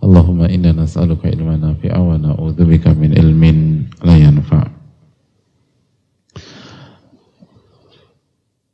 Allahumma 0.00 0.48
inna 0.48 0.72
nas'aluka 0.72 1.28
ilman 1.28 1.60
nafi'a 1.60 2.00
wa 2.00 2.16
na'udzubika 2.16 2.96
min 2.96 3.12
ilmin 3.12 3.84
la 4.00 4.16
yanfa'. 4.16 4.80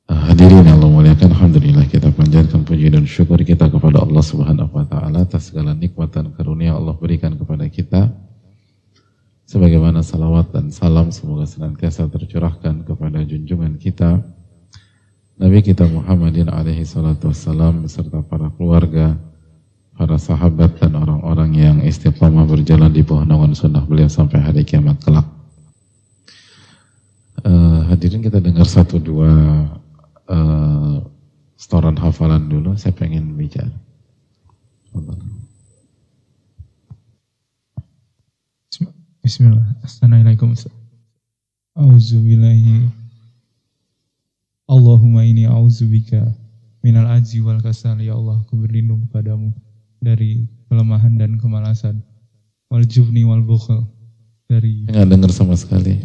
Hadirin 0.07 0.71
Allah 0.71 0.87
muliakan 0.87 1.35
Alhamdulillah 1.35 1.91
kita 1.91 2.15
panjatkan 2.15 2.62
puji 2.62 2.95
dan 2.95 3.02
syukur 3.11 3.43
kita 3.43 3.66
kepada 3.66 4.07
Allah 4.07 4.23
subhanahu 4.23 4.71
wa 4.71 4.87
ta'ala 4.87 5.27
atas 5.27 5.51
segala 5.51 5.75
nikmat 5.75 6.15
dan 6.15 6.30
karunia 6.30 6.79
Allah 6.79 6.95
berikan 6.95 7.35
kepada 7.35 7.66
kita 7.66 8.15
sebagaimana 9.51 10.07
salawat 10.07 10.55
dan 10.55 10.71
salam 10.71 11.11
semoga 11.11 11.43
senantiasa 11.43 12.07
tercurahkan 12.07 12.87
kepada 12.87 13.23
junjungan 13.27 13.79
kita 13.83 14.23
Nabi 15.43 15.59
kita 15.63 15.91
Muhammadin 15.91 16.55
alaihi 16.55 16.87
salatu 16.87 17.35
wassalam 17.35 17.83
beserta 17.83 18.23
para 18.23 18.47
keluarga 18.55 19.19
para 19.97 20.21
sahabat 20.21 20.77
dan 20.77 20.93
orang-orang 20.93 21.51
yang 21.57 21.77
istiqomah 21.80 22.45
berjalan 22.45 22.93
di 22.93 23.01
bawah 23.01 23.25
naungan 23.25 23.57
sunnah 23.57 23.80
beliau 23.89 24.13
sampai 24.13 24.45
hari 24.45 24.61
kiamat 24.63 25.01
kelak. 25.01 25.25
Uh, 27.41 27.80
hadirin 27.88 28.21
kita 28.21 28.37
dengar 28.37 28.69
satu 28.69 29.01
dua 29.01 29.33
uh, 30.29 31.01
setoran 31.57 31.97
hafalan 31.97 32.45
dulu. 32.45 32.77
Saya 32.77 32.93
pengen 32.93 33.33
bicara. 33.41 33.73
Bismillah. 39.25 39.65
Assalamualaikum. 39.81 40.53
Auzubillahi. 41.73 43.07
Allahumma 44.66 45.23
ini 45.25 45.47
auzubika 45.47 46.27
minal 46.83 47.07
aji 47.16 47.38
wal 47.38 47.63
kasal 47.63 48.03
ya 48.03 48.19
Allah 48.19 48.43
aku 48.43 48.59
berlindung 48.59 49.07
kepadamu 49.07 49.55
dari 50.01 50.47
kelemahan 50.69 51.16
dan 51.16 51.39
kemalasan. 51.41 52.02
Wal 52.66 52.83
jubni 52.85 53.23
wal 53.23 53.43
bukhl 53.43 53.87
dari 54.51 54.87
Enggak 54.91 55.07
dengar 55.07 55.30
sama 55.30 55.55
sekali. 55.55 56.03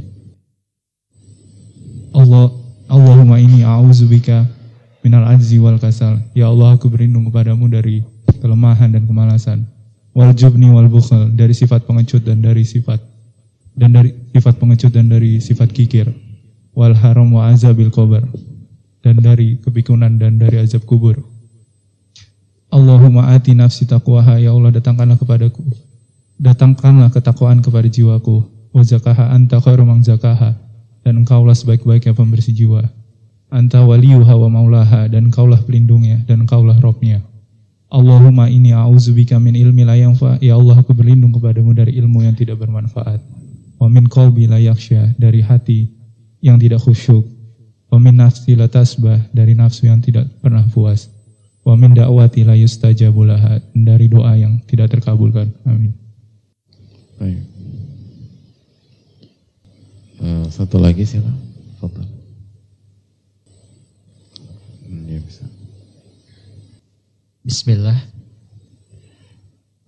Allah 2.11 2.53
Allahumma 2.91 3.39
ini 3.39 3.63
a'udzubika 3.63 4.45
minal 5.01 5.25
ajzi 5.31 5.57
wal 5.57 5.79
kasal. 5.81 6.19
Ya 6.37 6.51
Allah 6.51 6.75
aku 6.75 6.91
berlindung 6.91 7.25
kepadamu 7.31 7.65
dari 7.71 8.05
kelemahan 8.43 8.91
dan 8.93 9.07
kemalasan. 9.07 9.65
Wal 10.11 10.35
jubni 10.35 10.67
wal 10.69 10.91
bukhl 10.91 11.31
dari 11.33 11.55
sifat 11.55 11.87
pengecut 11.87 12.21
dan 12.27 12.43
dari 12.43 12.67
sifat 12.67 12.99
dan 13.79 13.95
dari 13.95 14.11
sifat 14.35 14.59
pengecut 14.59 14.91
dan 14.91 15.07
dari 15.07 15.39
sifat 15.39 15.71
kikir. 15.71 16.11
Wal 16.75 16.93
haram 16.93 17.31
wa 17.31 17.47
azabil 17.47 17.89
qabr 17.89 18.27
dan 19.01 19.17
dari 19.17 19.57
kepikunan 19.59 20.19
dan 20.21 20.37
dari 20.37 20.61
azab 20.61 20.85
kubur. 20.85 21.17
Allahumma 22.71 23.35
ati 23.35 23.51
nafsi 23.51 23.83
taqwaha 23.83 24.39
ya 24.39 24.55
Allah 24.55 24.71
datangkanlah 24.71 25.19
kepadaku. 25.19 25.59
Datangkanlah 26.39 27.11
ketakwaan 27.11 27.59
kepada 27.59 27.91
jiwaku. 27.91 28.47
Wa 28.71 28.79
zakaha 28.79 29.35
anta 29.35 29.59
khairu 29.59 29.83
man 29.83 29.99
zakaha 30.07 30.55
dan 31.03 31.19
engkaulah 31.19 31.51
sebaik-baiknya 31.51 32.15
pembersih 32.15 32.55
jiwa. 32.55 32.87
Anta 33.51 33.83
waliyuha 33.83 34.31
wa 34.39 34.47
maulaha 34.47 35.11
dan 35.11 35.27
engkaulah 35.27 35.59
pelindungnya 35.67 36.23
dan 36.23 36.47
engkaulah 36.47 36.79
robnya. 36.79 37.19
Allahumma 37.91 38.47
ini 38.47 38.71
a'udzubika 38.71 39.35
min 39.35 39.59
ilmi 39.59 39.83
la 39.83 39.99
yanfa. 39.99 40.39
Ya 40.39 40.55
Allah 40.55 40.79
aku 40.79 40.95
berlindung 40.95 41.35
kepadamu 41.35 41.75
dari 41.75 41.99
ilmu 41.99 42.23
yang 42.23 42.39
tidak 42.39 42.55
bermanfaat. 42.63 43.19
Wa 43.75 43.91
min 43.91 44.07
qalbi 44.07 44.47
la 44.47 44.63
yakhsha 44.63 45.11
dari 45.19 45.43
hati 45.43 45.91
yang 46.39 46.55
tidak 46.55 46.79
khusyuk. 46.87 47.27
Wa 47.91 47.99
min 47.99 48.15
nafsi 48.15 48.55
la 48.55 48.71
tasbah 48.71 49.27
dari 49.35 49.59
nafsu 49.59 49.91
yang 49.91 49.99
tidak 49.99 50.31
pernah 50.39 50.63
puas 50.71 51.11
Wa 51.61 51.77
min 51.77 51.93
da'wati 51.93 52.41
la 52.41 52.57
yustajabu 52.57 53.21
laha 53.25 53.61
dari 53.77 54.09
doa 54.09 54.33
yang 54.33 54.57
tidak 54.65 54.97
terkabulkan. 54.97 55.53
Amin. 55.65 55.93
Baik. 57.21 57.41
Uh, 60.21 60.45
satu 60.49 60.81
lagi 60.81 61.05
siapa? 61.05 61.29
Foto. 61.77 62.01
Hmm, 64.85 65.05
ya 65.05 65.21
bisa. 65.21 65.45
Bismillah. 67.45 67.97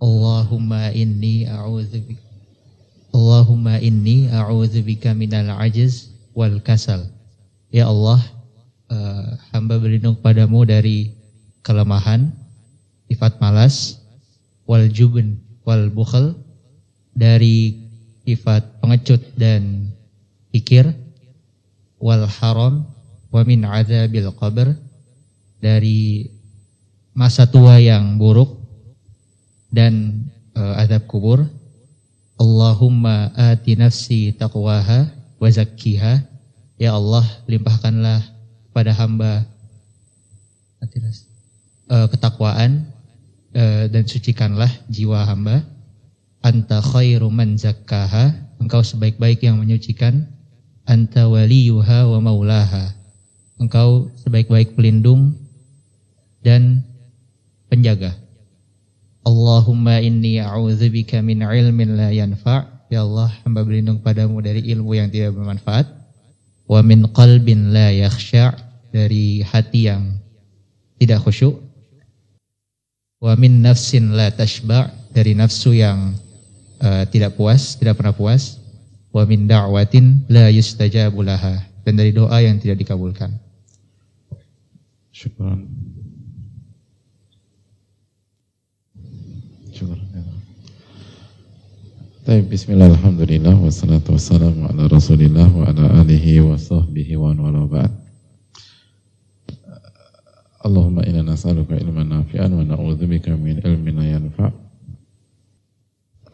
Allahumma 0.03 0.91
inni 0.91 1.47
a'udzubika 1.47 2.21
Allahumma 3.13 3.77
inni 3.77 4.25
a'udzubika 4.25 5.13
minal 5.13 5.53
ajiz 5.61 6.09
wal 6.33 6.57
kasal. 6.65 7.05
Ya 7.69 7.85
Allah, 7.85 8.17
uh, 8.89 9.37
hamba 9.53 9.77
berlindung 9.77 10.17
padamu 10.17 10.65
dari 10.65 11.13
kelemahan, 11.63 12.29
sifat 13.07 13.39
malas, 13.39 14.03
wal 14.67 14.85
jubn 14.91 15.39
wal 15.63 15.87
bukhl 15.87 16.35
dari 17.15 17.87
sifat 18.27 18.83
pengecut 18.83 19.23
dan 19.39 19.91
pikir, 20.51 20.91
wal 21.99 22.27
haram 22.27 22.83
wa 23.31 23.41
min 23.47 23.63
azabil 23.63 24.27
qabr 24.35 24.75
dari 25.63 26.29
masa 27.15 27.47
tua 27.47 27.79
yang 27.79 28.19
buruk 28.19 28.59
dan 29.71 30.27
uh, 30.53 30.77
azab 30.83 31.07
kubur. 31.07 31.47
Allahumma 32.35 33.31
ati 33.33 33.79
nafsi 33.79 34.35
taqwaha 34.35 35.07
wa 35.39 35.47
zakkiha. 35.47 36.27
Ya 36.75 36.91
Allah, 36.91 37.23
limpahkanlah 37.47 38.19
pada 38.75 38.91
hamba 38.91 39.47
ati 40.83 40.99
nafsi 40.99 41.32
uh, 41.89 42.07
ketakwaan 42.11 42.87
uh, 43.55 43.87
dan 43.89 44.03
sucikanlah 44.07 44.69
jiwa 44.87 45.23
hamba. 45.27 45.63
Anta 46.43 46.83
khairu 46.83 47.31
man 47.31 47.55
zakkaha, 47.55 48.35
engkau 48.59 48.83
sebaik-baik 48.83 49.43
yang 49.47 49.63
menyucikan. 49.63 50.27
Anta 50.83 51.31
waliyuha 51.31 52.11
wa 52.11 52.19
maulaha, 52.19 52.91
engkau 53.55 54.11
sebaik-baik 54.19 54.75
pelindung 54.75 55.39
dan 56.43 56.83
penjaga. 57.71 58.19
Allahumma 59.23 60.03
inni 60.03 60.43
a'udzubika 60.43 61.23
min 61.23 61.39
ilmin 61.39 61.95
la 61.95 62.11
yanfa' 62.11 62.73
Ya 62.91 63.01
Allah, 63.01 63.31
hamba 63.41 63.65
berlindung 63.65 64.03
padamu 64.03 64.37
dari 64.43 64.61
ilmu 64.69 64.93
yang 64.93 65.09
tidak 65.09 65.33
bermanfaat. 65.33 65.87
Wa 66.67 66.85
min 66.85 67.07
qalbin 67.09 67.71
la 67.71 67.89
yakhsha' 67.89 68.53
dari 68.93 69.41
hati 69.41 69.87
yang 69.89 70.19
tidak 70.99 71.25
khusyuk 71.25 71.62
wa 73.23 73.39
min 73.39 73.63
nafsin 73.63 74.11
la 74.11 74.27
tashba' 74.35 74.91
dari 75.15 75.31
nafsu 75.31 75.71
yang 75.71 76.11
uh, 76.83 77.07
tidak 77.07 77.39
puas, 77.39 77.79
tidak 77.79 77.95
pernah 77.95 78.11
puas, 78.11 78.59
wa 79.15 79.23
min 79.23 79.47
da'watin 79.47 80.27
la 80.27 80.51
yustajabu 80.51 81.23
laha 81.23 81.63
dan 81.87 81.95
dari 81.95 82.11
doa 82.11 82.43
yang 82.43 82.59
tidak 82.59 82.83
dikabulkan. 82.83 83.31
Syukran. 85.15 85.63
Syukran. 89.71 90.03
Baik, 92.23 92.51
bismillah, 92.51 92.91
alhamdulillah, 92.91 93.55
wassalatu 93.55 94.19
wassalamu 94.19 94.67
ala 94.67 94.87
rasulillah 94.91 95.47
wa 95.47 95.67
ala 95.71 96.03
alihi 96.03 96.43
wa 96.43 96.59
sahbihi 96.59 97.15
wa 97.15 97.35
wala 97.35 97.67
ba'd. 97.71 98.02
Allahumma 100.63 101.03
inna 101.03 101.27
nas'aluka 101.27 101.75
ilman 101.75 102.07
nafi'an 102.07 102.47
wa 102.55 102.63
na'udzubika 102.63 103.35
min 103.35 103.59
ilmin 103.59 103.99
la 103.99 104.05
yanfa'. 104.15 104.51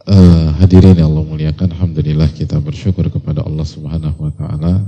Uh, 0.06 0.54
hadirin 0.62 0.94
yang 0.98 1.10
Allah 1.10 1.26
muliakan, 1.26 1.74
alhamdulillah 1.74 2.30
kita 2.38 2.62
bersyukur 2.62 3.10
kepada 3.10 3.42
Allah 3.42 3.66
Subhanahu 3.66 4.30
wa 4.30 4.34
taala 4.38 4.86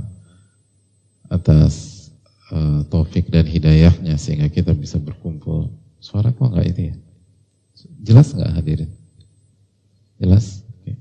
atas 1.26 2.06
uh, 2.54 2.86
taufik 2.86 3.34
dan 3.34 3.42
hidayahnya 3.42 4.14
sehingga 4.14 4.46
kita 4.46 4.70
bisa 4.78 5.02
berkumpul. 5.02 5.74
Suara 5.98 6.30
kok 6.30 6.54
enggak 6.54 6.66
itu 6.70 6.80
ya? 6.90 6.94
Jelas 7.98 8.30
enggak 8.34 8.62
hadirin? 8.62 8.90
Jelas? 10.22 10.62
Okay. 10.82 10.94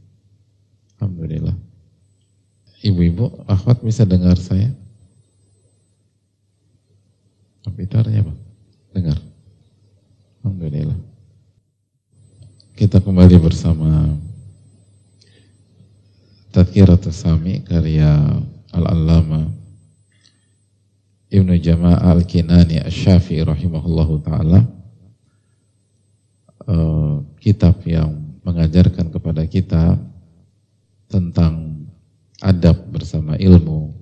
Alhamdulillah. 0.98 1.54
Ibu-ibu, 2.82 3.46
akhwat 3.46 3.86
bisa 3.86 4.02
dengar 4.02 4.34
saya? 4.34 4.74
Komputernya 7.62 8.26
Pak, 8.26 8.38
dengar. 8.98 9.20
Alhamdulillah. 10.42 10.98
kita 12.74 12.98
kembali 12.98 13.38
bersama 13.38 14.18
Tadkiratul 16.50 17.14
Sami 17.14 17.62
karya 17.62 18.42
Al-Allama 18.74 19.46
Ibnu 21.30 21.54
Jama'ah 21.62 22.18
Al-Kinani 22.18 22.82
Asy-Syafi'i 22.82 23.46
rahimahullahu 23.46 24.26
taala 24.26 24.66
uh, 26.66 27.22
kitab 27.38 27.78
yang 27.86 28.18
mengajarkan 28.42 29.14
kepada 29.14 29.46
kita 29.46 30.02
tentang 31.06 31.86
adab 32.42 32.82
bersama 32.90 33.38
ilmu 33.38 33.94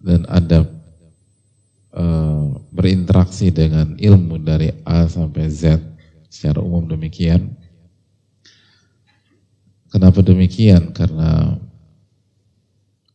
dan 0.00 0.24
adab 0.32 0.79
uh, 1.94 2.56
berinteraksi 2.70 3.50
dengan 3.54 3.94
ilmu 3.98 4.40
dari 4.42 4.70
A 4.86 5.06
sampai 5.06 5.46
Z 5.50 5.78
secara 6.30 6.62
umum 6.62 6.86
demikian. 6.86 7.54
Kenapa 9.90 10.22
demikian? 10.22 10.94
Karena 10.94 11.58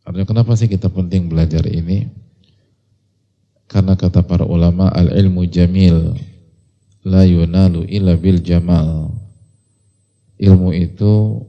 Artinya 0.06 0.30
kenapa 0.30 0.54
sih 0.54 0.70
kita 0.70 0.86
penting 0.94 1.34
belajar 1.34 1.66
ini? 1.66 2.06
Karena 3.66 3.98
kata 3.98 4.22
para 4.22 4.46
ulama 4.46 4.94
al-ilmu 4.94 5.50
jamil 5.50 6.14
la 7.02 7.26
yunalu 7.26 7.90
illa 7.90 8.14
bil 8.14 8.38
jamal. 8.46 9.10
Ilmu 10.38 10.78
itu 10.78 11.42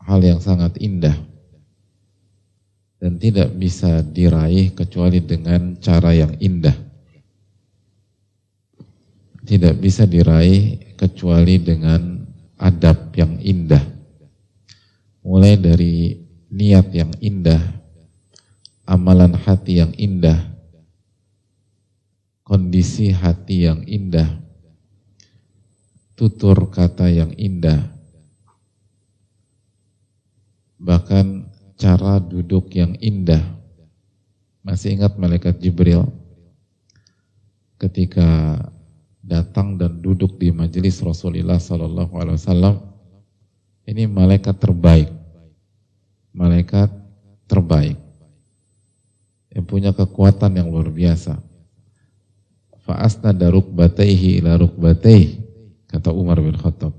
hal 0.00 0.24
yang 0.24 0.40
sangat 0.40 0.80
indah 0.80 1.27
dan 2.98 3.14
tidak 3.18 3.54
bisa 3.54 4.02
diraih 4.02 4.74
kecuali 4.74 5.22
dengan 5.22 5.78
cara 5.78 6.10
yang 6.10 6.34
indah. 6.42 6.74
Tidak 9.48 9.74
bisa 9.80 10.04
diraih 10.04 10.92
kecuali 10.98 11.56
dengan 11.62 12.26
adab 12.58 13.14
yang 13.14 13.38
indah. 13.38 13.80
Mulai 15.22 15.54
dari 15.56 16.18
niat 16.50 16.90
yang 16.92 17.14
indah, 17.22 17.62
amalan 18.84 19.32
hati 19.38 19.80
yang 19.80 19.94
indah, 19.94 20.36
kondisi 22.42 23.14
hati 23.14 23.68
yang 23.68 23.84
indah, 23.86 24.26
tutur 26.18 26.68
kata 26.72 27.08
yang 27.12 27.32
indah, 27.36 27.92
bahkan 30.80 31.47
cara 31.78 32.18
duduk 32.18 32.74
yang 32.74 32.98
indah. 32.98 33.40
Masih 34.66 34.98
ingat 34.98 35.14
malaikat 35.16 35.62
Jibril 35.62 36.10
ketika 37.78 38.58
datang 39.22 39.78
dan 39.78 40.02
duduk 40.02 40.36
di 40.36 40.50
majelis 40.50 40.98
Rasulullah 40.98 41.62
Sallallahu 41.62 42.12
Alaihi 42.18 42.36
Wasallam. 42.36 42.76
Ini 43.88 44.04
malaikat 44.04 44.60
terbaik, 44.60 45.08
malaikat 46.36 46.92
terbaik 47.48 47.96
yang 49.48 49.64
punya 49.64 49.96
kekuatan 49.96 50.60
yang 50.60 50.68
luar 50.68 50.92
biasa. 50.92 51.40
Fa'asna 52.84 53.32
daruk 53.32 53.72
bataihi 53.72 54.44
ila 54.44 54.60
rukbataihi, 54.60 55.40
kata 55.88 56.12
Umar 56.12 56.36
bin 56.44 56.52
Khattab. 56.52 56.92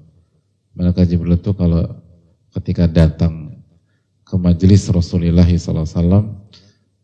Malaikat 0.73 1.13
Jibril 1.13 1.37
itu 1.37 1.53
kalau 1.53 1.85
ketika 2.57 2.89
datang 2.89 3.48
ke 4.29 4.37
majelis 4.37 4.85
Rasulullah 4.93 5.49
SAW, 5.49 6.37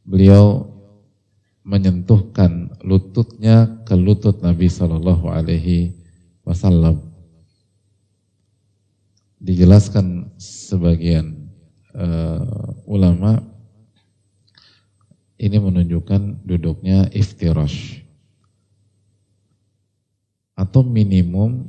beliau 0.05 0.69
menyentuhkan 1.65 2.77
lututnya 2.85 3.81
ke 3.81 3.97
lutut 3.97 4.45
Nabi 4.45 4.69
Shallallahu 4.69 5.25
Alaihi 5.33 5.97
Wasallam. 6.45 7.01
Dijelaskan 9.41 10.37
sebagian 10.37 11.49
uh, 11.97 12.69
ulama 12.85 13.41
ini 15.41 15.57
menunjukkan 15.57 16.45
duduknya 16.45 17.09
iftirash 17.09 18.05
atau 20.53 20.85
minimum 20.85 21.65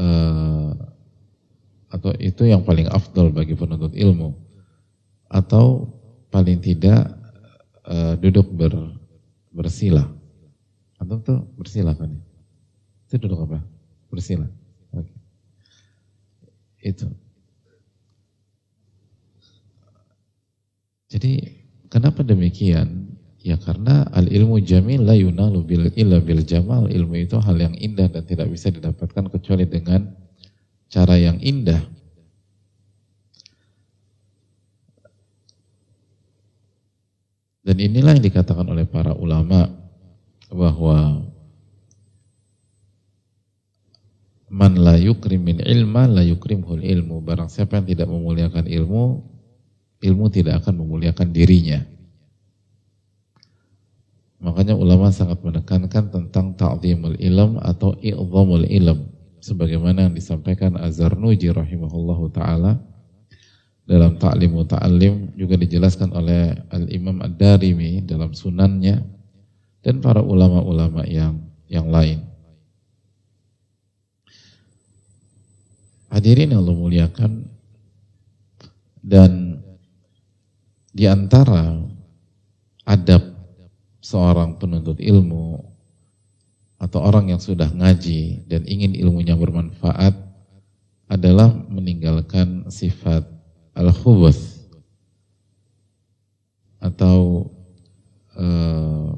uh, 0.00 0.72
atau 1.92 2.10
itu 2.18 2.48
yang 2.48 2.66
paling 2.66 2.88
afdol 2.90 3.30
bagi 3.30 3.54
penuntut 3.54 3.94
ilmu 3.94 4.45
atau 5.26 5.90
paling 6.30 6.58
tidak 6.62 7.10
uh, 7.86 8.14
duduk 8.18 8.46
ber, 8.52 8.72
bersila 9.50 10.06
atau 10.96 11.16
tuh 11.20 11.38
bersila 11.54 11.92
kan 11.92 12.12
itu 13.06 13.16
duduk 13.20 13.46
apa 13.46 13.60
bersila 14.10 14.48
itu 16.80 17.08
jadi 21.10 21.56
Kenapa 21.86 22.26
demikian? 22.26 23.14
Ya 23.46 23.54
karena 23.62 24.10
al 24.10 24.26
ilmu 24.26 24.58
jamil 24.58 25.06
la 25.06 25.14
yunalu 25.14 25.62
bil 25.62 25.84
illa 25.94 26.18
bil 26.18 26.42
jamal. 26.42 26.90
Ilmu 26.90 27.14
itu 27.14 27.38
hal 27.38 27.56
yang 27.56 27.72
indah 27.78 28.10
dan 28.10 28.26
tidak 28.26 28.50
bisa 28.50 28.74
didapatkan 28.74 29.30
kecuali 29.30 29.70
dengan 29.70 30.10
cara 30.90 31.14
yang 31.14 31.38
indah. 31.38 31.78
Dan 37.66 37.82
inilah 37.82 38.14
yang 38.14 38.22
dikatakan 38.22 38.62
oleh 38.70 38.86
para 38.86 39.10
ulama 39.18 39.66
bahwa 40.54 41.26
man 44.46 44.78
la 44.78 44.94
yukrim 44.94 45.42
min 45.42 45.58
ilma 45.58 46.06
la 46.06 46.22
yukrimhul 46.22 46.78
ilmu. 46.78 47.18
Barang 47.26 47.50
siapa 47.50 47.82
yang 47.82 47.90
tidak 47.90 48.06
memuliakan 48.06 48.70
ilmu, 48.70 49.18
ilmu 49.98 50.24
tidak 50.30 50.62
akan 50.62 50.86
memuliakan 50.86 51.34
dirinya. 51.34 51.82
Makanya 54.38 54.78
ulama 54.78 55.10
sangat 55.10 55.42
menekankan 55.42 56.14
tentang 56.14 56.54
ta'zimul 56.54 57.18
ilm 57.18 57.58
atau 57.58 57.98
i'zamul 57.98 58.62
ilm 58.62 59.10
sebagaimana 59.42 60.06
yang 60.06 60.14
disampaikan 60.14 60.78
Azarnuji 60.78 61.50
rahimahullahu 61.50 62.30
taala 62.30 62.78
dalam 63.86 64.18
Ta'limu 64.18 64.66
Ta'lim 64.66 65.30
juga 65.38 65.54
dijelaskan 65.54 66.10
oleh 66.10 66.58
Al-Imam 66.74 67.22
Ad-Darimi 67.22 68.02
dalam 68.02 68.34
sunannya 68.34 68.98
dan 69.86 70.02
para 70.02 70.18
ulama-ulama 70.18 71.06
yang 71.06 71.38
yang 71.70 71.86
lain. 71.86 72.26
Hadirin 76.10 76.50
yang 76.50 76.66
Allah 76.66 76.74
muliakan 76.74 77.32
dan 79.06 79.62
di 80.90 81.06
antara 81.06 81.78
adab 82.82 83.22
seorang 84.02 84.58
penuntut 84.58 84.98
ilmu 84.98 85.62
atau 86.82 86.98
orang 87.06 87.30
yang 87.30 87.42
sudah 87.42 87.70
ngaji 87.70 88.46
dan 88.50 88.66
ingin 88.66 88.98
ilmunya 88.98 89.38
bermanfaat 89.38 90.14
adalah 91.06 91.54
meninggalkan 91.70 92.66
sifat 92.66 93.35
al-khubuth 93.76 94.40
atau 96.80 97.50
uh, 98.34 99.12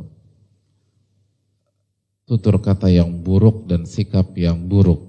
tutur 2.27 2.59
kata 2.59 2.91
yang 2.91 3.23
buruk 3.23 3.71
dan 3.71 3.87
sikap 3.87 4.35
yang 4.35 4.67
buruk. 4.67 5.07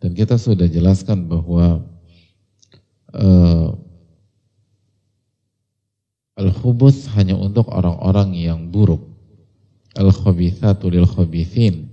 Dan 0.00 0.16
kita 0.16 0.40
sudah 0.40 0.64
jelaskan 0.64 1.28
bahwa 1.28 1.84
uh, 3.12 3.76
Al-khubus 6.40 7.04
hanya 7.12 7.36
untuk 7.36 7.68
orang-orang 7.68 8.32
yang 8.32 8.72
buruk. 8.72 9.04
Al-khabithatu 9.92 10.88
lil 10.88 11.04
khabithin 11.04 11.92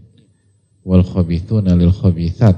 wal 0.88 1.04
khabithuna 1.04 1.76
lil 1.76 1.92
khabithat. 1.92 2.56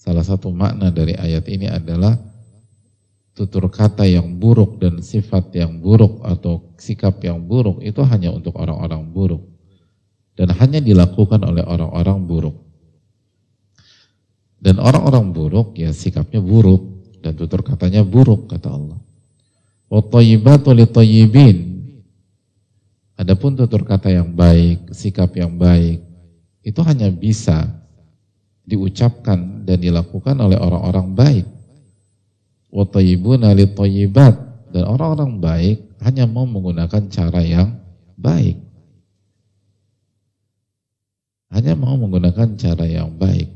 Salah 0.00 0.24
satu 0.24 0.48
makna 0.48 0.88
dari 0.88 1.12
ayat 1.12 1.44
ini 1.44 1.68
adalah 1.68 2.16
tutur 3.36 3.68
kata 3.68 4.08
yang 4.08 4.40
buruk 4.40 4.80
dan 4.80 5.04
sifat 5.04 5.52
yang 5.52 5.76
buruk 5.76 6.24
atau 6.24 6.72
sikap 6.80 7.20
yang 7.20 7.44
buruk 7.44 7.84
itu 7.84 8.00
hanya 8.08 8.32
untuk 8.32 8.56
orang-orang 8.56 9.04
buruk 9.12 9.44
dan 10.40 10.56
hanya 10.56 10.80
dilakukan 10.80 11.44
oleh 11.44 11.60
orang-orang 11.68 12.16
buruk. 12.24 12.56
Dan 14.56 14.80
orang-orang 14.80 15.36
buruk 15.36 15.76
ya 15.76 15.92
sikapnya 15.92 16.40
buruk 16.40 16.80
dan 17.20 17.36
tutur 17.36 17.60
katanya 17.60 18.00
buruk 18.00 18.48
kata 18.48 18.72
Allah. 18.72 18.96
Adapun 23.20 23.52
tutur 23.52 23.84
kata 23.84 24.08
yang 24.08 24.32
baik, 24.32 24.96
sikap 24.96 25.36
yang 25.36 25.60
baik, 25.60 26.00
itu 26.64 26.80
hanya 26.80 27.12
bisa 27.12 27.79
diucapkan 28.70 29.66
dan 29.66 29.82
dilakukan 29.82 30.38
oleh 30.38 30.54
orang-orang 30.54 31.08
baik. 31.18 31.46
Litayyibat. 32.70 34.34
Dan 34.70 34.86
orang-orang 34.86 35.42
baik 35.42 35.76
hanya 36.06 36.30
mau 36.30 36.46
menggunakan 36.46 37.10
cara 37.10 37.42
yang 37.42 37.74
baik. 38.14 38.70
hanya 41.50 41.74
mau 41.74 41.98
menggunakan 41.98 42.54
cara 42.54 42.86
yang 42.86 43.10
baik. 43.18 43.50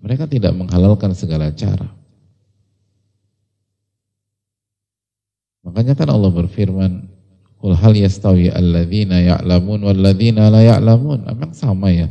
Mereka 0.00 0.24
tidak 0.28 0.56
menghalalkan 0.56 1.12
segala 1.12 1.52
cara. 1.52 1.92
Makanya 5.64 5.92
kan 5.92 6.08
Allah 6.08 6.32
berfirman, 6.32 7.04
"Qul 7.60 7.76
hal 7.76 7.92
yastawi 7.96 8.48
alladzina 8.48 9.20
ya'lamun 9.20 9.80
walladzina 9.80 10.48
la 10.48 10.60
ya'lamun?" 10.60 11.28
Emang 11.28 11.52
sama 11.52 11.92
ya 11.92 12.08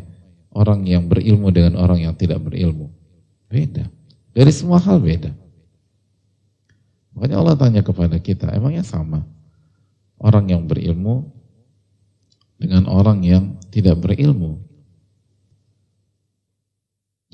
orang 0.53 0.85
yang 0.85 1.09
berilmu 1.09 1.49
dengan 1.49 1.81
orang 1.81 2.05
yang 2.05 2.13
tidak 2.13 2.39
berilmu? 2.39 2.93
Beda. 3.49 3.89
Dari 4.33 4.49
semua 4.53 4.81
hal 4.81 5.01
beda. 5.01 5.33
Makanya 7.13 7.37
Allah 7.37 7.55
tanya 7.57 7.81
kepada 7.85 8.17
kita, 8.17 8.49
emangnya 8.49 8.81
sama? 8.81 9.21
Orang 10.17 10.49
yang 10.49 10.65
berilmu 10.65 11.29
dengan 12.57 12.89
orang 12.89 13.21
yang 13.21 13.53
tidak 13.69 13.99
berilmu. 14.01 14.57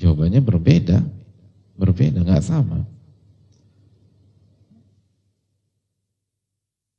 Jawabannya 0.00 0.40
berbeda, 0.40 0.98
berbeda, 1.76 2.24
nggak 2.24 2.44
sama. 2.44 2.84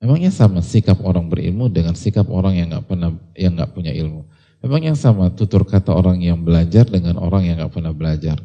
Emangnya 0.02 0.34
sama 0.34 0.66
sikap 0.66 0.98
orang 1.06 1.30
berilmu 1.30 1.70
dengan 1.70 1.94
sikap 1.94 2.26
orang 2.34 2.58
yang 2.58 2.74
nggak 2.74 2.86
pernah 2.90 3.14
yang 3.38 3.54
nggak 3.54 3.70
punya 3.70 3.94
ilmu? 3.94 4.26
Emangnya 4.62 4.94
sama 4.94 5.34
tutur 5.34 5.66
kata 5.66 5.90
orang 5.90 6.22
yang 6.22 6.46
belajar 6.46 6.86
dengan 6.86 7.18
orang 7.18 7.50
yang 7.50 7.58
nggak 7.58 7.74
pernah 7.74 7.94
belajar? 7.98 8.38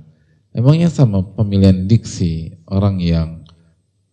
Emangnya 0.56 0.88
sama 0.88 1.20
pemilihan 1.20 1.84
diksi 1.84 2.56
orang 2.64 2.96
yang 2.96 3.44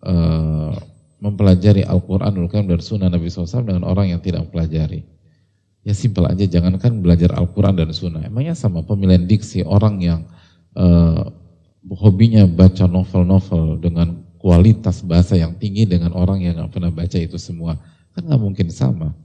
uh, 0.04 0.76
mempelajari 1.24 1.88
Al-Quran, 1.88 2.36
Al-Quran 2.36 2.68
dan 2.68 2.84
Sunnah 2.84 3.08
Nabi 3.08 3.32
SAW 3.32 3.64
dengan 3.64 3.88
orang 3.88 4.12
yang 4.12 4.20
tidak 4.20 4.44
mempelajari? 4.44 5.08
Ya 5.88 5.96
simpel 5.96 6.28
aja, 6.28 6.44
jangankan 6.44 7.00
belajar 7.00 7.32
Al-Quran 7.40 7.80
dan 7.80 7.88
Sunnah. 7.96 8.28
Emangnya 8.28 8.60
sama 8.60 8.84
pemilihan 8.84 9.24
diksi 9.24 9.64
orang 9.64 10.04
yang 10.04 10.28
uh, 10.76 11.32
hobinya 11.88 12.44
baca 12.44 12.84
novel-novel 12.84 13.80
dengan 13.80 14.20
kualitas 14.44 15.00
bahasa 15.08 15.40
yang 15.40 15.56
tinggi 15.56 15.88
dengan 15.88 16.12
orang 16.12 16.44
yang 16.44 16.60
nggak 16.60 16.72
pernah 16.76 16.92
baca 16.92 17.16
itu 17.16 17.40
semua. 17.40 17.80
Kan 18.12 18.28
nggak 18.28 18.44
mungkin 18.44 18.68
sama. 18.68 19.16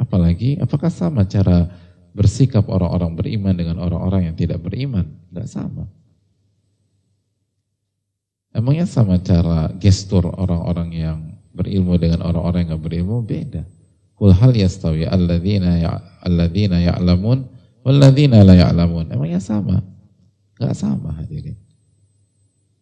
Apalagi, 0.00 0.56
apakah 0.56 0.88
sama 0.88 1.28
cara 1.28 1.68
bersikap 2.16 2.64
orang-orang 2.72 3.12
beriman 3.12 3.52
dengan 3.52 3.76
orang-orang 3.84 4.32
yang 4.32 4.36
tidak 4.36 4.64
beriman? 4.64 5.04
Nggak 5.28 5.48
sama. 5.52 5.84
Emangnya 8.56 8.88
sama 8.88 9.20
cara 9.20 9.70
gestur 9.76 10.26
orang-orang 10.26 10.88
yang 10.90 11.18
berilmu 11.52 12.00
dengan 12.00 12.24
orang-orang 12.24 12.64
yang 12.64 12.68
nggak 12.74 12.84
berilmu? 12.88 13.16
Beda. 13.22 13.62
Kul 14.16 14.32
hal 14.32 14.56
yastawi 14.56 15.04
alladzina 15.04 15.80
ya 15.80 15.96
alladzina 16.24 16.80
ya'lamun 16.80 17.46
walladzina 17.84 18.40
la 18.40 18.56
ya'lamun. 18.56 19.12
Emangnya 19.12 19.38
sama? 19.38 19.84
Enggak 20.56 20.76
sama 20.76 21.12
hadirin. 21.16 21.56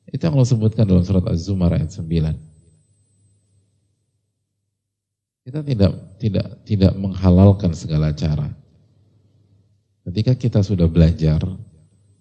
Itu 0.08 0.24
yang 0.24 0.40
Allah 0.40 0.48
sebutkan 0.48 0.88
dalam 0.88 1.04
surat 1.04 1.26
Az-Zumar 1.28 1.76
ayat 1.76 1.92
9. 1.92 2.47
Kita 5.48 5.64
tidak 5.64 5.92
tidak 6.20 6.46
tidak 6.68 6.92
menghalalkan 7.00 7.72
segala 7.72 8.12
cara. 8.12 8.52
Ketika 10.04 10.36
kita 10.36 10.60
sudah 10.60 10.84
belajar, 10.84 11.40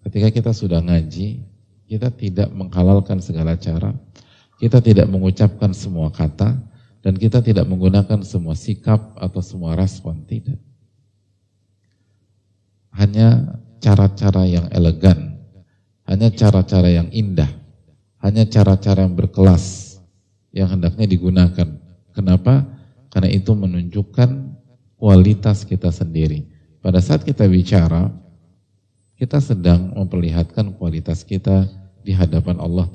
ketika 0.00 0.32
kita 0.32 0.56
sudah 0.56 0.80
ngaji, 0.80 1.44
kita 1.84 2.08
tidak 2.08 2.48
menghalalkan 2.56 3.20
segala 3.20 3.52
cara, 3.60 3.92
kita 4.56 4.80
tidak 4.80 5.12
mengucapkan 5.12 5.76
semua 5.76 6.08
kata, 6.08 6.56
dan 7.04 7.20
kita 7.20 7.44
tidak 7.44 7.68
menggunakan 7.68 8.24
semua 8.24 8.56
sikap 8.56 9.12
atau 9.20 9.44
semua 9.44 9.76
respon, 9.76 10.24
tidak. 10.24 10.56
Hanya 12.96 13.60
cara-cara 13.84 14.48
yang 14.48 14.72
elegan, 14.72 15.36
hanya 16.08 16.32
cara-cara 16.32 16.88
yang 16.88 17.12
indah, 17.12 17.52
hanya 18.24 18.48
cara-cara 18.48 19.04
yang 19.04 19.12
berkelas 19.12 20.00
yang 20.48 20.72
hendaknya 20.72 21.04
digunakan. 21.04 21.68
Kenapa? 22.16 22.77
Karena 23.08 23.32
itu 23.32 23.56
menunjukkan 23.56 24.28
kualitas 24.98 25.64
kita 25.64 25.88
sendiri. 25.88 26.44
Pada 26.84 27.00
saat 27.00 27.24
kita 27.24 27.48
bicara, 27.48 28.12
kita 29.18 29.42
sedang 29.42 29.96
memperlihatkan 29.98 30.78
kualitas 30.78 31.26
kita 31.26 31.66
di 32.06 32.14
hadapan 32.14 32.62
Allah 32.62 32.86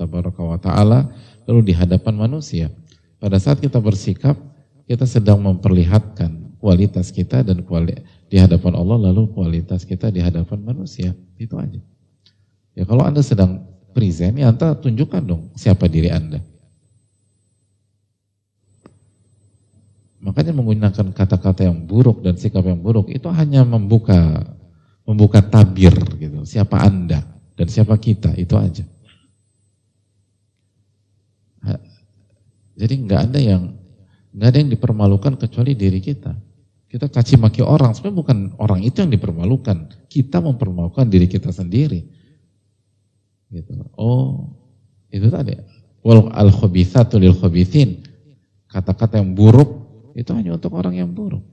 Taala, 0.61 0.99
lalu 1.45 1.71
di 1.71 1.73
hadapan 1.75 2.15
manusia. 2.15 2.71
Pada 3.19 3.39
saat 3.39 3.59
kita 3.59 3.79
bersikap, 3.83 4.35
kita 4.87 5.07
sedang 5.07 5.39
memperlihatkan 5.43 6.59
kualitas 6.59 7.11
kita 7.11 7.43
dan 7.43 7.63
kuali, 7.67 7.95
di 8.31 8.39
hadapan 8.39 8.73
Allah 8.79 9.11
lalu 9.11 9.29
kualitas 9.35 9.83
kita 9.83 10.09
di 10.09 10.23
hadapan 10.23 10.63
manusia. 10.63 11.11
Itu 11.35 11.59
aja. 11.59 11.79
Ya 12.73 12.83
kalau 12.87 13.03
Anda 13.05 13.21
sedang 13.21 13.67
present, 13.93 14.39
ya 14.39 14.49
Anda 14.49 14.73
tunjukkan 14.79 15.21
dong 15.27 15.51
siapa 15.53 15.85
diri 15.91 16.09
Anda. 16.09 16.41
Makanya 20.23 20.55
menggunakan 20.55 21.11
kata-kata 21.11 21.67
yang 21.67 21.83
buruk 21.83 22.23
dan 22.23 22.39
sikap 22.39 22.63
yang 22.63 22.79
buruk 22.79 23.11
itu 23.11 23.27
hanya 23.27 23.67
membuka 23.67 24.39
membuka 25.03 25.43
tabir 25.43 25.91
gitu. 26.15 26.47
Siapa 26.47 26.79
Anda 26.79 27.27
dan 27.59 27.67
siapa 27.67 27.99
kita, 27.99 28.31
itu 28.39 28.55
aja. 28.55 28.87
Jadi 32.73 32.93
nggak 33.05 33.21
ada 33.29 33.39
yang 33.39 33.63
nggak 34.33 34.47
ada 34.49 34.57
yang 34.57 34.71
dipermalukan 34.73 35.37
kecuali 35.37 35.77
diri 35.77 36.01
kita. 36.01 36.33
Kita 36.89 37.09
caci 37.09 37.37
maki 37.41 37.65
orang, 37.65 37.93
sebenarnya 37.97 38.17
bukan 38.21 38.37
orang 38.61 38.85
itu 38.85 39.01
yang 39.01 39.09
dipermalukan. 39.09 40.07
Kita 40.09 40.41
mempermalukan 40.41 41.09
diri 41.09 41.25
kita 41.25 41.49
sendiri. 41.49 42.05
Gitu. 43.49 43.73
Oh, 43.97 44.53
itu 45.09 45.25
tadi. 45.29 45.57
Wal 46.05 46.29
al 46.29 46.53
khabithatu 46.53 47.17
lil. 47.17 47.33
Kata-kata 48.69 49.21
yang 49.21 49.33
buruk 49.33 49.82
itu 50.13 50.31
hanya 50.33 50.55
untuk 50.55 50.73
orang 50.77 50.93
yang 50.93 51.09
buruk. 51.09 51.43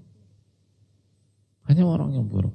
Hanya 1.69 1.85
orang 1.89 2.13
yang 2.17 2.29
buruk. 2.29 2.53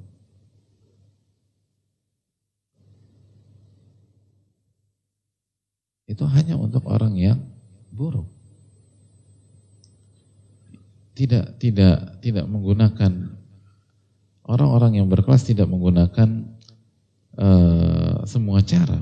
Itu 6.06 6.22
hanya 6.30 6.54
untuk 6.54 6.86
orang 6.86 7.18
yang 7.18 7.42
buruk 7.90 8.30
tidak 11.16 11.56
tidak 11.56 12.20
tidak 12.20 12.44
menggunakan 12.44 13.32
orang-orang 14.44 15.00
yang 15.00 15.08
berkelas 15.08 15.48
tidak 15.48 15.64
menggunakan 15.64 16.44
uh, 17.40 18.20
semua 18.28 18.60
cara. 18.60 19.00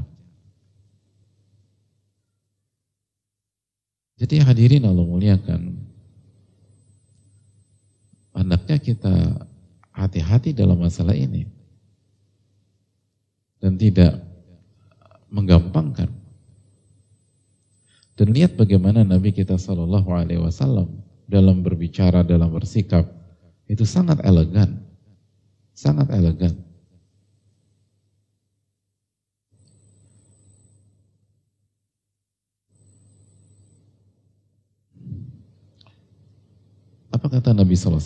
Jadi 4.15 4.39
hadirin 4.47 4.87
Allah 4.87 5.03
muliakan, 5.03 5.74
hendaknya 8.35 8.79
kita 8.83 9.15
hati-hati 9.95 10.51
dalam 10.51 10.83
masalah 10.83 11.15
ini 11.15 11.47
dan 13.63 13.79
tidak 13.79 14.21
menggampangkan. 15.31 16.11
Dan 18.15 18.31
lihat 18.31 18.55
bagaimana 18.55 19.03
Nabi 19.03 19.35
kita 19.35 19.59
Shallallahu 19.59 20.07
Alaihi 20.15 20.43
Wasallam 20.43 21.03
dalam 21.27 21.67
berbicara, 21.67 22.23
dalam 22.23 22.53
bersikap, 22.55 23.09
itu 23.67 23.83
sangat 23.83 24.23
elegan. 24.23 24.79
Sangat 25.75 26.13
elegan. 26.15 26.55
Apa 37.25 37.41
kata 37.41 37.57
Nabi 37.57 37.73
SAW? 37.73 38.05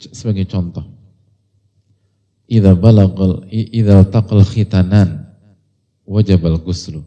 Sebagai 0.00 0.48
contoh. 0.48 0.88
Idza 2.48 2.72
balagal 2.72 3.44
idza 3.52 4.08
taqal 4.08 4.40
khitanan 4.40 5.36
wajabal 6.08 6.56
guslu. 6.64 7.04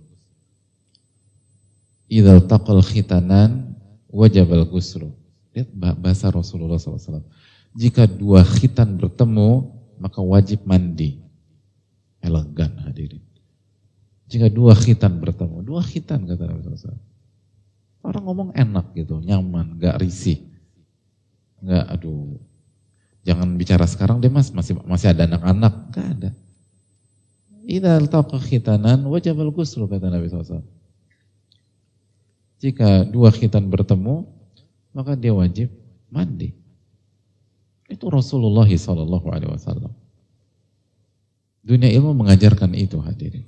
Idza 2.05 2.37
taqal 2.45 2.85
khitanan 2.85 3.73
wajab 4.13 4.53
al-ghuslu. 4.53 5.09
Lihat 5.57 5.73
bahasa 5.73 6.29
Rasulullah 6.29 6.77
SAW. 6.77 7.25
Jika 7.73 8.05
dua 8.05 8.45
khitan 8.45 8.93
bertemu, 8.95 9.65
maka 9.97 10.21
wajib 10.21 10.61
mandi. 10.63 11.25
Elegan 12.21 12.85
hadirin. 12.85 13.25
Jika 14.29 14.45
dua 14.53 14.77
khitan 14.77 15.17
bertemu, 15.17 15.65
dua 15.65 15.81
khitan 15.81 16.21
kata 16.29 16.53
Nabi 16.53 16.61
SAW. 16.63 17.01
Orang 18.05 18.23
ngomong 18.29 18.49
enak 18.53 18.93
gitu, 18.93 19.17
nyaman, 19.17 19.81
gak 19.81 19.97
risih. 19.97 20.54
Gak, 21.65 21.85
aduh, 21.97 22.37
jangan 23.25 23.57
bicara 23.57 23.89
sekarang 23.89 24.21
deh 24.21 24.29
mas, 24.29 24.53
masih 24.53 24.77
masih 24.85 25.09
ada 25.09 25.25
anak-anak. 25.25 25.73
Gak 25.89 26.07
ada. 26.17 26.29
Idza 27.65 27.97
altaqa 27.97 28.37
khitanan 28.37 29.01
wajib 29.09 29.41
al-ghuslu 29.41 29.89
kata 29.89 30.13
Nabi 30.13 30.29
SAW. 30.29 30.61
Jika 32.61 33.09
dua 33.09 33.33
khitan 33.33 33.65
bertemu, 33.65 34.29
maka 34.93 35.17
dia 35.17 35.33
wajib 35.33 35.73
mandi. 36.13 36.53
Itu 37.85 38.09
Rasulullah 38.09 38.65
Wasallam. 38.65 39.93
Dunia 41.65 41.89
ilmu 41.89 42.13
mengajarkan 42.13 42.77
itu 42.77 43.01
hadirin. 43.01 43.45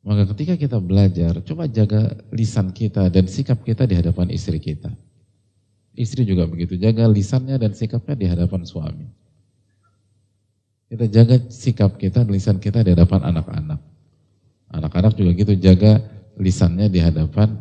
Maka 0.00 0.32
ketika 0.32 0.56
kita 0.56 0.80
belajar, 0.80 1.44
coba 1.44 1.68
jaga 1.68 2.16
lisan 2.32 2.72
kita 2.72 3.12
dan 3.12 3.28
sikap 3.28 3.60
kita 3.60 3.84
di 3.84 4.00
hadapan 4.00 4.32
istri 4.32 4.56
kita. 4.56 4.88
Istri 5.94 6.22
juga 6.22 6.46
begitu, 6.46 6.78
jaga 6.78 7.10
lisannya 7.10 7.58
dan 7.58 7.74
sikapnya 7.74 8.14
di 8.14 8.26
hadapan 8.30 8.62
suami. 8.62 9.06
Kita 10.90 11.06
jaga 11.06 11.36
sikap 11.50 11.98
kita, 11.98 12.26
lisan 12.26 12.58
kita 12.58 12.82
di 12.82 12.94
hadapan 12.94 13.30
anak-anak. 13.30 13.80
Anak-anak 14.70 15.12
juga 15.14 15.30
gitu, 15.34 15.52
jaga 15.58 16.02
lisannya 16.38 16.90
di 16.90 16.98
hadapan 17.02 17.58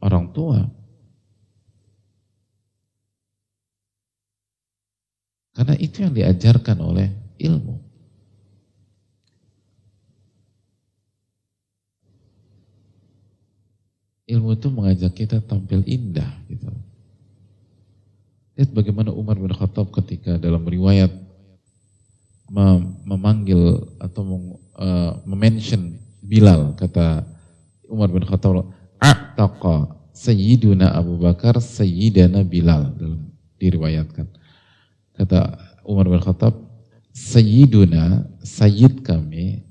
orang 0.00 0.32
tua. 0.32 0.64
Karena 5.52 5.74
itu 5.76 6.00
yang 6.00 6.16
diajarkan 6.16 6.78
oleh 6.80 7.08
ilmu. 7.40 7.90
ilmu 14.30 14.54
itu 14.54 14.68
mengajak 14.70 15.12
kita 15.18 15.42
tampil 15.42 15.82
indah 15.90 16.30
gitu. 16.46 16.70
Lihat 18.60 18.76
bagaimana 18.76 19.08
Umar 19.08 19.40
bin 19.40 19.56
Khattab 19.56 19.88
ketika 19.88 20.36
dalam 20.36 20.68
riwayat 20.68 21.08
memanggil 23.08 23.88
atau 23.96 24.60
uh, 24.76 25.16
memention 25.24 25.96
Bilal 26.20 26.76
kata 26.76 27.24
Umar 27.88 28.12
bin 28.12 28.20
Khattab 28.20 28.68
A'taqa 29.00 29.96
Sayyiduna 30.12 30.92
Abu 30.92 31.16
Bakar 31.16 31.56
Sayyidana 31.56 32.44
Bilal 32.44 32.92
dalam 33.00 33.32
diriwayatkan. 33.56 34.28
Kata 35.16 35.56
Umar 35.88 36.12
bin 36.12 36.20
Khattab 36.20 36.52
Sayyiduna 37.16 38.28
Sayyid 38.44 39.00
kami 39.00 39.64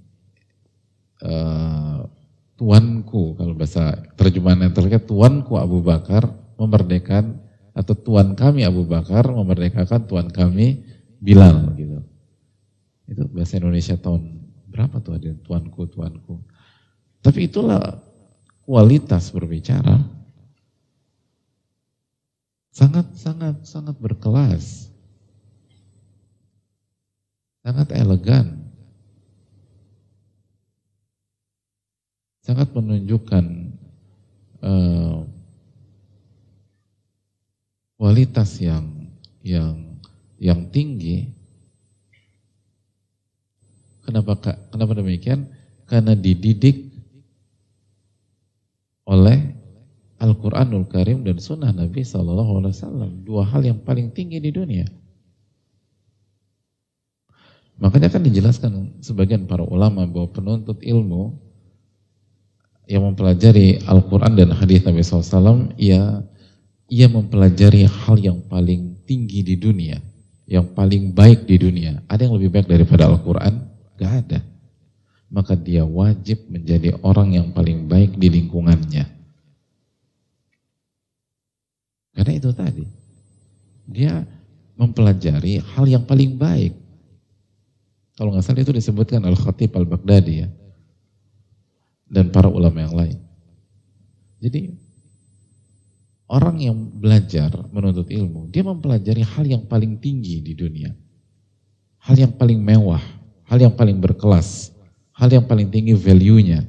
uh, 1.21 2.09
tuanku 2.57 3.37
kalau 3.37 3.53
bahasa 3.53 4.01
terjemahan 4.17 4.65
yang 4.65 4.73
terlihat 4.73 5.05
tuanku 5.05 5.61
Abu 5.61 5.85
Bakar 5.85 6.25
memerdekakan 6.57 7.48
atau 7.73 7.93
tuan 7.95 8.33
kami 8.33 8.65
Abu 8.65 8.85
Bakar 8.85 9.29
memerdekakan 9.29 10.05
tuan 10.09 10.27
kami 10.29 10.83
Bilal 11.19 11.75
gitu. 11.75 11.99
Itu 13.09 13.27
bahasa 13.33 13.59
Indonesia 13.59 13.99
tahun 13.99 14.39
berapa 14.69 15.03
tuh 15.03 15.19
ada 15.19 15.35
tuanku 15.43 15.89
tuanku. 15.91 16.39
Tapi 17.19 17.51
itulah 17.51 17.99
kualitas 18.63 19.33
berbicara. 19.35 19.99
Sangat 22.71 23.11
sangat 23.19 23.67
sangat 23.67 23.99
berkelas. 23.99 24.87
Sangat 27.59 27.91
elegan. 27.91 28.69
sangat 32.49 32.73
menunjukkan 32.73 33.45
uh, 34.65 35.21
kualitas 37.99 38.55
yang 38.63 39.11
yang 39.43 39.99
yang 40.39 40.71
tinggi. 40.71 41.35
Kenapa 44.07 44.39
kenapa 44.71 44.95
demikian? 44.95 45.51
Karena 45.83 46.15
dididik 46.15 46.87
oleh 49.03 49.53
Al-Quranul 50.17 50.87
Karim 50.87 51.27
dan 51.27 51.37
Sunnah 51.43 51.75
Nabi 51.75 52.01
Sallallahu 52.01 52.63
Alaihi 52.63 52.73
Wasallam 52.73 53.11
dua 53.27 53.43
hal 53.43 53.67
yang 53.67 53.83
paling 53.83 54.15
tinggi 54.15 54.39
di 54.39 54.49
dunia. 54.49 54.87
Makanya 57.79 58.11
kan 58.11 58.23
dijelaskan 58.23 58.99
sebagian 58.99 59.47
para 59.47 59.63
ulama 59.63 60.03
bahwa 60.03 60.27
penuntut 60.35 60.83
ilmu 60.83 61.39
yang 62.91 63.07
mempelajari 63.07 63.79
Al-Quran 63.87 64.35
dan 64.35 64.49
hadis 64.51 64.83
Nabi 64.83 64.99
SAW, 64.99 65.71
ia, 65.79 66.25
ia 66.89 67.07
mempelajari 67.07 67.85
hal 67.85 68.17
yang 68.17 68.41
paling 68.49 68.97
tinggi 69.05 69.45
di 69.45 69.55
dunia, 69.55 70.01
yang 70.49 70.65
paling 70.73 71.13
baik 71.13 71.45
di 71.45 71.55
dunia. 71.61 72.01
Ada 72.09 72.25
yang 72.27 72.35
lebih 72.35 72.49
baik 72.49 72.67
daripada 72.67 73.05
Al-Quran? 73.05 73.53
Gak 73.95 74.13
ada. 74.25 74.39
Maka 75.29 75.53
dia 75.53 75.85
wajib 75.85 76.49
menjadi 76.49 76.97
orang 77.05 77.37
yang 77.37 77.47
paling 77.53 77.85
baik 77.85 78.17
di 78.17 78.27
lingkungannya. 78.33 79.05
Karena 82.17 82.33
itu 82.33 82.49
tadi, 82.51 82.83
dia 83.85 84.25
mempelajari 84.73 85.61
hal 85.61 85.85
yang 85.85 86.03
paling 86.03 86.35
baik. 86.35 86.73
Kalau 88.17 88.35
nggak 88.35 88.43
salah 88.43 88.59
itu 88.59 88.75
disebutkan 88.75 89.23
Al-Khatib 89.23 89.71
Al-Baghdadi 89.71 90.33
ya 90.43 90.49
dan 92.09 92.33
para 92.33 92.49
ulama 92.49 92.83
yang 92.83 92.95
lain. 92.97 93.17
Jadi 94.41 94.73
orang 96.29 96.61
yang 96.61 96.77
belajar 96.77 97.49
menuntut 97.73 98.07
ilmu, 98.07 98.47
dia 98.53 98.61
mempelajari 98.61 99.25
hal 99.25 99.45
yang 99.49 99.65
paling 99.65 99.97
tinggi 99.97 100.39
di 100.45 100.53
dunia. 100.53 100.93
Hal 101.99 102.15
yang 102.15 102.31
paling 102.37 102.61
mewah, 102.61 103.01
hal 103.49 103.59
yang 103.59 103.73
paling 103.73 103.97
berkelas, 103.97 104.71
hal 105.17 105.27
yang 105.33 105.43
paling 105.43 105.67
tinggi 105.67 105.97
value-nya. 105.97 106.63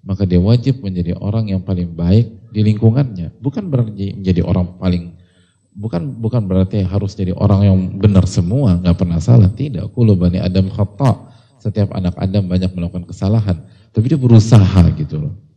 Maka 0.00 0.24
dia 0.24 0.40
wajib 0.40 0.80
menjadi 0.80 1.12
orang 1.20 1.52
yang 1.52 1.60
paling 1.60 1.92
baik 1.92 2.32
di 2.54 2.64
lingkungannya. 2.64 3.36
Bukan 3.36 3.68
berarti 3.68 4.16
menjadi 4.16 4.40
orang 4.46 4.80
paling 4.80 5.12
bukan 5.76 6.16
bukan 6.18 6.48
berarti 6.48 6.82
harus 6.82 7.12
jadi 7.12 7.36
orang 7.36 7.60
yang 7.68 7.78
benar 8.00 8.24
semua, 8.24 8.80
nggak 8.80 8.96
pernah 8.96 9.20
salah. 9.20 9.52
Tidak. 9.52 9.92
Kulo 9.92 10.16
bani 10.16 10.40
Adam 10.40 10.72
khata. 10.72 11.28
Setiap 11.60 11.92
anak 11.92 12.16
Adam 12.16 12.48
banyak 12.48 12.72
melakukan 12.72 13.04
kesalahan. 13.04 13.60
Tapi 13.92 14.06
dia 14.08 14.16
berusaha 14.16 14.80
gitu 14.96 15.28
loh. 15.28 15.49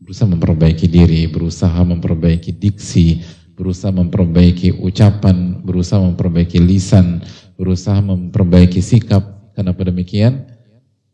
Berusaha 0.00 0.26
memperbaiki 0.32 0.88
diri, 0.88 1.28
berusaha 1.28 1.76
memperbaiki 1.84 2.56
diksi, 2.56 3.20
berusaha 3.52 3.92
memperbaiki 3.92 4.80
ucapan, 4.80 5.60
berusaha 5.60 6.00
memperbaiki 6.00 6.56
lisan, 6.56 7.20
berusaha 7.60 8.00
memperbaiki 8.00 8.80
sikap. 8.80 9.52
Kenapa 9.52 9.84
demikian? 9.84 10.48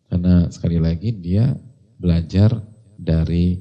Karena 0.07 0.47
sekali 0.55 0.79
lagi 0.79 1.11
dia 1.11 1.51
belajar 1.99 2.55
dari 2.95 3.59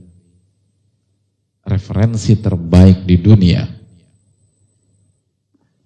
referensi 1.66 2.38
terbaik 2.38 3.04
di 3.10 3.18
dunia. 3.18 3.66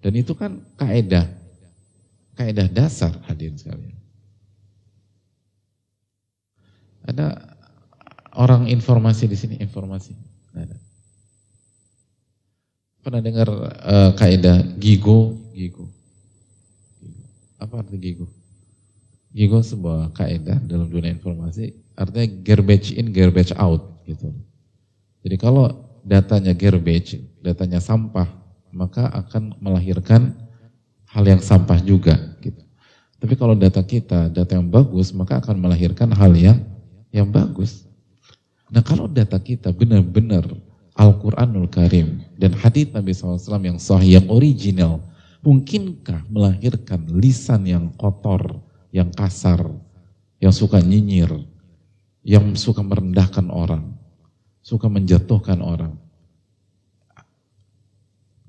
Dan 0.00 0.12
itu 0.16 0.36
kan 0.36 0.60
kaedah, 0.76 1.24
kaedah 2.36 2.68
dasar 2.68 3.16
hadirin 3.24 3.56
sekalian. 3.56 3.96
Ada 7.08 7.49
orang 8.34 8.70
informasi 8.70 9.26
di 9.26 9.36
sini, 9.38 9.54
informasi. 9.58 10.14
Ada. 10.54 10.76
Pernah 13.00 13.20
dengar 13.24 13.48
uh, 13.48 14.10
kaidah 14.14 14.60
gigo, 14.76 15.38
gigo. 15.56 15.88
Apa 17.56 17.80
arti 17.80 17.96
gigo? 17.96 18.28
Gigo 19.30 19.62
sebuah 19.62 20.12
kaidah 20.12 20.58
dalam 20.66 20.90
dunia 20.90 21.14
informasi, 21.14 21.72
artinya 21.94 22.26
garbage 22.42 22.92
in, 22.92 23.14
garbage 23.14 23.54
out 23.56 24.04
gitu. 24.04 24.34
Jadi 25.22 25.36
kalau 25.38 25.70
datanya 26.02 26.56
garbage, 26.56 27.20
datanya 27.40 27.78
sampah, 27.78 28.26
maka 28.72 29.06
akan 29.12 29.54
melahirkan 29.60 30.34
hal 31.10 31.24
yang 31.26 31.42
sampah 31.42 31.78
juga 31.82 32.16
gitu. 32.40 32.58
Tapi 33.20 33.34
kalau 33.36 33.52
data 33.52 33.84
kita, 33.84 34.32
data 34.32 34.52
yang 34.56 34.68
bagus, 34.68 35.12
maka 35.12 35.38
akan 35.44 35.60
melahirkan 35.60 36.08
hal 36.16 36.32
yang 36.32 36.58
yang 37.12 37.28
bagus. 37.28 37.89
Nah 38.70 38.82
kalau 38.86 39.10
data 39.10 39.36
kita 39.42 39.74
benar-benar 39.74 40.46
Al-Quranul 40.94 41.66
Karim 41.66 42.22
dan 42.38 42.54
hadith 42.54 42.94
Nabi 42.94 43.10
SAW 43.10 43.38
yang 43.62 43.82
sahih, 43.82 44.22
yang 44.22 44.26
original, 44.30 45.02
mungkinkah 45.42 46.22
melahirkan 46.30 47.02
lisan 47.18 47.66
yang 47.66 47.90
kotor, 47.98 48.62
yang 48.94 49.10
kasar, 49.10 49.64
yang 50.38 50.54
suka 50.54 50.78
nyinyir, 50.78 51.30
yang 52.22 52.54
suka 52.54 52.84
merendahkan 52.84 53.50
orang, 53.50 53.96
suka 54.62 54.86
menjatuhkan 54.86 55.58
orang. 55.64 55.96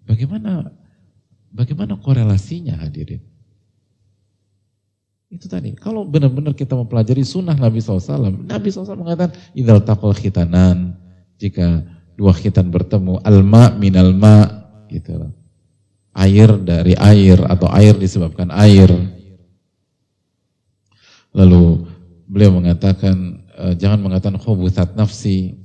Bagaimana 0.05 0.69
bagaimana 1.55 1.95
korelasinya 1.95 2.77
hadirin? 2.77 3.30
Itu 5.31 5.47
tadi, 5.47 5.71
kalau 5.79 6.03
benar-benar 6.03 6.51
kita 6.51 6.75
mempelajari 6.75 7.23
sunnah 7.23 7.55
Nabi 7.55 7.79
SAW, 7.79 8.51
Nabi 8.51 8.67
SAW 8.67 8.99
mengatakan, 8.99 9.31
idal 9.55 9.79
takol 9.79 10.11
khitanan, 10.11 10.99
jika 11.39 11.87
dua 12.19 12.35
khitan 12.35 12.67
bertemu, 12.67 13.23
alma 13.23 13.71
min 13.79 13.95
alma, 13.95 14.67
gitu 14.91 15.15
loh. 15.15 15.31
Air 16.11 16.59
dari 16.59 16.99
air, 16.99 17.39
atau 17.47 17.71
air 17.71 17.95
disebabkan 17.95 18.51
air. 18.51 18.91
Lalu 21.31 21.87
beliau 22.27 22.51
mengatakan, 22.51 23.39
e, 23.55 23.63
jangan 23.79 24.03
mengatakan 24.03 24.35
khubuthat 24.35 24.99
nafsi, 24.99 25.55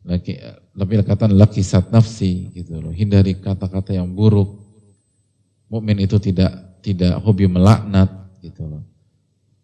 laki, 0.00 0.40
lebih 0.72 1.04
katakan 1.04 1.36
lakisat 1.36 1.92
nafsi, 1.92 2.48
gitu 2.56 2.80
loh. 2.80 2.88
Hindari 2.88 3.36
kata-kata 3.36 3.92
yang 3.92 4.08
buruk. 4.08 4.64
Mukmin 5.68 6.00
itu 6.00 6.16
tidak 6.16 6.80
tidak 6.80 7.20
hobi 7.20 7.44
melaknat. 7.52 8.21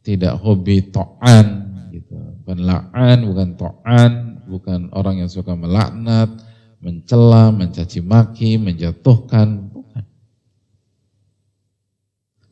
Tidak 0.09 0.41
hobi 0.41 0.89
to'an 0.89 1.47
gitu. 1.93 2.17
Bukan 2.41 2.65
la'an, 2.65 3.29
bukan 3.29 3.49
to'an, 3.61 4.13
bukan 4.49 4.89
orang 4.97 5.21
yang 5.21 5.29
suka 5.29 5.53
melaknat, 5.53 6.33
mencela, 6.81 7.53
mencaci 7.53 8.01
maki, 8.01 8.57
menjatuhkan, 8.57 9.69
bukan. 9.69 10.05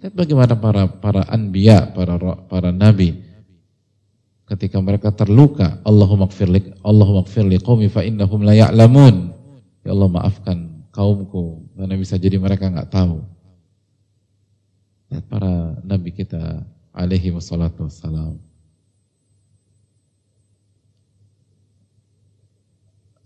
Lihat 0.04 0.12
bagaimana 0.12 0.52
para 0.60 0.84
para 1.00 1.24
anbiya, 1.32 1.96
para 1.96 2.20
para 2.44 2.68
nabi 2.76 3.24
ketika 4.52 4.76
mereka 4.78 5.10
terluka, 5.16 5.80
Allahumma 5.80 6.28
gfirli 6.28 6.76
Allahumma 6.84 7.24
gfirli 7.24 7.56
qaumi 7.64 7.88
fa 7.88 8.04
innahum. 8.04 8.44
Ya 8.44 8.68
Allah 8.68 10.08
maafkan 10.12 10.84
kaumku 10.92 11.72
karena 11.72 11.96
bisa 11.96 12.20
jadi 12.20 12.36
mereka 12.36 12.68
nggak 12.68 12.92
tahu. 12.92 13.24
Lihat 15.08 15.24
para 15.30 15.80
nabi 15.86 16.10
kita 16.10 16.66
alaihi 16.96 17.28
wassalatu 17.30 17.84
wassalam. 17.84 18.40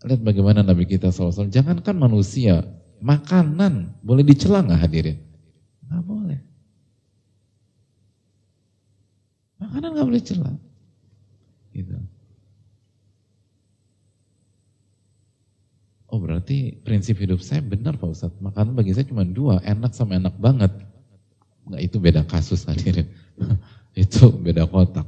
Lihat 0.01 0.21
bagaimana 0.25 0.65
Nabi 0.65 0.89
kita 0.89 1.13
SAW. 1.13 1.53
Jangankan 1.53 1.95
manusia, 1.95 2.65
makanan 3.05 3.95
boleh 4.01 4.25
dicela 4.25 4.65
nggak 4.65 4.81
hadirin? 4.81 5.19
Nggak 5.87 6.03
boleh. 6.03 6.41
Makanan 9.61 9.89
nggak 9.93 10.09
boleh 10.09 10.23
celah. 10.25 10.57
Gitu. 11.71 11.95
Oh 16.11 16.19
berarti 16.19 16.75
prinsip 16.83 17.23
hidup 17.23 17.39
saya 17.39 17.63
benar 17.63 17.95
Pak 18.01 18.11
Ustadz. 18.11 18.41
Makanan 18.43 18.75
bagi 18.75 18.97
saya 18.97 19.07
cuma 19.07 19.23
dua, 19.23 19.63
enak 19.63 19.95
sama 19.95 20.17
enak 20.17 20.35
banget. 20.41 20.73
Nggak 21.69 21.83
itu 21.87 21.97
beda 22.01 22.25
kasus 22.25 22.67
hadirin. 22.67 23.07
itu 24.03 24.31
beda 24.31 24.69
kotak. 24.69 25.07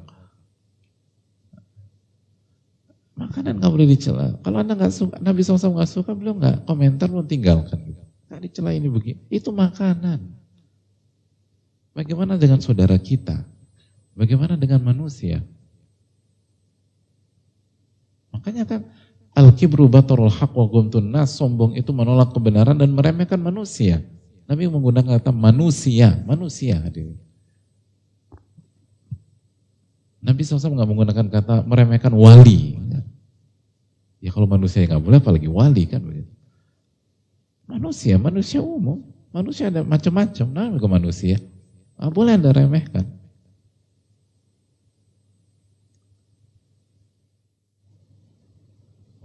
Makanan 3.12 3.60
nggak 3.60 3.72
boleh 3.72 3.88
dicela. 3.88 4.34
Kalau 4.40 4.58
anda 4.58 4.72
nggak 4.72 4.92
suka, 4.92 5.14
Nabi 5.20 5.44
SAW 5.44 5.76
nggak 5.76 5.92
suka, 5.92 6.10
beliau 6.16 6.34
nggak 6.34 6.64
komentar, 6.64 7.06
belum 7.12 7.28
tinggalkan. 7.28 7.92
Nggak 8.26 8.40
dicela 8.48 8.72
ini 8.72 8.88
begini. 8.88 9.20
Itu 9.28 9.52
makanan. 9.52 10.20
Bagaimana 11.92 12.40
dengan 12.40 12.58
saudara 12.58 12.96
kita? 12.96 13.44
Bagaimana 14.16 14.56
dengan 14.56 14.80
manusia? 14.80 15.44
Makanya 18.32 18.64
kan 18.64 18.80
Al-kibru 19.32 19.88
batarul 19.88 20.28
haq 20.28 20.52
wa 20.52 20.68
gumtun 20.68 21.08
nas, 21.08 21.32
sombong 21.32 21.72
itu 21.72 21.88
menolak 21.88 22.36
kebenaran 22.36 22.76
dan 22.76 22.92
meremehkan 22.92 23.40
manusia. 23.40 24.04
Nabi 24.44 24.68
menggunakan 24.68 25.16
kata 25.16 25.32
manusia, 25.32 26.20
manusia 26.28 26.76
hadir. 26.84 27.16
Nabi 30.22 30.40
SAW 30.46 30.78
nggak 30.78 30.90
menggunakan 30.90 31.26
kata 31.28 31.66
meremehkan 31.66 32.14
wali. 32.14 32.78
Ya 34.22 34.30
kalau 34.30 34.46
manusia 34.46 34.86
nggak 34.86 35.02
boleh, 35.02 35.18
apalagi 35.18 35.50
wali 35.50 35.82
kan. 35.90 35.98
Manusia, 37.66 38.14
manusia 38.22 38.62
umum, 38.62 39.02
manusia 39.34 39.66
ada 39.66 39.82
macam-macam. 39.82 40.46
Nah, 40.46 40.70
ke 40.78 40.86
manusia, 40.86 41.36
ah, 41.98 42.06
boleh 42.06 42.38
anda 42.38 42.54
remehkan. 42.54 43.02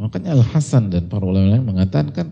Makanya 0.01 0.38
Al 0.38 0.45
Hasan 0.45 0.89
dan 0.93 1.10
para 1.10 1.25
ulama 1.25 1.57
lain 1.57 1.65
mengatakan 1.65 2.29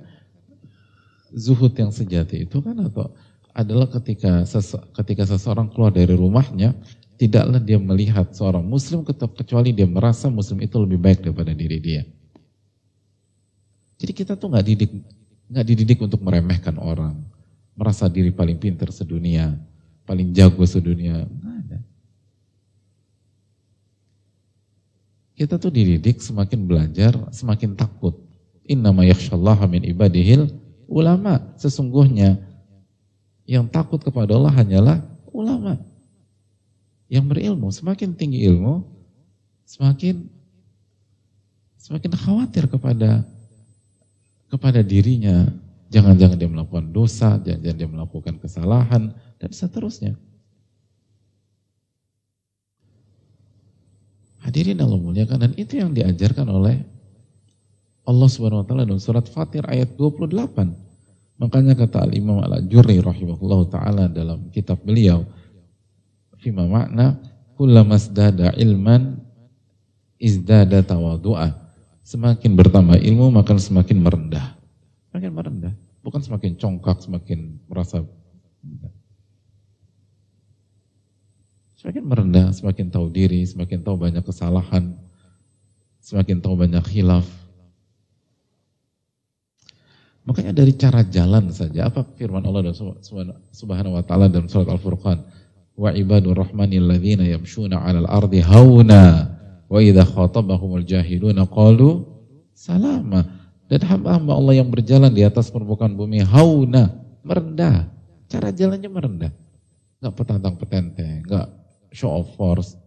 zuhud 1.33 1.73
yang 1.73 1.89
sejati 1.89 2.45
itu 2.45 2.61
kan 2.61 2.77
atau 2.77 3.09
adalah 3.57 3.89
ketika 3.89 4.45
ketika 5.01 5.23
seseorang 5.25 5.73
keluar 5.73 5.89
dari 5.89 6.13
rumahnya 6.13 6.77
tidaklah 7.15 7.59
dia 7.59 7.79
melihat 7.79 8.31
seorang 8.35 8.63
muslim 8.63 9.03
kecuali 9.07 9.71
dia 9.71 9.87
merasa 9.87 10.27
muslim 10.27 10.59
itu 10.63 10.75
lebih 10.79 10.99
baik 10.99 11.19
daripada 11.23 11.55
diri 11.55 11.79
dia. 11.79 12.03
Jadi 13.95 14.11
kita 14.11 14.35
tuh 14.35 14.51
nggak 14.51 14.65
didik 14.65 14.91
nggak 15.45 15.65
dididik 15.65 15.99
untuk 16.03 16.19
meremehkan 16.19 16.75
orang, 16.75 17.15
merasa 17.77 18.11
diri 18.11 18.33
paling 18.33 18.59
pintar 18.59 18.91
sedunia, 18.91 19.55
paling 20.03 20.35
jago 20.35 20.63
sedunia. 20.67 21.23
Kita 25.35 25.59
tuh 25.59 25.67
dididik 25.67 26.23
semakin 26.23 26.63
belajar, 26.63 27.11
semakin 27.35 27.75
takut. 27.75 28.15
Innama 28.63 29.03
yakhshallaha 29.03 29.67
min 29.67 29.83
ibadihil 29.83 30.47
ulama. 30.87 31.43
Sesungguhnya 31.59 32.39
yang 33.43 33.67
takut 33.67 33.99
kepada 33.99 34.31
Allah 34.31 34.55
hanyalah 34.55 34.97
ulama. 35.35 35.75
Yang 37.05 37.25
berilmu, 37.29 37.69
semakin 37.69 38.17
tinggi 38.17 38.45
ilmu, 38.49 38.81
semakin 39.65 40.25
semakin 41.77 42.11
khawatir 42.17 42.65
kepada 42.65 43.21
kepada 44.49 44.81
dirinya. 44.81 45.49
Jangan-jangan 45.93 46.37
dia 46.41 46.49
melakukan 46.49 46.89
dosa, 46.89 47.37
jangan-jangan 47.37 47.77
dia 47.77 47.89
melakukan 47.89 48.35
kesalahan, 48.41 49.13
dan 49.37 49.51
seterusnya. 49.53 50.17
Hadirin 54.41 54.81
Allah 54.81 55.01
muliakan 55.01 55.41
dan 55.41 55.53
itu 55.57 55.81
yang 55.81 55.93
diajarkan 55.93 56.45
oleh 56.49 56.77
Allah 58.05 58.29
Subhanahu 58.29 58.61
wa 58.61 58.65
taala 58.65 58.85
dalam 58.85 59.01
surat 59.01 59.25
Fatir 59.25 59.65
ayat 59.65 59.97
28. 59.97 60.29
Makanya 61.41 61.73
kata 61.73 62.05
Al-Imam 62.05 62.39
Al-Ajurri 62.45 63.01
rahimahullah 63.01 63.61
taala 63.73 64.05
dalam 64.05 64.49
kitab 64.53 64.85
beliau 64.85 65.25
fima 66.45 66.69
makna 66.69 67.17
kullamasdada 67.57 68.53
ilman 68.61 69.17
izdada 70.21 70.85
tawadu'a. 70.85 71.65
Semakin 72.05 72.53
bertambah 72.53 73.01
ilmu 73.01 73.33
maka 73.33 73.57
semakin 73.57 73.97
merendah. 73.97 74.53
Semakin 75.09 75.31
merendah, 75.33 75.73
bukan 76.05 76.21
semakin 76.21 76.53
congkak, 76.61 77.01
semakin 77.01 77.57
merasa 77.65 78.05
Semakin 81.85 82.01
merendah, 82.01 82.49
semakin 82.49 82.89
tahu 82.89 83.13
diri, 83.13 83.45
semakin 83.45 83.85
tahu 83.85 83.93
banyak 83.93 84.25
kesalahan, 84.25 84.97
semakin 86.01 86.41
tahu 86.41 86.57
banyak 86.57 86.81
khilaf. 86.81 87.29
Makanya 90.25 90.49
dari 90.49 90.73
cara 90.73 91.05
jalan 91.05 91.53
saja, 91.53 91.85
apa 91.85 92.01
firman 92.17 92.41
Allah 92.41 92.73
dan 92.73 92.75
subhanahu 93.53 93.93
wa 93.93 94.01
ta'ala 94.01 94.25
dalam 94.25 94.49
surat 94.49 94.65
Al-Furqan, 94.65 95.21
wa 95.75 95.91
ibadur 95.91 96.39
rahmanil 96.39 96.87
ladzina 96.87 97.27
yamshuna 97.27 97.83
'alal 97.83 98.07
ardi 98.07 98.39
hauna 98.39 99.31
wa 99.67 99.79
idza 99.83 100.07
khatabahumul 100.07 100.87
jahiluna 100.87 101.47
qalu 101.47 102.03
salama. 102.55 103.27
Dan 103.65 103.81
hamba-hamba 103.81 104.37
Allah 104.37 104.61
yang 104.61 104.69
berjalan 104.69 105.09
di 105.09 105.25
atas 105.25 105.49
permukaan 105.49 105.97
bumi 105.97 106.21
hauna, 106.21 106.93
merendah. 107.25 107.89
Cara 108.29 108.53
jalannya 108.53 108.89
merendah. 108.89 109.31
Enggak 109.97 110.13
petantang 110.21 110.55
petenteng, 110.61 111.25
enggak 111.25 111.49
show 111.89 112.13
of 112.13 112.29
force 112.35 112.77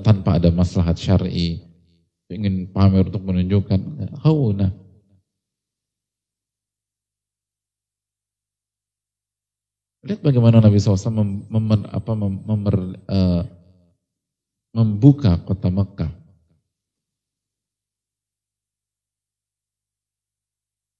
tanpa 0.00 0.38
ada 0.38 0.48
maslahat 0.54 0.96
syar'i 0.96 1.60
ingin 2.30 2.70
pamer 2.70 3.06
untuk 3.06 3.22
menunjukkan 3.22 3.80
hauna 4.22 4.70
lihat 10.06 10.22
bagaimana 10.22 10.62
Nabi 10.62 10.78
SAW 10.78 11.10
mem, 11.10 11.30
mem, 11.50 11.82
apa, 11.90 12.12
mem, 12.14 12.34
memer, 12.46 12.76
uh, 13.10 13.42
membuka 14.72 15.40
kota 15.42 15.68
Mekah 15.72 16.12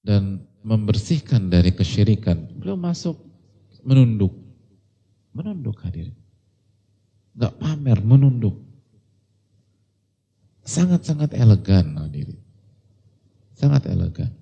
dan 0.03 0.43
membersihkan 0.61 1.47
dari 1.47 1.71
kesyirikan 1.71 2.59
beliau 2.59 2.75
masuk 2.75 3.15
menunduk 3.85 4.33
menunduk 5.31 5.77
hadirin 5.83 6.15
nggak 7.37 7.53
pamer, 7.61 7.99
menunduk. 8.01 8.57
Sangat-sangat 10.67 11.37
elegan 11.37 11.95
hadirin. 11.95 12.41
Sangat 13.53 13.85
elegan. 13.87 14.33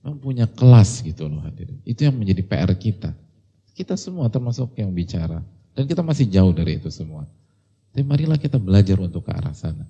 Memang 0.00 0.18
punya 0.20 0.46
kelas 0.48 1.04
gitu 1.04 1.28
loh 1.28 1.44
hadirin. 1.44 1.76
Itu 1.84 2.08
yang 2.08 2.16
menjadi 2.16 2.40
PR 2.40 2.72
kita. 2.72 3.12
Kita 3.76 3.94
semua 4.00 4.32
termasuk 4.32 4.72
yang 4.80 4.92
bicara. 4.92 5.44
Dan 5.76 5.84
kita 5.84 6.00
masih 6.00 6.28
jauh 6.28 6.52
dari 6.52 6.80
itu 6.80 6.88
semua. 6.88 7.28
Tapi 7.92 8.04
marilah 8.06 8.40
kita 8.40 8.56
belajar 8.56 8.96
untuk 8.96 9.28
ke 9.28 9.32
arah 9.32 9.52
sana. 9.52 9.84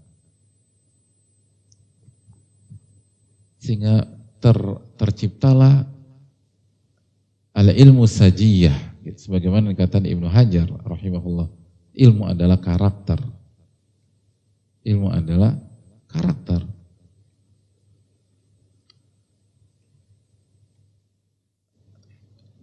Sehingga 3.60 4.08
ter, 4.40 4.56
terciptalah 4.96 5.84
ala 7.52 7.72
ilmu 7.76 8.08
sajiyah 8.08 8.90
sebagaimana 9.16 9.72
dikatakan 9.72 10.08
Ibnu 10.08 10.28
Hajar 10.28 10.68
rahimahullah, 10.84 11.48
ilmu 11.96 12.24
adalah 12.28 12.60
karakter. 12.60 13.20
Ilmu 14.84 15.08
adalah 15.12 15.56
karakter. 16.08 16.64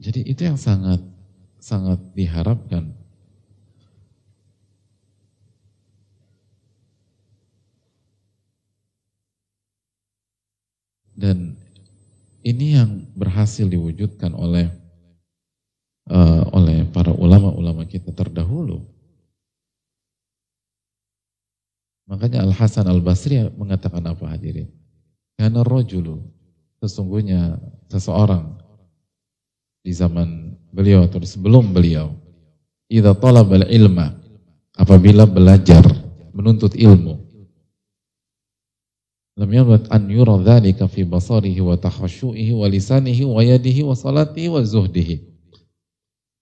Jadi 0.07 0.23
itu 0.23 0.47
yang 0.47 0.55
sangat 0.55 1.03
sangat 1.59 1.99
diharapkan. 2.15 2.95
Dan 11.11 11.59
ini 12.39 12.79
yang 12.79 13.03
berhasil 13.19 13.67
diwujudkan 13.67 14.31
oleh 14.31 14.71
uh, 16.07 16.55
oleh 16.55 16.87
para 16.87 17.11
ulama-ulama 17.11 17.83
kita 17.83 18.15
terdahulu. 18.15 18.87
Makanya 22.07 22.47
Al 22.47 22.55
Hasan 22.55 22.87
Al 22.87 23.03
Basri 23.03 23.43
mengatakan 23.59 24.07
apa 24.07 24.23
hadirin? 24.23 24.71
Karena 25.35 25.67
rojulu 25.67 26.23
sesungguhnya 26.79 27.59
seseorang 27.91 28.66
di 29.87 29.95
zaman 29.95 30.51
beliau 30.75 31.07
atau 31.07 31.23
sebelum 31.23 31.71
beliau. 31.71 32.11
Idza 32.91 33.15
talabal 33.15 33.71
ilma 33.71 34.11
apabila 34.75 35.23
belajar 35.23 35.87
menuntut 36.35 36.75
ilmu. 36.75 37.15
Lam 39.39 39.47
yamut 39.47 39.87
an 39.87 40.11
yura 40.11 40.35
dzalika 40.43 40.91
fi 40.91 41.07
basarihi 41.07 41.63
wa 41.63 41.79
takhashu'ihi 41.79 42.51
wa 42.51 42.67
lisanihi 42.67 43.23
wa 43.23 43.39
yadihi 43.39 43.87
wa 43.87 43.95
salatihi 43.95 44.51
wa 44.51 44.59
zuhdihi. 44.59 45.23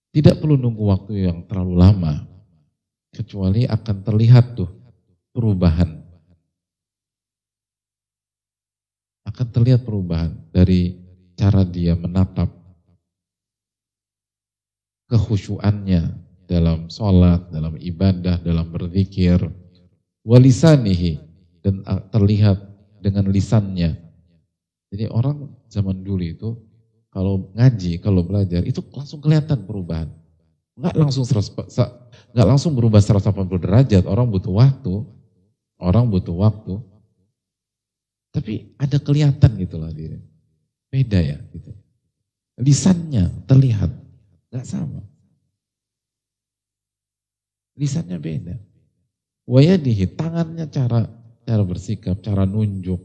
Tidak 0.09 0.41
perlu 0.41 0.57
nunggu 0.57 0.81
waktu 0.89 1.29
yang 1.29 1.45
terlalu 1.45 1.75
lama 1.77 2.25
kecuali 3.13 3.69
akan 3.69 3.97
terlihat 4.01 4.57
tuh 4.57 4.71
perubahan. 5.35 6.01
Akan 9.27 9.47
terlihat 9.53 9.83
perubahan 9.83 10.33
dari 10.55 10.95
cara 11.35 11.67
dia 11.67 11.99
menatap 11.99 12.64
kekhusyuannya 15.09 16.01
dalam 16.45 16.89
sholat, 16.89 17.49
dalam 17.49 17.77
ibadah, 17.77 18.41
dalam 18.41 18.69
berzikir, 18.69 19.41
walisanihi 20.25 21.21
dan 21.61 21.81
terlihat 22.13 22.57
dengan 23.01 23.29
lisannya. 23.29 23.97
Jadi 24.93 25.05
orang 25.09 25.49
zaman 25.69 26.05
dulu 26.05 26.23
itu 26.23 26.49
kalau 27.09 27.49
ngaji, 27.55 28.01
kalau 28.03 28.21
belajar 28.27 28.61
itu 28.65 28.83
langsung 28.93 29.23
kelihatan 29.23 29.65
perubahan. 29.65 30.09
Enggak 30.75 30.95
langsung 30.99 31.23
enggak 31.23 32.47
langsung 32.47 32.75
berubah 32.75 32.99
180 32.99 33.63
derajat, 33.63 34.03
orang 34.05 34.27
butuh 34.27 34.53
waktu. 34.53 34.95
Orang 35.75 36.07
butuh 36.07 36.35
waktu. 36.35 36.79
Tapi 38.31 38.75
ada 38.79 38.99
kelihatan 38.99 39.51
gitu 39.59 39.75
lah 39.79 39.91
diri. 39.91 40.19
Beda 40.91 41.19
ya 41.19 41.39
gitu. 41.51 41.71
Lisannya 42.59 43.31
terlihat 43.47 43.91
Gak 44.55 44.63
sama. 44.63 45.03
Lisannya 47.75 48.15
beda. 48.15 48.55
Wayadihi, 49.51 50.15
tangannya 50.15 50.71
cara 50.71 51.03
cara 51.43 51.63
bersikap, 51.67 52.23
cara 52.23 52.47
nunjuk. 52.47 53.03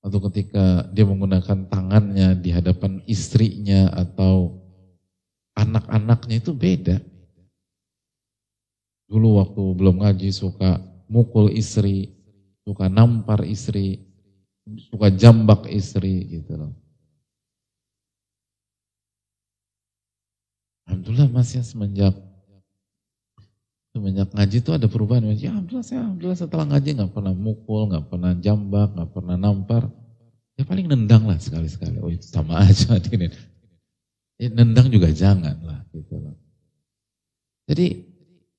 Atau 0.00 0.24
ketika 0.32 0.88
dia 0.88 1.04
menggunakan 1.04 1.68
tangannya 1.68 2.32
di 2.40 2.48
hadapan 2.48 3.04
istrinya 3.04 3.92
atau 3.92 4.56
anak-anaknya 5.52 6.40
itu 6.40 6.56
beda. 6.56 6.96
Dulu 9.04 9.44
waktu 9.44 9.62
belum 9.76 10.00
ngaji 10.00 10.32
suka 10.32 10.80
mukul 11.12 11.52
istri, 11.52 12.08
suka 12.64 12.88
nampar 12.88 13.44
istri, 13.44 14.00
suka 14.88 15.12
jambak 15.12 15.68
istri 15.68 16.24
gitu 16.40 16.56
loh. 16.56 16.87
Alhamdulillah 20.88 21.28
masih 21.28 21.60
semenjak 21.60 22.16
semenjak 23.92 24.32
ngaji 24.32 24.56
itu 24.64 24.70
ada 24.72 24.86
perubahan. 24.88 25.28
Ya 25.36 25.52
alhamdulillah 25.52 25.84
saya 25.84 26.00
alhamdulillah 26.08 26.38
setelah 26.38 26.64
ngaji 26.64 26.88
nggak 26.96 27.12
pernah 27.12 27.34
mukul, 27.36 27.82
nggak 27.92 28.04
pernah 28.08 28.32
jambak, 28.40 28.88
nggak 28.96 29.10
pernah 29.12 29.36
nampar. 29.36 29.82
Ya 30.56 30.64
paling 30.64 30.88
nendang 30.88 31.28
lah 31.28 31.36
sekali-sekali. 31.36 32.00
Oh 32.00 32.08
itu 32.08 32.24
sama 32.24 32.58
aja 32.66 32.96
ini. 33.12 33.28
Ya, 34.38 34.48
nendang 34.54 34.86
juga 34.88 35.10
jangan 35.10 35.58
lah 35.66 35.82
gitu. 35.90 36.14
Jadi 37.68 37.86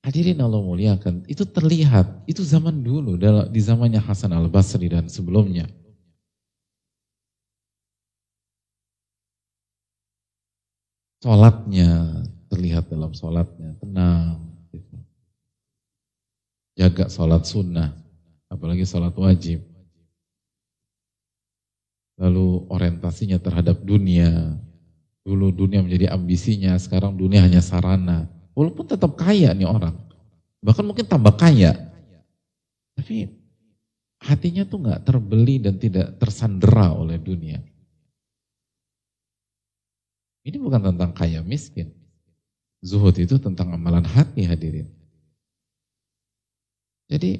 hadirin 0.04 0.38
Allah 0.38 0.60
muliakan, 0.60 1.24
itu 1.24 1.42
terlihat, 1.48 2.24
itu 2.28 2.44
zaman 2.44 2.84
dulu, 2.84 3.16
di 3.48 3.60
zamannya 3.60 3.98
Hasan 3.98 4.36
al 4.36 4.46
Basri 4.52 4.86
dan 4.92 5.08
sebelumnya. 5.08 5.66
Sholatnya 11.20 12.24
terlihat 12.48 12.88
dalam 12.88 13.12
sholatnya 13.12 13.76
tenang. 13.76 14.40
Gitu. 14.72 14.96
Jaga 16.80 17.12
sholat 17.12 17.44
sunnah, 17.44 17.92
apalagi 18.48 18.88
sholat 18.88 19.12
wajib. 19.12 19.60
Lalu 22.16 22.68
orientasinya 22.72 23.36
terhadap 23.36 23.84
dunia. 23.84 24.56
Dulu 25.20 25.52
dunia 25.52 25.84
menjadi 25.84 26.16
ambisinya, 26.16 26.72
sekarang 26.80 27.16
dunia 27.16 27.44
hanya 27.44 27.60
sarana. 27.60 28.24
Walaupun 28.56 28.88
tetap 28.88 29.12
kaya 29.16 29.52
nih 29.52 29.68
orang. 29.68 29.96
Bahkan 30.64 30.84
mungkin 30.84 31.04
tambah 31.04 31.36
kaya. 31.36 31.76
Tapi 32.96 33.28
hatinya 34.20 34.64
tuh 34.68 34.84
nggak 34.84 35.04
terbeli 35.04 35.56
dan 35.60 35.80
tidak 35.80 36.16
tersandera 36.20 36.92
oleh 36.92 37.16
dunia. 37.16 37.60
Ini 40.50 40.58
bukan 40.58 40.82
tentang 40.82 41.14
kaya 41.14 41.46
miskin. 41.46 41.94
Zuhud 42.82 43.14
itu 43.14 43.38
tentang 43.38 43.70
amalan 43.70 44.02
hati 44.02 44.42
hadirin. 44.42 44.90
Jadi 47.06 47.38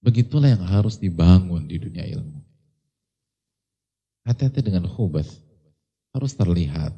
begitulah 0.00 0.56
yang 0.56 0.64
harus 0.64 0.96
dibangun 0.96 1.68
di 1.68 1.76
dunia 1.76 2.08
ilmu. 2.08 2.40
Hati-hati 4.24 4.64
dengan 4.64 4.88
khubath. 4.88 5.28
Harus 6.16 6.32
terlihat. 6.32 6.96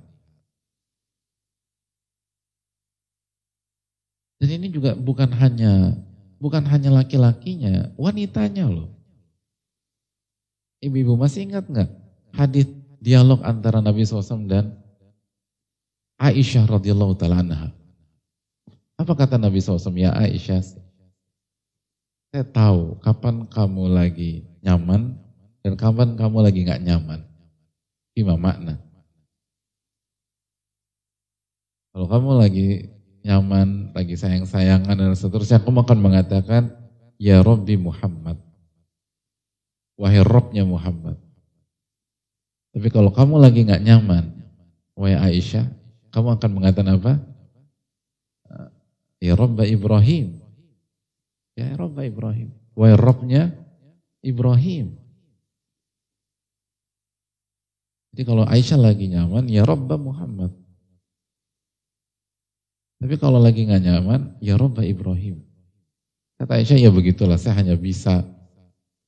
Dan 4.38 4.54
ini 4.54 4.70
juga 4.70 4.94
bukan 4.94 5.34
hanya 5.34 5.98
bukan 6.38 6.62
hanya 6.70 6.94
laki-lakinya, 6.94 7.90
wanitanya 7.98 8.70
loh. 8.70 8.94
Ibu-ibu 10.78 11.18
masih 11.18 11.50
ingat 11.50 11.66
nggak 11.66 11.99
hadis 12.34 12.66
dialog 13.00 13.40
antara 13.42 13.80
Nabi 13.80 14.04
SAW 14.04 14.46
dan 14.46 14.76
Aisyah 16.20 16.68
radhiyallahu 16.68 17.16
taala 17.16 17.40
anha. 17.40 17.68
Apa 19.00 19.16
kata 19.16 19.40
Nabi 19.40 19.64
SAW? 19.64 19.96
Ya 19.96 20.12
Aisyah, 20.12 20.60
saya 22.30 22.44
tahu 22.44 23.00
kapan 23.00 23.48
kamu 23.48 23.88
lagi 23.88 24.44
nyaman 24.60 25.16
dan 25.64 25.72
kapan 25.80 26.20
kamu 26.20 26.44
lagi 26.44 26.60
nggak 26.68 26.84
nyaman. 26.84 27.24
Gimana 28.12 28.36
makna? 28.36 28.74
Kalau 31.90 32.06
kamu 32.06 32.30
lagi 32.36 32.68
nyaman, 33.24 33.90
lagi 33.96 34.14
sayang-sayangan 34.14 34.94
dan 34.94 35.16
seterusnya, 35.16 35.64
kamu 35.64 35.82
akan 35.84 35.98
mengatakan, 36.00 36.62
Ya 37.20 37.40
Rabbi 37.44 37.76
Muhammad. 37.76 38.40
Wahai 40.00 40.24
Robnya 40.24 40.64
Muhammad. 40.64 41.20
Tapi 42.70 42.88
kalau 42.88 43.10
kamu 43.10 43.42
lagi 43.42 43.66
nggak 43.66 43.82
nyaman, 43.82 44.30
wahai 44.94 45.18
Aisyah, 45.18 45.66
kamu 46.14 46.38
akan 46.38 46.50
mengatakan 46.54 46.88
apa? 46.94 47.12
Ya 49.20 49.36
Rabba 49.36 49.66
Ibrahim. 49.66 50.40
Ya 51.58 51.74
Rabba 51.76 52.06
Ibrahim. 52.06 52.54
Wahai 52.78 52.96
Rabbnya 52.96 53.52
Ibrahim. 54.22 54.96
Jadi 58.10 58.22
kalau 58.26 58.42
Aisyah 58.48 58.80
lagi 58.80 59.06
nyaman, 59.06 59.46
ya 59.46 59.62
Rabba 59.62 59.94
Muhammad. 59.98 60.50
Tapi 63.00 63.14
kalau 63.16 63.40
lagi 63.40 63.64
nggak 63.64 63.82
nyaman, 63.82 64.20
ya 64.42 64.58
Rabba 64.58 64.82
Ibrahim. 64.82 65.42
Kata 66.40 66.58
Aisyah, 66.58 66.78
ya 66.80 66.90
begitulah, 66.90 67.36
saya 67.36 67.60
hanya 67.60 67.76
bisa 67.76 68.24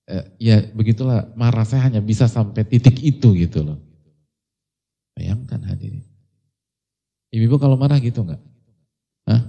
eh, 0.09 0.25
ya 0.38 0.57
begitulah 0.73 1.31
marah 1.38 1.67
saya 1.67 1.87
hanya 1.91 2.01
bisa 2.03 2.27
sampai 2.27 2.65
titik 2.67 2.99
itu 3.03 3.35
gitu 3.37 3.62
loh. 3.62 3.79
Bayangkan 5.15 5.61
hadirin. 5.69 6.07
Ibu-ibu 7.33 7.57
kalau 7.61 7.77
marah 7.77 8.01
gitu 8.01 8.25
nggak? 8.25 8.43
Hah? 9.29 9.43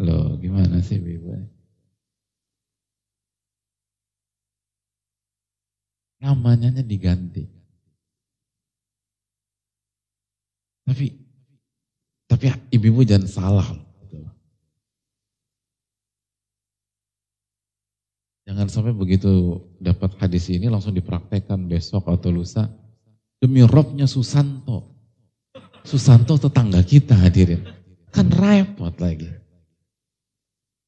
Loh, 0.00 0.36
gimana 0.36 0.80
sih 0.84 1.00
ibu-ibu? 1.00 1.32
Namanya 6.20 6.80
diganti. 6.80 7.44
Tapi 10.86 11.06
tapi 12.26 12.44
ibu-ibu 12.72 13.02
jangan 13.02 13.28
salah. 13.28 13.68
Jangan 18.46 18.70
sampai 18.70 18.94
begitu 18.94 19.58
dapat 19.82 20.14
hadis 20.22 20.46
ini 20.54 20.70
langsung 20.70 20.94
dipraktekkan 20.94 21.66
besok 21.66 22.06
atau 22.06 22.30
lusa. 22.30 22.70
Demi 23.42 23.66
robnya 23.66 24.06
Susanto. 24.06 24.94
Susanto 25.82 26.38
tetangga 26.38 26.78
kita 26.86 27.18
hadirin. 27.18 27.66
Kan 28.14 28.30
repot 28.30 28.94
lagi. 29.02 29.28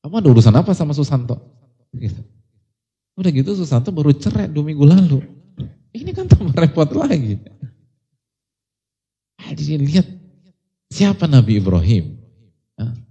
Kamu 0.06 0.22
ada 0.22 0.28
urusan 0.30 0.54
apa 0.54 0.70
sama 0.70 0.94
Susanto? 0.94 1.34
Gitu. 1.90 2.22
Udah 3.18 3.30
gitu 3.34 3.58
Susanto 3.58 3.90
baru 3.90 4.14
cerai 4.14 4.46
dua 4.46 4.62
minggu 4.62 4.86
lalu. 4.86 5.18
Ini 5.90 6.14
kan 6.14 6.30
tambah 6.30 6.54
repot 6.54 6.86
lagi. 6.94 7.42
Hadirin 9.42 9.82
lihat 9.82 10.06
siapa 10.94 11.26
Nabi 11.26 11.58
Ibrahim? 11.58 12.22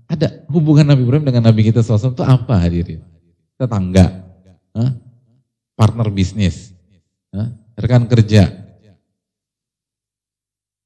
Ada 0.08 0.48
hubungan 0.48 0.88
Nabi 0.88 1.04
Ibrahim 1.04 1.28
dengan 1.28 1.52
Nabi 1.52 1.68
kita 1.68 1.84
SAW 1.84 2.16
itu 2.16 2.24
apa 2.24 2.56
hadirin? 2.64 3.04
Tetangga 3.60 4.27
partner 5.78 6.08
bisnis, 6.10 6.74
rekan 7.78 8.06
kerja. 8.10 8.50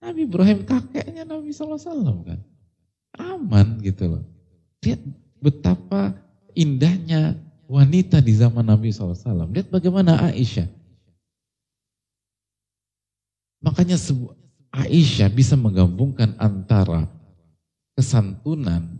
Nabi 0.01 0.27
Ibrahim 0.27 0.65
kakeknya 0.67 1.23
Nabi 1.23 1.53
SAW 1.53 2.25
kan. 2.25 2.39
Aman 3.15 3.79
gitu 3.79 4.17
loh. 4.17 4.23
Lihat 4.81 4.99
betapa 5.39 6.15
indahnya 6.57 7.37
wanita 7.69 8.19
di 8.19 8.33
zaman 8.35 8.65
Nabi 8.65 8.91
SAW. 8.91 9.47
Lihat 9.53 9.71
bagaimana 9.71 10.31
Aisyah. 10.33 10.67
Makanya 13.61 13.95
Aisyah 14.73 15.29
bisa 15.29 15.53
menggabungkan 15.53 16.33
antara 16.41 17.05
kesantunan 17.93 18.99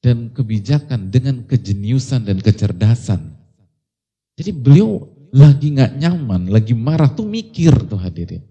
dan 0.00 0.30
kebijakan 0.32 1.10
dengan 1.10 1.44
kejeniusan 1.44 2.24
dan 2.24 2.38
kecerdasan. 2.40 3.39
Jadi 4.38 4.50
beliau 4.54 5.06
lagi 5.30 5.72
nggak 5.74 5.98
nyaman, 5.98 6.50
lagi 6.50 6.74
marah 6.74 7.10
tuh 7.10 7.26
mikir 7.26 7.72
tuh 7.86 7.98
hadirin. 7.98 8.42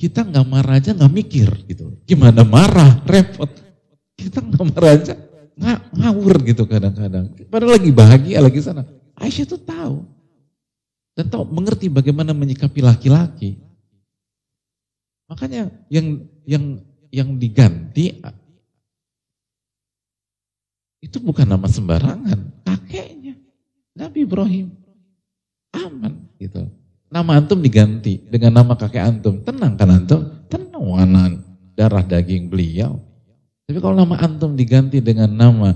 Kita 0.00 0.26
nggak 0.26 0.46
marah 0.48 0.82
aja 0.82 0.90
nggak 0.96 1.14
mikir 1.14 1.48
gitu. 1.70 2.00
Gimana 2.02 2.42
marah? 2.42 3.04
Repot. 3.06 3.48
Kita 4.18 4.42
nggak 4.42 4.64
marah 4.72 4.92
aja 4.98 5.14
nggak 5.52 5.80
ngawur 5.94 6.34
gitu 6.48 6.66
kadang-kadang. 6.66 7.30
Padahal 7.46 7.78
lagi 7.78 7.90
bahagia 7.94 8.42
lagi 8.42 8.58
sana. 8.58 8.82
Aisyah 9.14 9.46
tuh 9.46 9.60
tahu 9.62 10.02
dan 11.14 11.30
tahu 11.30 11.44
mengerti 11.52 11.86
bagaimana 11.92 12.34
menyikapi 12.34 12.82
laki-laki. 12.82 13.60
Makanya 15.30 15.70
yang 15.86 16.26
yang 16.44 16.64
yang 17.14 17.28
diganti 17.38 18.18
itu 21.02 21.18
bukan 21.22 21.46
nama 21.46 21.70
sembarangan, 21.70 22.66
kakeknya. 22.66 23.21
Nabi 23.92 24.24
Ibrahim. 24.24 24.72
Aman 25.72 26.28
gitu. 26.40 26.68
Nama 27.12 27.40
antum 27.40 27.60
diganti 27.60 28.20
dengan 28.28 28.60
nama 28.60 28.72
kakek 28.76 29.04
antum. 29.04 29.44
Tenang 29.44 29.76
kan 29.76 29.88
antum? 29.92 30.20
Tenang 30.48 30.72
darah 31.76 32.04
daging 32.04 32.46
beliau. 32.46 33.00
Tapi 33.66 33.78
kalau 33.80 33.96
nama 33.96 34.18
antum 34.20 34.54
diganti 34.54 35.00
dengan 35.00 35.30
nama 35.32 35.72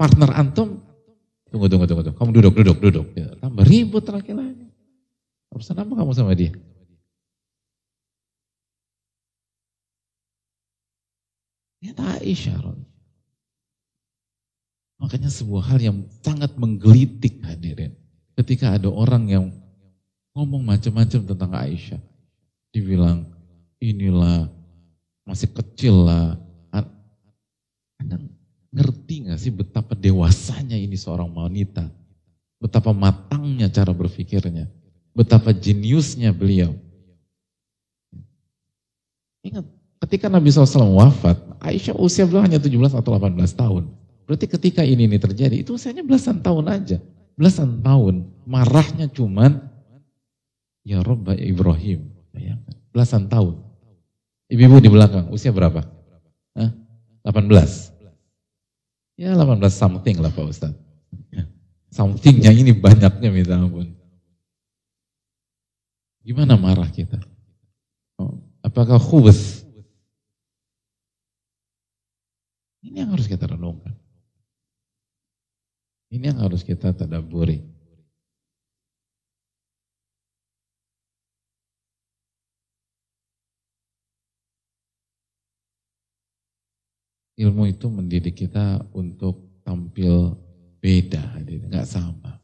partner 0.00 0.30
antum, 0.32 0.80
tunggu, 1.50 1.66
tunggu, 1.68 1.86
tunggu, 1.88 2.02
tunggu. 2.06 2.16
kamu 2.16 2.30
duduk, 2.40 2.54
duduk, 2.62 2.78
duduk. 2.80 3.06
Ya, 3.16 3.28
tambah 3.36 3.64
ribut 3.66 4.06
laki-laki. 4.08 4.70
Urusan 5.50 5.76
apa 5.82 5.92
kamu 5.92 6.12
sama 6.14 6.32
dia? 6.32 6.54
Lihat 11.80 11.96
Aisyah. 11.98 12.60
Makanya 15.00 15.32
sebuah 15.32 15.72
hal 15.72 15.80
yang 15.80 15.98
sangat 16.20 16.52
menggelitik 16.60 17.40
hadirin. 17.40 17.96
Ketika 18.36 18.76
ada 18.76 18.92
orang 18.92 19.24
yang 19.32 19.46
ngomong 20.36 20.62
macam-macam 20.62 21.20
tentang 21.24 21.52
Aisyah. 21.56 22.00
Dibilang, 22.70 23.26
inilah, 23.82 24.46
masih 25.26 25.50
kecil 25.50 26.06
lah. 26.06 26.38
Anda 28.00 28.16
ngerti 28.70 29.28
gak 29.28 29.40
sih 29.40 29.52
betapa 29.52 29.92
dewasanya 29.98 30.78
ini 30.78 30.94
seorang 30.94 31.28
wanita? 31.28 31.90
Betapa 32.62 32.94
matangnya 32.94 33.66
cara 33.68 33.90
berpikirnya. 33.90 34.70
Betapa 35.10 35.50
jeniusnya 35.50 36.30
beliau. 36.30 36.76
Ingat, 39.40 39.64
ketika 40.06 40.28
Nabi 40.28 40.52
SAW 40.52 40.96
wafat, 40.96 41.40
Aisyah 41.58 41.96
usia 41.96 42.28
beliau 42.28 42.44
hanya 42.44 42.60
17 42.60 42.94
atau 42.94 43.10
18 43.16 43.36
tahun. 43.56 43.84
Berarti 44.30 44.46
ketika 44.46 44.86
ini 44.86 45.10
ini 45.10 45.18
terjadi, 45.18 45.58
itu 45.58 45.74
usianya 45.74 46.06
belasan 46.06 46.38
tahun 46.38 46.70
aja. 46.70 47.02
Belasan 47.34 47.82
tahun. 47.82 48.30
Marahnya 48.46 49.10
cuman, 49.10 49.58
ya 50.86 51.02
Rabb 51.02 51.34
Ibrahim. 51.34 52.14
Belasan 52.94 53.26
tahun. 53.26 53.58
Ibu-ibu 54.46 54.78
di 54.78 54.86
belakang, 54.86 55.34
usia 55.34 55.50
berapa? 55.50 55.82
Hah? 56.54 56.70
18. 57.26 57.90
Ya 59.18 59.34
18 59.34 59.66
something 59.74 60.22
lah 60.22 60.30
Pak 60.30 60.46
Ustaz. 60.46 60.78
Ya. 61.34 61.50
Somethingnya 61.90 62.54
ini 62.54 62.70
banyaknya 62.70 63.34
minta 63.34 63.58
ampun. 63.58 63.98
Gimana 66.22 66.54
marah 66.54 66.86
kita? 66.86 67.18
Oh, 68.14 68.38
apakah 68.62 69.02
khubus? 69.02 69.66
Ini 72.86 73.02
yang 73.02 73.10
harus 73.10 73.26
kita 73.26 73.50
renungkan. 73.50 73.98
Ini 76.10 76.34
yang 76.34 76.42
harus 76.42 76.66
kita 76.66 76.90
tadaburi. 76.90 77.62
Ilmu 87.38 87.70
itu 87.70 87.86
mendidik 87.88 88.42
kita 88.42 88.82
untuk 88.90 89.62
tampil 89.62 90.34
beda, 90.82 91.38
nggak 91.70 91.86
sama. 91.86 92.42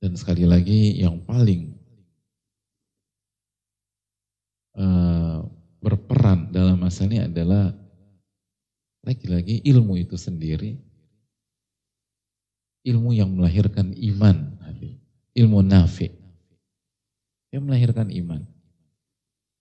Dan 0.00 0.16
sekali 0.16 0.48
lagi 0.48 0.96
yang 0.96 1.20
paling 1.24 1.76
uh, 4.80 5.19
berperan 5.80 6.52
dalam 6.52 6.76
masalah 6.76 7.08
ini 7.10 7.18
adalah 7.24 7.72
lagi-lagi 9.00 9.64
ilmu 9.64 9.96
itu 9.96 10.14
sendiri. 10.14 10.76
Ilmu 12.80 13.12
yang 13.12 13.28
melahirkan 13.32 13.92
iman 13.92 14.60
ilmu 15.34 15.62
nafi. 15.64 16.10
Yang 17.50 17.62
melahirkan 17.66 18.08
iman. 18.12 18.42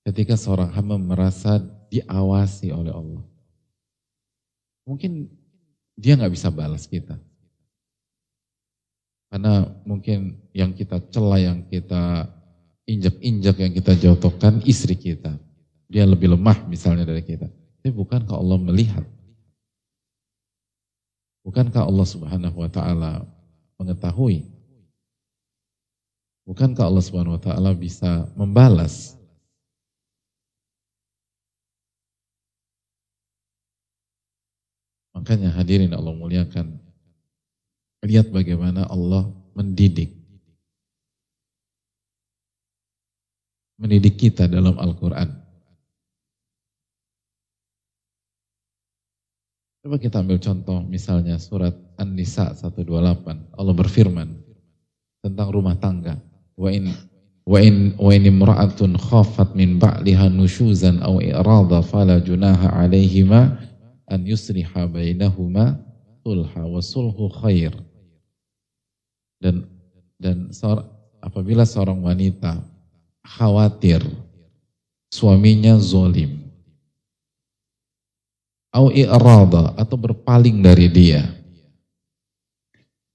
Ketika 0.05 0.37
seorang 0.37 0.69
hamba 0.73 0.97
merasa 0.97 1.57
diawasi 1.89 2.69
oleh 2.69 2.93
Allah. 2.93 3.25
Mungkin 4.85 5.29
dia 5.97 6.17
nggak 6.17 6.33
bisa 6.33 6.49
balas 6.49 6.85
kita. 6.85 7.17
Karena 9.29 9.69
mungkin 9.85 10.41
yang 10.57 10.73
kita 10.73 10.97
celah 11.13 11.37
yang 11.37 11.59
kita 11.69 12.25
injak-injak 12.89 13.55
yang 13.61 13.73
kita 13.73 13.93
jatuhkan 13.93 14.65
istri 14.65 14.97
kita 14.97 15.37
dia 15.89 16.05
lebih 16.05 16.37
lemah 16.37 16.69
misalnya 16.69 17.03
dari 17.03 17.25
kita. 17.25 17.49
Tapi 17.49 17.89
bukankah 17.89 18.37
Allah 18.37 18.57
melihat? 18.61 19.05
Bukankah 21.41 21.89
Allah 21.89 22.05
subhanahu 22.05 22.61
wa 22.61 22.69
ta'ala 22.69 23.25
mengetahui? 23.81 24.45
Bukankah 26.45 26.85
Allah 26.85 27.01
subhanahu 27.01 27.41
wa 27.41 27.41
ta'ala 27.41 27.73
bisa 27.73 28.29
membalas? 28.37 29.17
Makanya 35.17 35.57
hadirin 35.57 35.89
Allah 35.97 36.13
muliakan. 36.13 36.77
Lihat 38.05 38.29
bagaimana 38.29 38.85
Allah 38.85 39.25
mendidik. 39.57 40.13
Mendidik 43.81 44.21
kita 44.21 44.45
dalam 44.45 44.77
Al-Quran. 44.77 45.48
Coba 49.79 49.95
kita 49.95 50.19
ambil 50.19 50.43
contoh 50.43 50.83
misalnya 50.83 51.39
surat 51.39 51.71
An-Nisa 51.95 52.51
128. 52.51 53.55
Allah 53.55 53.75
berfirman 53.75 54.27
tentang 55.23 55.47
rumah 55.55 55.79
tangga. 55.79 56.19
Wa 56.59 56.67
in 56.67 56.91
wa 57.47 57.59
in 57.63 57.95
wa 57.95 58.11
in 58.11 58.27
imra'atun 58.27 58.99
khafat 58.99 59.55
min 59.55 59.79
ba'liha 59.79 60.27
nushuzan 60.27 60.99
aw 60.99 61.23
i'rada 61.23 61.79
fala 61.79 62.19
junaha 62.19 62.75
'alaihima 62.75 63.55
an 64.11 64.19
yusriha 64.27 64.83
bainahuma 64.91 65.79
sulha 66.27 66.61
wa 66.67 66.83
sulhu 66.83 67.31
khair. 67.39 67.71
Dan 69.39 69.63
dan 70.19 70.51
apabila 71.23 71.63
seorang 71.63 72.03
wanita 72.03 72.59
khawatir 73.23 74.03
suaminya 75.07 75.79
zolim 75.79 76.38
au 78.69 78.93
i'rada 78.93 79.73
atau 79.77 79.97
berpaling 79.97 80.61
dari 80.61 80.87
dia. 80.89 81.25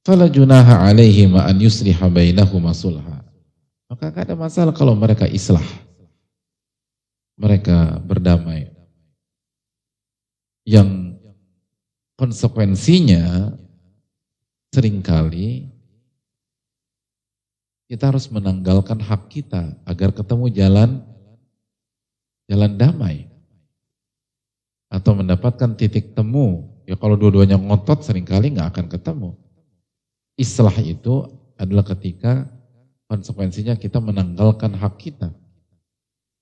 Fala 0.05 0.28
junaha 0.28 0.84
alaihi 0.84 1.24
ma 1.30 1.48
an 1.48 1.57
yusliha 1.57 2.11
bainahuma 2.12 2.76
sulha. 2.76 3.24
Maka 3.88 4.12
tidak 4.12 4.24
ada 4.28 4.34
masalah 4.36 4.74
kalau 4.76 4.92
mereka 4.92 5.24
islah. 5.24 5.64
Mereka 7.40 8.05
berdamai. 8.05 8.68
Yang 10.64 11.18
konsekuensinya 12.16 13.52
sering 14.72 15.02
kali 15.02 15.70
kita 17.86 18.11
harus 18.11 18.26
menanggalkan 18.32 18.98
hak 18.98 19.28
kita 19.28 19.76
agar 19.84 20.11
ketemu 20.11 20.46
jalan 20.50 20.90
jalan 22.48 22.72
damai 22.74 23.34
atau 24.95 25.18
mendapatkan 25.18 25.74
titik 25.74 26.14
temu. 26.14 26.70
Ya 26.86 26.95
kalau 26.95 27.18
dua-duanya 27.18 27.59
ngotot 27.59 28.07
sering 28.07 28.22
kali 28.22 28.55
nggak 28.55 28.70
akan 28.70 28.86
ketemu. 28.86 29.34
Islah 30.38 30.74
itu 30.78 31.26
adalah 31.59 31.82
ketika 31.82 32.47
konsekuensinya 33.11 33.74
kita 33.74 33.99
menanggalkan 33.99 34.70
hak 34.78 34.95
kita. 35.03 35.34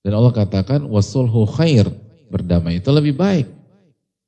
Dan 0.05 0.11
Allah 0.13 0.35
katakan 0.35 0.85
wasulhu 0.85 1.47
khair, 1.49 1.87
berdamai 2.29 2.77
itu 2.77 2.89
lebih 2.93 3.17
baik. 3.17 3.47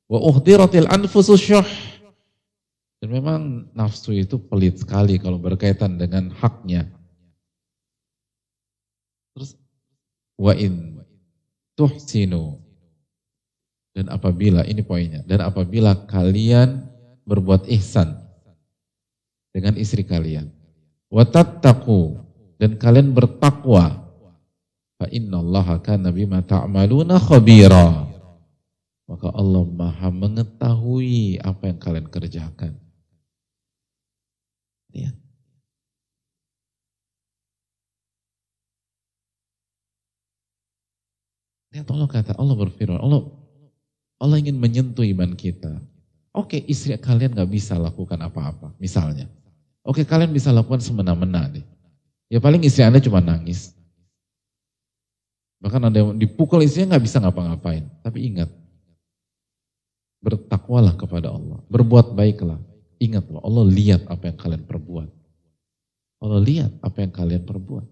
Wa 0.10 0.18
uhdiratil 0.24 0.90
anfusus 0.90 1.38
syuh. 1.38 1.66
Dan 3.04 3.12
memang 3.12 3.70
nafsu 3.76 4.16
itu 4.16 4.40
pelit 4.40 4.80
sekali 4.82 5.20
kalau 5.20 5.38
berkaitan 5.38 6.00
dengan 6.00 6.32
haknya. 6.32 6.88
Terus 9.36 9.60
wa 10.40 10.56
in 10.56 11.04
tuhsinu 11.76 12.65
dan 13.96 14.12
apabila, 14.12 14.68
ini 14.68 14.84
poinnya, 14.84 15.24
dan 15.24 15.40
apabila 15.40 15.96
kalian 16.04 16.84
berbuat 17.24 17.72
ihsan 17.80 18.12
dengan 19.56 19.80
istri 19.80 20.04
kalian, 20.04 20.52
watattaku 21.08 22.20
dan 22.60 22.76
kalian 22.76 23.16
bertakwa, 23.16 24.12
fa 25.00 25.08
innallaha 25.08 25.80
kana 25.80 26.12
bima 26.12 26.44
ta'maluna 26.44 27.16
khabira. 27.24 28.12
Maka 29.08 29.32
Allah 29.32 29.64
Maha 29.64 30.12
mengetahui 30.12 31.40
apa 31.40 31.72
yang 31.72 31.80
kalian 31.80 32.10
kerjakan. 32.12 32.76
Ya. 34.92 35.14
Lihat 41.72 41.88
Allah 41.92 42.10
kata, 42.12 42.32
Allah 42.36 42.56
berfirman, 42.60 42.98
Allah 42.98 43.45
Allah 44.26 44.42
ingin 44.42 44.58
menyentuh 44.58 45.06
iman 45.06 45.38
kita. 45.38 45.78
Oke, 46.34 46.58
istri 46.66 46.98
kalian 46.98 47.38
gak 47.38 47.48
bisa 47.48 47.78
lakukan 47.78 48.18
apa-apa, 48.18 48.74
misalnya. 48.82 49.30
Oke, 49.86 50.02
kalian 50.02 50.34
bisa 50.34 50.50
lakukan 50.50 50.82
semena-mena 50.82 51.46
deh. 51.46 51.62
Ya 52.28 52.42
paling 52.42 52.66
istri 52.66 52.82
Anda 52.82 52.98
cuma 52.98 53.22
nangis. 53.22 53.78
Bahkan 55.62 55.94
ada 55.94 55.98
yang 56.02 56.18
dipukul 56.18 56.66
istrinya 56.66 56.98
gak 56.98 57.06
bisa 57.06 57.22
ngapa-ngapain. 57.22 57.86
Tapi 58.02 58.34
ingat, 58.34 58.50
bertakwalah 60.26 60.98
kepada 60.98 61.30
Allah. 61.30 61.62
Berbuat 61.70 62.18
baiklah. 62.18 62.58
Ingat 62.98 63.30
loh, 63.30 63.46
Allah 63.46 63.70
lihat 63.70 64.02
apa 64.10 64.34
yang 64.34 64.38
kalian 64.42 64.64
perbuat. 64.66 65.10
Allah 66.26 66.42
lihat 66.42 66.72
apa 66.82 66.98
yang 67.06 67.14
kalian 67.14 67.44
perbuat. 67.46 67.86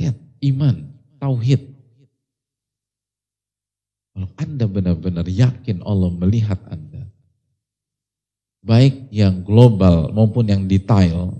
Lihat, 0.00 0.16
iman, 0.48 0.88
tauhid, 1.20 1.77
kalau 4.18 4.34
Anda 4.34 4.66
benar-benar 4.66 5.30
yakin 5.30 5.78
Allah 5.86 6.10
melihat 6.10 6.58
Anda, 6.66 7.06
baik 8.66 9.14
yang 9.14 9.46
global 9.46 10.10
maupun 10.10 10.50
yang 10.50 10.66
detail, 10.66 11.38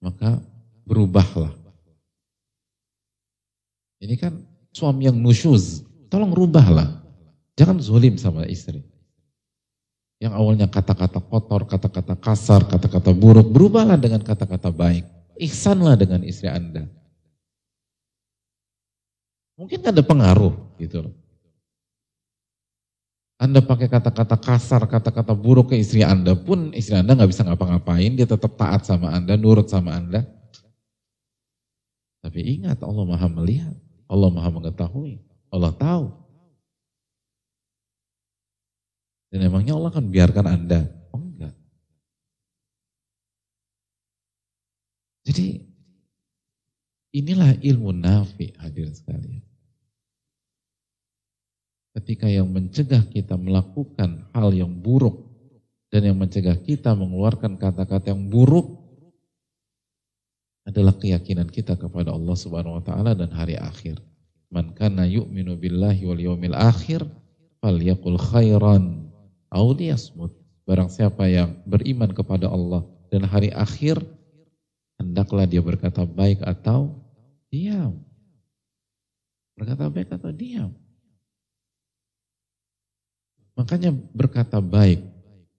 maka 0.00 0.40
berubahlah. 0.88 1.52
Ini 4.00 4.16
kan 4.16 4.32
suami 4.72 5.12
yang 5.12 5.20
nusyuz, 5.20 5.84
tolong 6.08 6.32
rubahlah. 6.32 7.04
Jangan 7.60 7.84
zulim 7.84 8.16
sama 8.16 8.48
istri. 8.48 8.80
Yang 10.24 10.40
awalnya 10.40 10.72
kata-kata 10.72 11.20
kotor, 11.20 11.68
kata-kata 11.68 12.16
kasar, 12.16 12.64
kata-kata 12.64 13.12
buruk, 13.12 13.52
berubahlah 13.52 14.00
dengan 14.00 14.24
kata-kata 14.24 14.72
baik. 14.72 15.04
Ihsanlah 15.36 16.00
dengan 16.00 16.24
istri 16.24 16.48
Anda. 16.48 16.88
Mungkin 19.60 19.84
ada 19.84 20.00
pengaruh 20.00 20.56
gitu 20.80 21.04
loh. 21.04 21.19
Anda 23.40 23.64
pakai 23.64 23.88
kata-kata 23.88 24.36
kasar, 24.36 24.84
kata-kata 24.84 25.32
buruk 25.32 25.72
ke 25.72 25.80
istri 25.80 26.04
Anda 26.04 26.36
pun 26.36 26.76
istri 26.76 26.92
Anda 26.92 27.16
nggak 27.16 27.32
bisa 27.32 27.48
ngapa-ngapain, 27.48 28.12
dia 28.12 28.28
tetap 28.28 28.52
taat 28.60 28.84
sama 28.84 29.16
Anda, 29.16 29.40
nurut 29.40 29.64
sama 29.64 29.96
Anda. 29.96 30.28
Tapi 32.20 32.60
ingat 32.60 32.84
Allah 32.84 33.04
maha 33.08 33.32
melihat, 33.32 33.72
Allah 34.12 34.28
maha 34.28 34.52
mengetahui, 34.52 35.24
Allah 35.48 35.72
tahu. 35.72 36.12
Dan 39.32 39.48
emangnya 39.48 39.72
Allah 39.72 39.88
akan 39.88 40.06
biarkan 40.12 40.44
Anda? 40.44 40.80
Oh 41.16 41.24
enggak. 41.24 41.56
Jadi 45.24 45.64
inilah 47.16 47.56
ilmu 47.56 47.88
nafi 47.96 48.52
hadir 48.60 48.92
sekalian 48.92 49.49
ketika 51.98 52.30
yang 52.30 52.46
mencegah 52.46 53.02
kita 53.10 53.34
melakukan 53.34 54.30
hal 54.30 54.54
yang 54.54 54.70
buruk 54.70 55.26
dan 55.90 56.06
yang 56.06 56.18
mencegah 56.18 56.54
kita 56.54 56.94
mengeluarkan 56.94 57.58
kata-kata 57.58 58.14
yang 58.14 58.30
buruk 58.30 58.78
adalah 60.70 60.94
keyakinan 60.94 61.50
kita 61.50 61.74
kepada 61.74 62.14
Allah 62.14 62.36
Subhanahu 62.38 62.78
wa 62.78 62.84
taala 62.84 63.12
dan 63.18 63.34
hari 63.34 63.58
akhir. 63.58 63.98
Man 64.50 64.70
kana 64.74 65.06
yu'minu 65.06 65.58
billahi 65.58 66.06
wal 66.06 66.22
yawmil 66.22 66.54
akhir 66.54 67.02
falyakul 67.58 68.18
khairan 68.18 69.10
aw 69.50 69.66
liyasmut. 69.74 70.30
Barang 70.62 70.86
siapa 70.86 71.26
yang 71.26 71.58
beriman 71.66 72.14
kepada 72.14 72.46
Allah 72.46 72.86
dan 73.10 73.26
hari 73.26 73.50
akhir 73.50 73.98
hendaklah 75.02 75.48
dia 75.50 75.58
berkata 75.58 76.06
baik 76.06 76.38
atau 76.46 76.94
diam. 77.50 77.98
Berkata 79.58 79.90
baik 79.90 80.14
atau 80.14 80.30
diam. 80.30 80.70
Makanya 83.60 83.92
berkata 83.92 84.56
baik, 84.56 85.04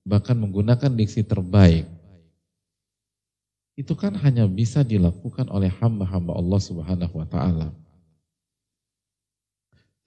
bahkan 0.02 0.34
menggunakan 0.34 0.90
diksi 0.90 1.22
terbaik, 1.22 1.86
itu 3.78 3.94
kan 3.94 4.18
hanya 4.26 4.50
bisa 4.50 4.82
dilakukan 4.82 5.46
oleh 5.54 5.70
hamba-hamba 5.70 6.34
Allah 6.34 6.58
Subhanahu 6.58 7.14
wa 7.14 7.28
taala. 7.30 7.70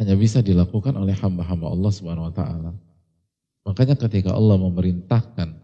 Hanya 0.02 0.18
bisa 0.18 0.42
dilakukan 0.42 0.98
oleh 0.98 1.14
hamba-hamba 1.14 1.70
Allah 1.70 1.92
Subhanahu 1.94 2.26
wa 2.26 2.34
taala. 2.34 2.74
Makanya 3.62 3.94
ketika 3.94 4.34
Allah 4.34 4.58
memerintahkan 4.58 5.54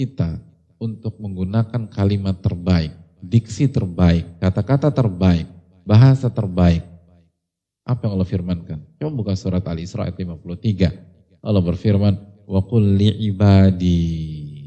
kita 0.00 0.40
untuk 0.80 1.12
menggunakan 1.20 1.92
kalimat 1.92 2.40
terbaik, 2.40 2.96
diksi 3.20 3.68
terbaik, 3.68 4.24
kata-kata 4.40 4.88
terbaik, 4.88 5.44
bahasa 5.84 6.32
terbaik, 6.32 6.88
apa 7.84 8.06
yang 8.06 8.12
Allah 8.18 8.28
firmankan? 8.28 8.78
Coba 9.00 9.10
buka 9.12 9.32
surat 9.34 9.64
Al-Isra 9.66 10.06
ayat 10.06 10.16
53. 10.18 10.92
Allah 11.40 11.62
berfirman, 11.64 12.14
"Wa 12.44 12.60
qul 12.64 13.00
ibadi 13.00 14.60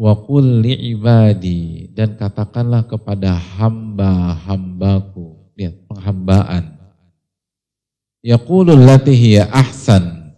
Wa 0.00 0.16
qul 0.16 0.64
ibadi 0.64 1.92
dan 1.92 2.16
katakanlah 2.16 2.88
kepada 2.88 3.36
hamba-hambaku. 3.36 5.52
Lihat, 5.60 5.76
penghambaan. 5.84 6.80
Yaqulul 8.24 8.80
lati 8.80 9.36
ahsan. 9.36 10.32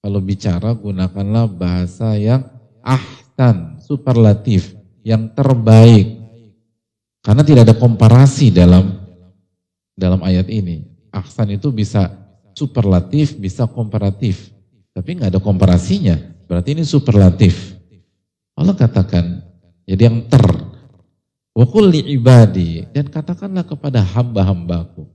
Kalau 0.00 0.20
bicara 0.24 0.72
gunakanlah 0.72 1.44
bahasa 1.44 2.16
yang 2.16 2.40
ahsan, 2.80 3.84
superlatif, 3.84 4.72
yang 5.04 5.28
terbaik. 5.36 6.24
Karena 7.20 7.44
tidak 7.44 7.68
ada 7.68 7.76
komparasi 7.76 8.48
dalam 8.48 9.03
dalam 9.94 10.20
ayat 10.22 10.50
ini. 10.50 10.84
Ahsan 11.14 11.54
itu 11.54 11.70
bisa 11.70 12.10
superlatif, 12.54 13.38
bisa 13.38 13.66
komparatif. 13.70 14.50
Tapi 14.94 15.18
nggak 15.18 15.30
ada 15.34 15.40
komparasinya. 15.42 16.18
Berarti 16.46 16.74
ini 16.74 16.84
superlatif. 16.86 17.74
Allah 18.54 18.74
katakan, 18.74 19.42
jadi 19.86 20.10
yang 20.10 20.26
ter. 20.26 20.42
Wakul 21.54 21.94
ibadi. 21.94 22.86
Dan 22.90 23.10
katakanlah 23.10 23.62
kepada 23.62 24.02
hamba-hambaku. 24.02 25.06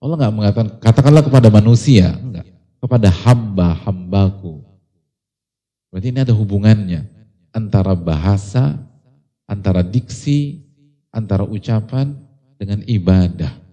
Allah 0.00 0.16
nggak 0.16 0.34
mengatakan, 0.34 0.68
katakanlah 0.78 1.22
kepada 1.26 1.50
manusia. 1.50 2.14
Enggak. 2.14 2.46
Kepada 2.80 3.10
hamba-hambaku. 3.10 4.62
Berarti 5.90 6.06
ini 6.14 6.20
ada 6.22 6.34
hubungannya. 6.34 7.06
Antara 7.50 7.98
bahasa, 7.98 8.78
antara 9.50 9.82
diksi, 9.82 10.62
antara 11.10 11.42
ucapan, 11.42 12.14
dengan 12.60 12.84
ibadah 12.86 13.69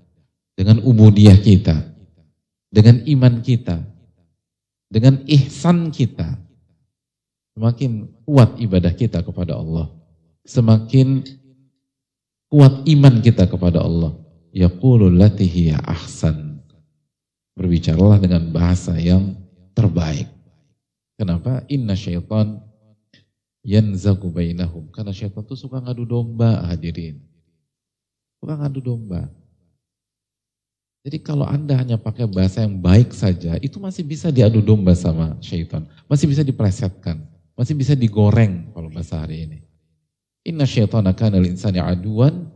dengan 0.57 0.81
ubudiyah 0.81 1.37
kita. 1.39 1.95
dengan 2.67 2.99
iman 3.07 3.39
kita, 3.39 3.79
dengan 4.91 5.23
ihsan 5.23 5.87
kita, 5.87 6.35
semakin 7.55 8.11
kuat 8.27 8.59
ibadah 8.59 8.91
kita 8.91 9.23
kepada 9.23 9.55
Allah, 9.55 9.87
semakin 10.43 11.23
kuat 12.51 12.83
iman 12.87 13.23
kita 13.23 13.47
kepada 13.47 13.83
Allah. 13.83 14.15
Yaqulul 14.51 15.15
latihi 15.15 15.75
ahsan. 15.75 16.59
Berbicaralah 17.57 18.21
dengan 18.21 18.51
bahasa 18.53 18.93
yang 18.99 19.33
terbaik. 19.73 20.29
Kenapa? 21.17 21.65
Inna 21.69 21.97
syaitan 21.97 22.61
yanzagu 23.65 24.29
bainahum. 24.29 24.93
Karena 24.93 25.09
syaitan 25.09 25.41
itu 25.41 25.57
suka 25.57 25.81
ngadu 25.81 26.05
domba 26.05 26.61
hadirin. 26.69 27.17
Suka 28.37 28.53
ngadu 28.61 28.79
domba. 28.81 29.25
Jadi 31.05 31.17
kalau 31.23 31.45
Anda 31.47 31.77
hanya 31.77 31.95
pakai 31.95 32.27
bahasa 32.27 32.65
yang 32.65 32.79
baik 32.81 33.13
saja, 33.13 33.55
itu 33.61 33.77
masih 33.77 34.03
bisa 34.03 34.33
diadu 34.33 34.59
domba 34.59 34.91
sama 34.97 35.37
syaitan. 35.39 35.85
Masih 36.09 36.27
bisa 36.27 36.43
diplesetkan. 36.43 37.23
Masih 37.57 37.73
bisa 37.73 37.93
digoreng 37.97 38.69
kalau 38.73 38.91
bahasa 38.91 39.17
hari 39.21 39.49
ini. 39.49 39.57
Inna 40.47 40.63
syaitana 40.67 41.11
kana 41.15 41.41
insani 41.43 41.79
aduan 41.79 42.47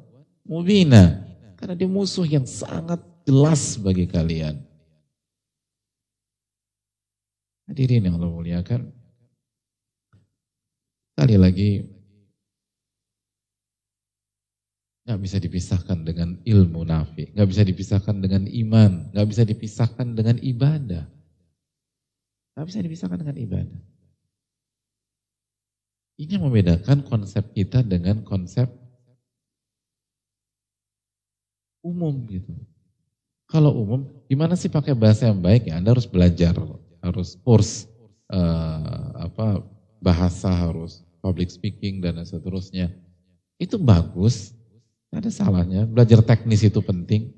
mubina. 0.45 1.23
Karena 1.55 1.77
dia 1.77 1.89
musuh 1.89 2.25
yang 2.25 2.43
sangat 2.43 2.99
jelas 3.23 3.77
bagi 3.77 4.09
kalian. 4.09 4.59
Hadirin 7.69 8.03
yang 8.03 8.19
Allah 8.19 8.31
muliakan. 8.35 8.91
Sekali 11.13 11.35
lagi, 11.37 11.69
nggak 15.01 15.19
bisa 15.21 15.37
dipisahkan 15.41 16.05
dengan 16.05 16.37
ilmu 16.45 16.85
nafi, 16.85 17.33
nggak 17.33 17.49
bisa 17.49 17.63
dipisahkan 17.65 18.21
dengan 18.21 18.45
iman, 18.45 19.09
nggak 19.09 19.27
bisa 19.27 19.43
dipisahkan 19.43 20.07
dengan 20.13 20.37
ibadah, 20.37 21.05
nggak 22.53 22.65
bisa 22.69 22.79
dipisahkan 22.85 23.17
dengan 23.17 23.37
ibadah. 23.41 23.81
Ini 26.21 26.37
yang 26.37 26.45
membedakan 26.45 27.01
konsep 27.01 27.49
kita 27.57 27.81
dengan 27.81 28.21
konsep 28.21 28.69
umum 31.81 32.13
gitu. 32.29 32.53
Kalau 33.49 33.73
umum, 33.73 34.05
gimana 34.29 34.53
sih 34.53 34.69
pakai 34.69 34.93
bahasa 34.93 35.27
yang 35.27 35.41
baik 35.41 35.67
ya? 35.67 35.81
Anda 35.81 35.97
harus 35.97 36.05
belajar, 36.05 36.53
harus 37.01 37.35
course 37.41 37.89
uh, 38.31 39.27
apa 39.27 39.65
bahasa, 39.97 40.47
harus 40.47 41.03
public 41.19 41.49
speaking 41.49 41.99
dan 41.99 42.21
seterusnya. 42.21 42.93
Itu 43.59 43.81
bagus, 43.81 44.53
ada 45.11 45.27
salahnya, 45.27 45.83
belajar 45.83 46.23
teknis 46.23 46.63
itu 46.63 46.79
penting. 46.79 47.35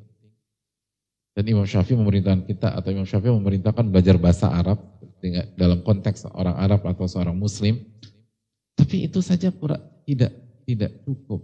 Dan 1.33 1.49
Imam 1.49 1.65
Syafi'i 1.65 1.97
memerintahkan 1.97 2.45
kita 2.45 2.77
atau 2.77 2.93
Imam 2.93 3.09
Syafi'i 3.09 3.33
memerintahkan 3.33 3.89
belajar 3.89 4.21
bahasa 4.21 4.53
Arab 4.53 4.77
dalam 5.57 5.81
konteks 5.81 6.29
orang 6.29 6.53
Arab 6.61 6.85
atau 6.85 7.09
seorang 7.09 7.33
Muslim. 7.33 7.81
Tapi 8.77 9.09
itu 9.09 9.17
saja 9.25 9.49
pura, 9.49 9.81
tidak 10.05 10.29
tidak 10.69 10.91
cukup. 11.01 11.41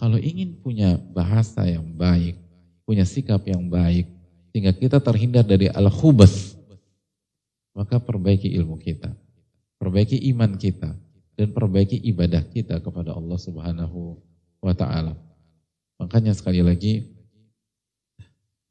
Kalau 0.00 0.16
ingin 0.16 0.56
punya 0.64 0.96
bahasa 0.96 1.68
yang 1.68 1.84
baik, 1.92 2.40
punya 2.88 3.04
sikap 3.04 3.44
yang 3.44 3.68
baik, 3.68 4.08
sehingga 4.48 4.72
kita 4.72 4.96
terhindar 4.96 5.44
dari 5.44 5.68
al-khubas, 5.68 6.56
maka 7.76 8.00
perbaiki 8.00 8.48
ilmu 8.56 8.80
kita, 8.80 9.12
perbaiki 9.76 10.16
iman 10.32 10.56
kita, 10.56 10.96
dan 11.36 11.52
perbaiki 11.52 12.00
ibadah 12.08 12.40
kita 12.48 12.80
kepada 12.80 13.12
Allah 13.12 13.36
Subhanahu 13.36 14.16
wa 14.64 14.72
taala. 14.72 15.12
Makanya 16.00 16.32
sekali 16.32 16.64
lagi 16.64 17.04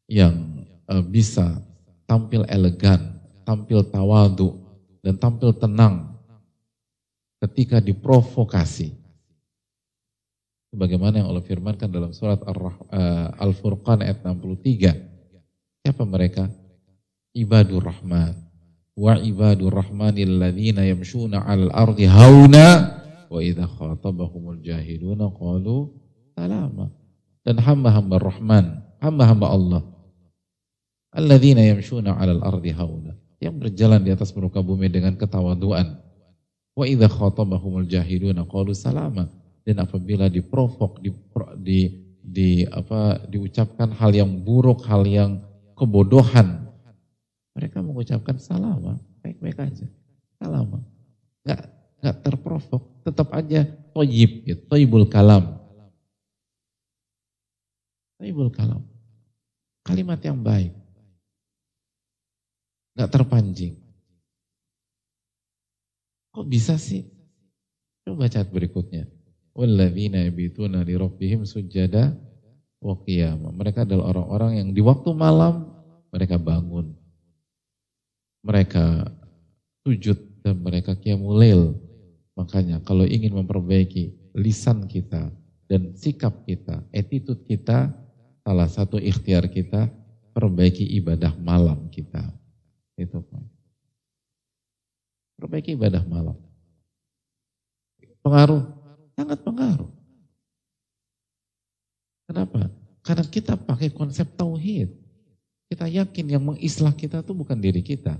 yang 0.09 0.65
uh, 0.89 1.05
bisa 1.05 1.61
tampil 2.09 2.41
elegan, 2.49 3.21
tampil 3.45 3.85
tawadu, 3.85 4.57
dan 5.05 5.13
tampil 5.21 5.53
tenang 5.53 6.17
ketika 7.45 7.77
diprovokasi. 7.77 8.97
Sebagaimana 10.73 11.21
yang 11.21 11.29
Allah 11.33 11.45
firmankan 11.45 11.89
dalam 11.89 12.13
surat 12.13 12.37
eh, 12.45 13.41
Al-Furqan 13.41 14.05
ayat 14.05 14.21
63. 14.21 15.81
Siapa 15.81 16.05
mereka? 16.05 16.45
Ibadur 17.33 17.89
Rahman. 17.89 18.37
Wa 18.93 19.17
ibadur 19.17 19.73
Rahmanil 19.73 20.37
ladhina 20.37 20.85
yamshuna 20.85 21.41
al 21.41 21.73
ardi 21.73 22.05
hauna 22.05 23.01
wa 23.33 23.39
idha 23.41 23.65
khatabahumul 23.65 24.61
jahiluna 24.61 25.33
qalu 25.33 25.89
salama 26.37 26.98
dan 27.43 27.57
hamba-hamba 27.59 28.19
Rahman, 28.19 28.65
hamba-hamba 28.99 29.47
Allah. 29.47 29.81
Alladzina 31.15 31.65
yamshuna 31.65 32.13
'alal 32.15 32.43
ardi 32.45 32.69
hauna, 32.75 33.17
yang 33.41 33.57
berjalan 33.57 34.03
di 34.03 34.13
atas 34.13 34.35
muka 34.35 34.61
bumi 34.61 34.91
dengan 34.91 35.17
ketawaduan. 35.17 35.97
Wa 36.77 36.85
idza 36.85 37.09
khatabahumul 37.09 37.89
jahiluna 37.89 38.45
qalu 38.45 38.77
salama. 38.77 39.27
Dan 39.65 39.85
apabila 39.85 40.31
diprovok, 40.31 41.03
di, 41.03 41.11
di, 41.61 41.79
di 42.23 42.49
apa 42.65 43.21
diucapkan 43.27 43.93
hal 43.93 44.15
yang 44.15 44.41
buruk, 44.41 44.81
hal 44.87 45.05
yang 45.05 45.43
kebodohan, 45.77 46.69
mereka 47.53 47.83
mengucapkan 47.83 48.39
salama, 48.39 48.97
baik-baik 49.19 49.59
aja. 49.59 49.85
Salama. 50.39 50.79
Enggak 51.43 51.61
enggak 51.99 52.17
terprovok, 52.23 52.83
tetap 53.03 53.27
aja 53.35 53.67
toyib, 53.91 54.47
gitu, 54.47 54.61
toyibul 54.71 55.05
kalam. 55.11 55.58
Taibul 58.19 58.51
kalam. 58.51 58.83
Kalimat 59.87 60.19
yang 60.19 60.43
baik. 60.43 60.75
Gak 62.99 63.15
terpancing. 63.15 63.79
Kok 66.35 66.43
bisa 66.43 66.75
sih? 66.75 67.07
Coba 68.03 68.27
baca 68.27 68.43
berikutnya. 68.43 69.07
Walladzina 69.55 70.19
yabituna 70.27 70.83
li 70.83 70.99
rabbihim 70.99 71.47
sujada 71.47 72.11
wa 72.83 72.99
qiyama. 73.07 73.55
Mereka 73.55 73.87
adalah 73.87 74.11
orang-orang 74.11 74.51
yang 74.59 74.69
di 74.75 74.83
waktu 74.83 75.15
malam 75.15 75.71
mereka 76.11 76.35
bangun. 76.35 76.91
Mereka 78.43 79.15
sujud 79.87 80.43
dan 80.43 80.59
mereka 80.59 80.99
qiyamulail. 80.99 81.75
Makanya 82.35 82.83
kalau 82.83 83.07
ingin 83.07 83.31
memperbaiki 83.31 84.35
lisan 84.35 84.87
kita 84.91 85.31
dan 85.71 85.95
sikap 85.95 86.43
kita, 86.43 86.83
attitude 86.91 87.43
kita, 87.47 87.91
salah 88.49 88.65
satu 88.65 88.97
ikhtiar 88.97 89.45
kita 89.45 89.93
perbaiki 90.33 90.81
ibadah 90.97 91.37
malam 91.37 91.85
kita. 91.93 92.33
Itu. 92.97 93.21
Perbaiki 95.37 95.77
ibadah 95.77 96.01
malam. 96.09 96.33
Pengaruh, 98.25 98.65
sangat 99.13 99.37
pengaruh. 99.45 99.93
Kenapa? 102.25 102.73
Karena 103.05 103.25
kita 103.29 103.53
pakai 103.53 103.93
konsep 103.93 104.25
tauhid. 104.33 104.97
Kita 105.69 105.85
yakin 105.85 106.25
yang 106.25 106.41
mengislah 106.41 106.97
kita 106.97 107.21
itu 107.21 107.37
bukan 107.37 107.61
diri 107.61 107.85
kita. 107.85 108.17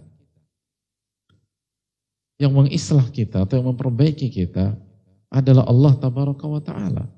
Yang 2.37 2.53
mengislah 2.53 3.09
kita 3.09 3.49
atau 3.49 3.57
yang 3.57 3.73
memperbaiki 3.73 4.29
kita 4.29 4.77
adalah 5.33 5.65
Allah 5.65 5.97
tabaraka 5.97 6.45
ta'ala. 6.61 7.09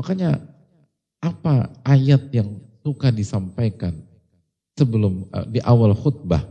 Makanya 0.00 0.53
apa 1.24 1.72
ayat 1.88 2.28
yang 2.28 2.60
suka 2.84 3.08
disampaikan 3.08 3.96
sebelum 4.76 5.24
uh, 5.32 5.48
di 5.48 5.64
awal 5.64 5.96
khutbah? 5.96 6.44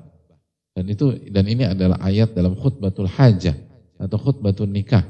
Dan 0.74 0.90
itu 0.90 1.14
dan 1.30 1.46
ini 1.46 1.70
adalah 1.70 2.02
ayat 2.02 2.34
dalam 2.34 2.58
khutbatul 2.58 3.06
hajah 3.06 3.54
atau 4.02 4.18
khutbatul 4.18 4.66
nikah. 4.66 5.06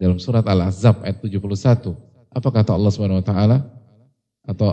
Dalam 0.00 0.16
surat 0.16 0.42
Al-Ahzab 0.48 1.04
ayat 1.04 1.20
71 1.20 1.92
apa 2.34 2.48
kata 2.50 2.74
Allah 2.74 2.90
Subhanahu 2.90 3.20
wa 3.20 3.26
taala? 3.26 3.58
Atau 4.42 4.72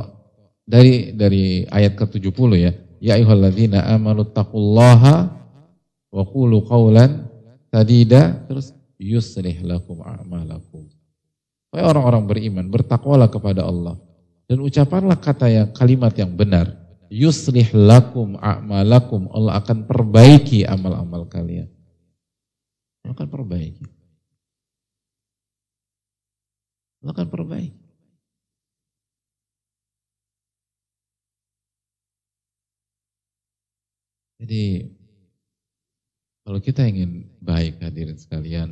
dari 0.63 1.11
dari 1.11 1.67
ayat 1.67 1.99
ke-70 1.99 2.49
ya. 2.55 2.71
Ya 3.01 3.17
ayyuhalladzina 3.19 3.91
amanu 3.91 4.23
taqullaha 4.23 5.29
wa 6.11 6.23
qulu 6.23 6.63
qawlan 6.63 7.27
sadida 7.73 8.45
terus 8.45 8.75
yuslih 9.01 9.63
lakum 9.65 10.05
a'malakum 10.05 10.85
Wahai 11.71 11.87
orang-orang 11.87 12.27
beriman, 12.27 12.67
bertakwalah 12.67 13.31
kepada 13.31 13.63
Allah. 13.63 13.95
Dan 14.43 14.59
ucapanlah 14.59 15.15
kata 15.15 15.47
yang 15.47 15.69
kalimat 15.71 16.11
yang 16.19 16.35
benar. 16.35 16.67
Yuslih 17.07 17.71
lakum 17.71 18.35
a'malakum. 18.35 19.31
Allah 19.31 19.63
akan 19.63 19.87
perbaiki 19.87 20.67
amal-amal 20.67 21.23
kalian. 21.31 21.71
Allah 23.03 23.15
akan 23.15 23.29
perbaiki. 23.31 23.87
Allah 26.99 27.11
akan 27.15 27.27
perbaiki. 27.31 27.79
Jadi 34.41 34.91
kalau 36.41 36.59
kita 36.59 36.83
ingin 36.83 37.29
baik 37.39 37.79
hadirin 37.79 38.17
sekalian, 38.17 38.67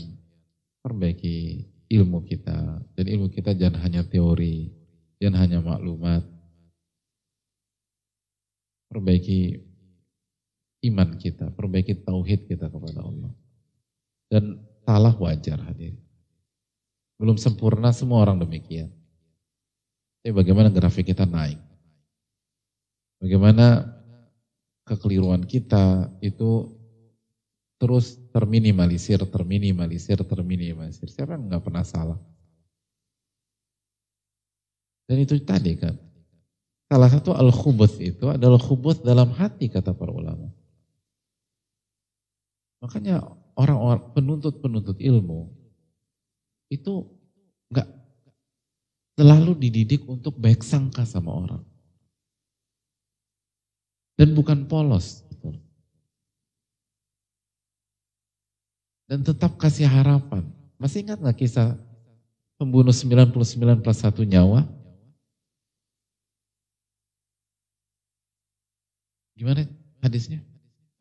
perbaiki 0.83 1.63
ilmu 1.89 2.21
kita. 2.23 2.85
Dan 2.93 3.05
ilmu 3.09 3.33
kita 3.33 3.57
jangan 3.57 3.81
hanya 3.81 4.05
teori, 4.05 4.69
jangan 5.17 5.37
hanya 5.43 5.59
maklumat. 5.59 6.23
Perbaiki 8.89 9.57
iman 10.89 11.09
kita, 11.17 11.53
perbaiki 11.53 12.05
tauhid 12.05 12.49
kita 12.49 12.69
kepada 12.69 13.01
Allah. 13.05 13.33
Dan 14.29 14.61
salah 14.85 15.13
wajar 15.17 15.57
hadir. 15.65 15.97
Belum 17.19 17.35
sempurna 17.35 17.91
semua 17.91 18.23
orang 18.23 18.39
demikian. 18.39 18.89
Tapi 20.23 20.31
bagaimana 20.31 20.71
grafik 20.71 21.11
kita 21.11 21.27
naik? 21.27 21.59
Bagaimana 23.19 23.83
kekeliruan 24.87 25.43
kita 25.43 26.07
itu 26.23 26.78
terus 27.79 28.19
terminimalisir, 28.35 29.23
terminimalisir, 29.23 30.19
terminimalisir. 30.27 31.07
Siapa 31.07 31.39
yang 31.39 31.47
nggak 31.47 31.63
pernah 31.63 31.85
salah? 31.87 32.19
Dan 35.09 35.25
itu 35.25 35.39
tadi 35.41 35.73
kan, 35.73 35.97
salah 36.85 37.09
satu 37.09 37.33
al-khubuth 37.33 37.97
itu 37.97 38.29
adalah 38.29 38.61
khubuth 38.61 39.01
dalam 39.01 39.33
hati 39.33 39.71
kata 39.71 39.95
para 39.95 40.13
ulama. 40.13 40.53
Makanya 42.83 43.19
orang-orang 43.59 44.03
penuntut-penuntut 44.15 44.97
ilmu 45.03 45.51
itu 46.71 47.03
nggak 47.73 47.87
selalu 49.19 49.51
dididik 49.57 50.05
untuk 50.07 50.31
baik 50.39 50.63
sangka 50.63 51.03
sama 51.03 51.35
orang. 51.35 51.63
Dan 54.19 54.35
bukan 54.35 54.67
polos. 54.67 55.23
Gitu. 55.31 55.59
Dan 59.09 59.25
tetap 59.25 59.57
kasih 59.57 59.89
harapan. 59.89 60.45
Masih 60.77 61.01
ingat 61.01 61.17
nggak 61.17 61.41
kisah 61.41 61.73
pembunuh 62.61 62.93
99 62.93 63.81
plus 63.81 63.97
satu 63.97 64.21
nyawa? 64.21 64.69
Gimana 69.33 69.65
hadisnya? 70.05 70.45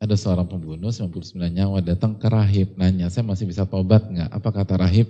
Ada 0.01 0.17
seorang 0.17 0.49
pembunuh 0.49 0.89
99 0.89 1.37
nyawa 1.53 1.85
datang 1.85 2.17
ke 2.17 2.25
rahib 2.25 2.73
nanya, 2.81 3.13
saya 3.13 3.21
masih 3.21 3.45
bisa 3.45 3.69
tobat 3.69 4.01
nggak? 4.09 4.31
Apa 4.33 4.49
kata 4.57 4.73
rahib? 4.81 5.05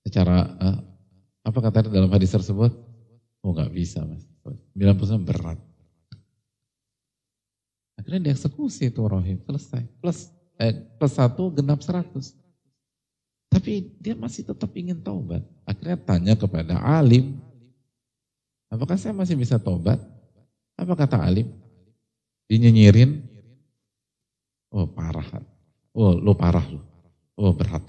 Secara 0.00 0.48
uh, 0.56 0.78
apa 1.44 1.58
kata 1.60 1.92
dalam 1.92 2.08
hadis 2.08 2.32
tersebut? 2.32 2.72
Oh 3.44 3.52
nggak 3.52 3.76
bisa 3.76 4.00
mas. 4.08 4.24
99 4.72 5.20
berat. 5.28 5.60
Akhirnya 8.00 8.32
dieksekusi 8.32 8.88
itu 8.88 9.04
rahib 9.04 9.44
selesai. 9.44 9.84
Plus 10.00 10.32
eh, 10.60 10.76
plus 11.00 11.16
satu 11.16 11.48
genap 11.48 11.80
100. 11.80 12.36
Tapi 13.50 13.90
dia 13.98 14.14
masih 14.14 14.46
tetap 14.46 14.70
ingin 14.76 15.00
taubat. 15.00 15.42
Akhirnya 15.66 15.98
tanya 15.98 16.34
kepada 16.38 16.78
alim, 16.78 17.40
apakah 18.70 18.94
saya 18.94 19.16
masih 19.16 19.34
bisa 19.34 19.58
taubat? 19.58 19.98
Apa 20.78 20.94
kata 20.94 21.18
alim? 21.18 21.50
Dinyinyirin, 22.46 23.30
Oh 24.70 24.86
parah. 24.86 25.26
Oh 25.90 26.14
lo 26.14 26.32
parah 26.38 26.62
lo. 26.70 26.80
Oh 27.34 27.50
berat. 27.50 27.82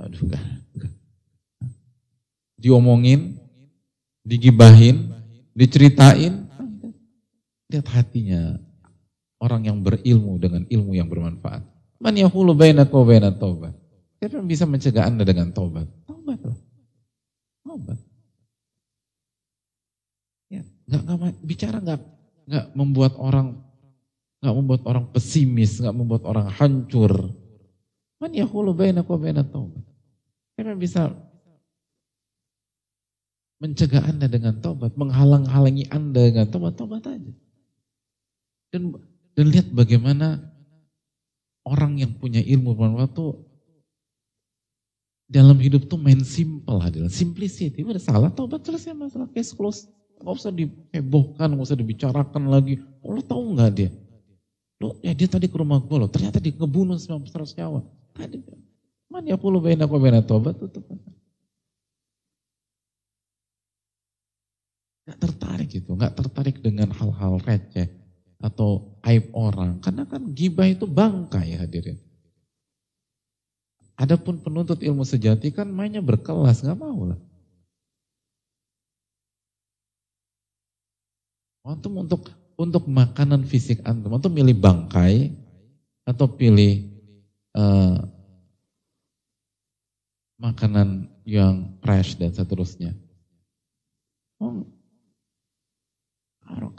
Aduh 0.00 0.24
enggak, 0.24 0.44
enggak. 0.72 0.92
Diomongin, 2.56 3.36
digibahin, 4.24 5.12
diceritain. 5.52 6.48
Lihat 7.70 7.86
hatinya 7.86 8.58
orang 9.40 9.64
yang 9.64 9.80
berilmu 9.80 10.36
dengan 10.36 10.62
ilmu 10.68 10.92
yang 10.92 11.08
bermanfaat. 11.08 11.64
Man 12.00 12.16
yahulu 12.16 12.52
bainaka 12.52 12.92
wa 12.92 13.06
bainat 13.08 13.36
taubat. 13.40 13.74
Siapa 14.20 14.36
yang 14.36 14.48
bisa 14.48 14.68
mencegah 14.68 15.08
Anda 15.08 15.24
dengan 15.24 15.48
taubat? 15.52 15.88
Taubat 16.04 16.38
loh. 16.44 16.58
Taubat. 17.64 17.98
Ya, 20.52 20.62
enggak, 20.88 21.02
enggak 21.08 21.34
bicara 21.40 21.76
enggak 21.80 22.00
enggak 22.44 22.66
membuat 22.76 23.12
orang 23.16 23.48
nggak 24.40 24.56
membuat 24.56 24.82
orang 24.88 25.04
pesimis, 25.12 25.80
nggak 25.80 25.96
membuat 25.96 26.22
orang 26.24 26.48
hancur. 26.48 27.32
Man 28.20 28.32
yahulu 28.36 28.76
bainakum 28.76 29.16
wa 29.16 29.20
bainat 29.20 29.48
taubat. 29.48 29.84
Siapa 30.56 30.76
bisa 30.76 31.12
mencegah 33.60 34.04
Anda 34.08 34.28
dengan 34.28 34.56
taubat, 34.60 34.96
menghalang-halangi 34.96 35.88
Anda 35.92 36.32
dengan 36.32 36.48
taubat, 36.48 36.76
taubat 36.80 37.04
aja. 37.08 37.32
Dan 38.72 38.96
dan 39.40 39.48
lihat 39.48 39.72
bagaimana 39.72 40.36
orang 41.64 41.96
yang 41.96 42.12
punya 42.12 42.44
ilmu 42.44 42.76
bermanfaat 42.76 43.16
tuh 43.16 43.40
dalam 45.24 45.56
hidup 45.56 45.88
tuh 45.88 45.96
main 45.96 46.20
simple 46.20 46.76
hadir, 46.76 47.08
simplicity. 47.08 47.80
Udah 47.80 48.04
salah, 48.04 48.28
taubat 48.28 48.60
selesai 48.60 48.92
masalah, 48.92 49.32
case 49.32 49.56
close. 49.56 49.88
Gak 50.20 50.28
usah 50.28 50.52
dihebohkan, 50.52 51.56
gak 51.56 51.64
usah 51.72 51.78
dibicarakan 51.80 52.52
lagi. 52.52 52.84
Oh, 53.00 53.16
lo 53.16 53.24
tahu 53.24 53.56
nggak 53.56 53.70
dia? 53.72 53.88
Loh, 54.76 55.00
ya 55.00 55.16
dia 55.16 55.24
tadi 55.24 55.48
ke 55.48 55.56
rumah 55.56 55.80
gue 55.80 55.96
loh, 55.96 56.10
ternyata 56.12 56.36
dia 56.36 56.52
ngebunuh 56.52 57.00
100 57.00 57.24
nyawa. 57.56 57.80
Tadi, 58.12 58.44
man 59.08 59.24
ya 59.24 59.40
puluh 59.40 59.64
bena 59.64 59.88
kok 59.88 59.96
bena 59.96 60.20
tobat 60.20 60.52
tutup. 60.60 60.84
Gak 65.08 65.16
tertarik 65.16 65.72
gitu, 65.72 65.96
gak 65.96 66.12
tertarik 66.12 66.60
dengan 66.60 66.92
hal-hal 66.92 67.40
receh 67.40 67.99
atau 68.40 68.96
aib 69.04 69.28
orang. 69.36 69.78
Karena 69.84 70.08
kan 70.08 70.24
gibah 70.32 70.66
itu 70.66 70.88
bangkai 70.88 71.60
hadirin. 71.60 72.00
Adapun 74.00 74.40
penuntut 74.40 74.80
ilmu 74.80 75.04
sejati 75.04 75.52
kan 75.52 75.68
mainnya 75.68 76.00
berkelas, 76.00 76.64
gak 76.64 76.80
mau 76.80 77.04
lah. 77.04 77.20
Antum 81.60 82.00
untuk 82.00 82.32
untuk 82.56 82.88
makanan 82.88 83.44
fisik 83.44 83.84
antum, 83.84 84.16
antum 84.16 84.32
pilih 84.32 84.56
bangkai 84.56 85.36
atau 86.08 86.26
pilih 86.28 86.88
uh, 87.52 88.00
makanan 90.40 91.12
yang 91.28 91.76
fresh 91.84 92.16
dan 92.16 92.32
seterusnya. 92.32 92.96
Oh, 94.40 94.64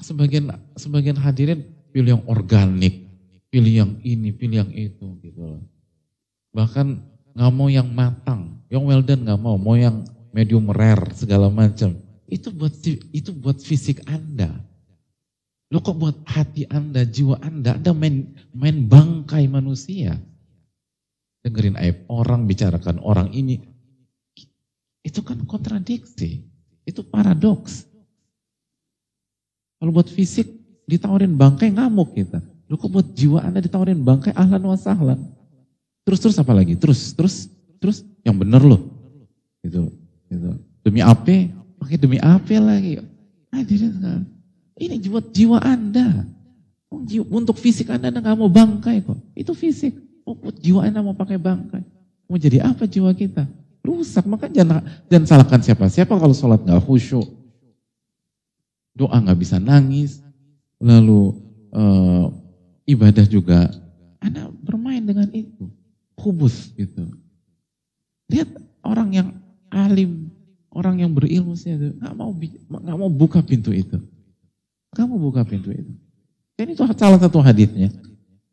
sebagian 0.02 0.52
sebagian 0.76 1.18
hadirin 1.18 1.66
pilih 1.92 2.20
yang 2.20 2.26
organik, 2.28 3.08
pilih 3.52 3.74
yang 3.86 3.92
ini, 4.04 4.30
pilih 4.32 4.64
yang 4.66 4.72
itu 4.72 5.18
gitu 5.22 5.62
Bahkan 6.52 6.88
nggak 7.32 7.52
mau 7.56 7.72
yang 7.72 7.88
matang, 7.88 8.60
yang 8.68 8.84
well 8.84 9.00
done 9.00 9.24
nggak 9.24 9.40
mau, 9.40 9.56
mau 9.56 9.80
yang 9.80 10.04
medium 10.36 10.68
rare 10.72 11.16
segala 11.16 11.48
macam. 11.48 11.96
Itu 12.28 12.52
buat 12.52 12.76
itu 13.12 13.32
buat 13.36 13.60
fisik 13.60 14.04
Anda. 14.08 14.52
Lo 15.72 15.80
kok 15.80 15.96
buat 15.96 16.28
hati 16.28 16.68
Anda, 16.68 17.08
jiwa 17.08 17.40
Anda, 17.40 17.80
Anda 17.80 17.92
main, 17.96 18.36
main 18.52 18.88
bangkai 18.92 19.48
manusia. 19.48 20.20
Dengerin 21.42 21.80
aib 21.80 22.04
orang, 22.12 22.44
bicarakan 22.44 23.00
orang 23.00 23.32
ini. 23.32 23.64
Itu 25.00 25.24
kan 25.24 25.48
kontradiksi. 25.48 26.44
Itu 26.84 27.08
paradoks. 27.08 27.88
Kalau 29.82 29.90
buat 29.90 30.06
fisik, 30.14 30.46
ditawarin 30.86 31.34
bangkai 31.34 31.74
ngamuk 31.74 32.14
kita. 32.14 32.38
Lo 32.70 32.78
kok 32.78 32.94
buat 32.94 33.18
jiwa 33.18 33.42
Anda 33.42 33.66
ditawarin 33.66 33.98
bangkai, 33.98 34.30
ahlan 34.38 34.62
wa 34.62 34.78
sahlan. 34.78 35.20
Terus-terus 36.06 36.38
apa 36.38 36.54
lagi? 36.54 36.78
Terus, 36.78 37.18
terus, 37.18 37.50
terus 37.82 38.06
yang 38.22 38.38
bener 38.38 38.62
loh. 38.62 38.78
Gitu, 39.66 39.90
gitu. 40.30 40.50
Demi 40.86 41.02
apa? 41.02 41.50
Pakai 41.82 41.98
demi 41.98 42.22
apa 42.22 42.62
lagi? 42.62 43.02
Kan. 43.50 44.22
Ini 44.78 45.02
buat 45.10 45.34
jiwa 45.34 45.58
Anda. 45.66 46.30
Untuk 47.34 47.58
fisik 47.58 47.90
Anda, 47.90 48.14
Anda 48.14 48.22
nggak 48.22 48.38
mau 48.38 48.54
bangkai 48.54 49.02
kok. 49.02 49.18
Itu 49.34 49.58
fisik. 49.58 49.98
Oh, 50.22 50.38
buat 50.38 50.62
jiwa 50.62 50.86
Anda 50.86 51.02
mau 51.02 51.18
pakai 51.18 51.42
bangkai. 51.42 51.82
Mau 52.30 52.38
jadi 52.38 52.62
apa 52.62 52.86
jiwa 52.86 53.10
kita? 53.18 53.50
Rusak. 53.82 54.30
Maka 54.30 54.46
jangan, 54.46 54.86
jangan 55.10 55.26
salahkan 55.26 55.62
siapa-siapa 55.66 56.14
kalau 56.14 56.38
sholat 56.38 56.62
nggak 56.62 56.86
khusyuk. 56.86 57.41
Doa 58.96 59.18
nggak 59.22 59.40
bisa 59.40 59.58
nangis. 59.58 60.20
Lalu 60.82 61.38
uh, 61.72 62.28
ibadah 62.90 63.26
juga. 63.26 63.70
Anda 64.22 64.50
bermain 64.50 65.02
dengan 65.02 65.30
itu. 65.32 65.70
Kubus 66.18 66.74
gitu. 66.78 67.10
Lihat 68.30 68.48
orang 68.86 69.10
yang 69.12 69.30
alim, 69.74 70.30
orang 70.70 71.02
yang 71.02 71.12
berilmu 71.12 71.58
sih 71.58 71.74
nggak 71.74 72.14
mau 72.14 72.32
nggak 72.32 72.98
mau 72.98 73.10
buka 73.10 73.42
pintu 73.42 73.74
itu. 73.74 73.98
Kamu 74.92 75.16
buka 75.18 75.48
pintu 75.48 75.72
itu. 75.72 75.94
Dan 76.60 76.76
itu 76.76 76.84
salah 77.00 77.18
satu 77.18 77.40
hadisnya. 77.40 77.90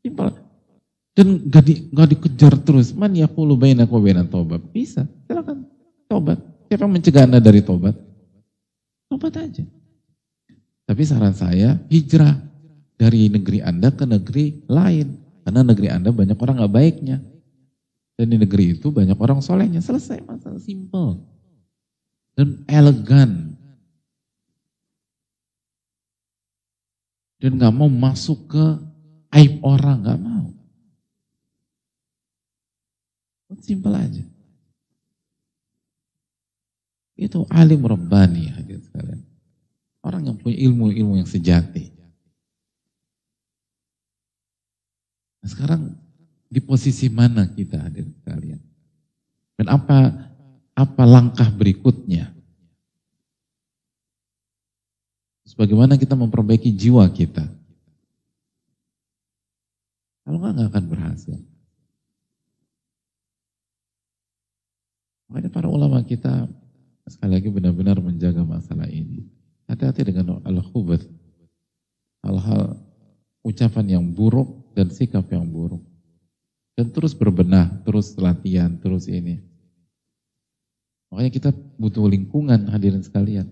Simpel. 0.00 0.32
Dan 1.18 1.50
gak, 1.50 1.66
di, 1.66 1.90
gak 1.90 2.08
dikejar 2.14 2.54
terus. 2.62 2.94
Man 2.94 3.10
yakulu 3.18 3.58
baina 3.58 3.90
wa 3.90 3.98
baina 3.98 4.22
tobat. 4.22 4.62
Bisa, 4.70 5.02
silakan 5.26 5.66
tobat. 6.06 6.38
Siapa 6.70 6.86
yang 6.86 6.94
mencegah 6.94 7.26
anda 7.26 7.42
dari 7.42 7.58
tobat? 7.58 7.98
Tobat 9.10 9.34
aja. 9.34 9.66
Tapi 10.88 11.02
saran 11.04 11.36
saya, 11.36 11.76
hijrah 11.92 12.32
dari 12.96 13.28
negeri 13.28 13.60
anda 13.60 13.92
ke 13.92 14.08
negeri 14.08 14.64
lain. 14.64 15.20
Karena 15.44 15.60
negeri 15.60 15.88
anda 15.92 16.08
banyak 16.08 16.38
orang 16.40 16.64
gak 16.64 16.72
baiknya. 16.72 17.20
Dan 18.16 18.32
di 18.32 18.40
negeri 18.40 18.80
itu 18.80 18.88
banyak 18.88 19.20
orang 19.20 19.44
solehnya. 19.44 19.84
Selesai 19.84 20.24
masalah 20.24 20.58
simple. 20.58 21.20
Dan 22.32 22.64
elegan. 22.64 23.58
dan 27.38 27.54
nggak 27.54 27.74
mau 27.74 27.86
masuk 27.86 28.50
ke 28.50 28.64
aib 29.38 29.62
orang, 29.62 30.02
nggak 30.02 30.20
mau. 30.20 30.46
Simpel 33.62 33.94
aja. 33.94 34.24
Itu 37.18 37.42
alim 37.50 37.82
rabbani 37.82 38.54
hadir 38.54 38.78
sekalian. 38.80 39.27
Orang 40.08 40.24
yang 40.24 40.40
punya 40.40 40.56
ilmu-ilmu 40.56 41.20
yang 41.20 41.28
sejati. 41.28 41.92
Nah, 45.44 45.48
sekarang 45.52 45.92
di 46.48 46.64
posisi 46.64 47.12
mana 47.12 47.44
kita 47.44 47.76
hadir 47.76 48.08
sekalian? 48.08 48.56
Dan 49.60 49.68
apa 49.68 50.16
apa 50.72 51.02
langkah 51.04 51.52
berikutnya? 51.52 52.32
Bagaimana 55.58 55.98
kita 55.98 56.14
memperbaiki 56.14 56.70
jiwa 56.70 57.02
kita? 57.10 57.42
Kalau 60.22 60.38
nggak 60.38 60.52
nggak 60.54 60.68
akan 60.70 60.84
berhasil. 60.86 61.38
Makanya 65.26 65.50
para 65.50 65.66
ulama 65.66 65.98
kita 66.06 66.46
sekali 67.10 67.42
lagi 67.42 67.50
benar-benar 67.50 67.98
menjaga 67.98 68.46
masalah 68.46 68.86
ini. 68.86 69.26
Hati-hati 69.68 70.00
dengan 70.08 70.40
al-khubath. 70.48 71.04
Hal-hal 72.24 72.80
ucapan 73.44 74.00
yang 74.00 74.04
buruk 74.08 74.72
dan 74.72 74.88
sikap 74.88 75.28
yang 75.28 75.44
buruk. 75.44 75.84
Dan 76.72 76.88
terus 76.88 77.12
berbenah, 77.12 77.68
terus 77.84 78.16
latihan, 78.16 78.72
terus 78.80 79.04
ini. 79.10 79.44
Makanya 81.12 81.32
kita 81.32 81.50
butuh 81.76 82.04
lingkungan 82.08 82.68
hadirin 82.68 83.04
sekalian. 83.04 83.48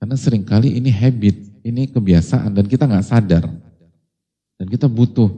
Karena 0.00 0.16
sering 0.20 0.44
kali 0.44 0.76
ini 0.76 0.92
habit, 0.92 1.36
ini 1.64 1.88
kebiasaan 1.88 2.52
dan 2.52 2.64
kita 2.68 2.84
nggak 2.84 3.08
sadar. 3.08 3.44
Dan 4.60 4.66
kita 4.68 4.86
butuh 4.86 5.32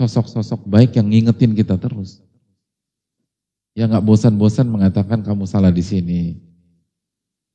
sosok-sosok 0.00 0.64
baik 0.64 0.96
yang 0.96 1.08
ngingetin 1.08 1.52
kita 1.52 1.76
terus. 1.76 2.20
Ya 3.76 3.84
nggak 3.84 4.04
bosan-bosan 4.08 4.64
mengatakan 4.64 5.20
kamu 5.20 5.44
salah 5.44 5.68
di 5.68 5.84
sini, 5.84 6.40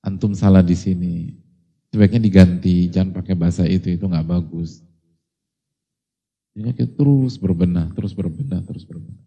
antum 0.06 0.38
salah 0.38 0.62
di 0.62 0.78
sini. 0.78 1.41
Sebaiknya 1.92 2.24
diganti, 2.24 2.88
jangan 2.88 3.12
pakai 3.20 3.36
bahasa 3.36 3.68
itu, 3.68 3.92
itu 3.92 4.08
nggak 4.08 4.24
bagus. 4.24 4.80
Jadi 6.56 6.72
kita 6.72 6.92
terus 6.96 7.36
berbenah, 7.36 7.92
terus 7.92 8.16
berbenah, 8.16 8.64
terus 8.64 8.84
berbenah. 8.88 9.20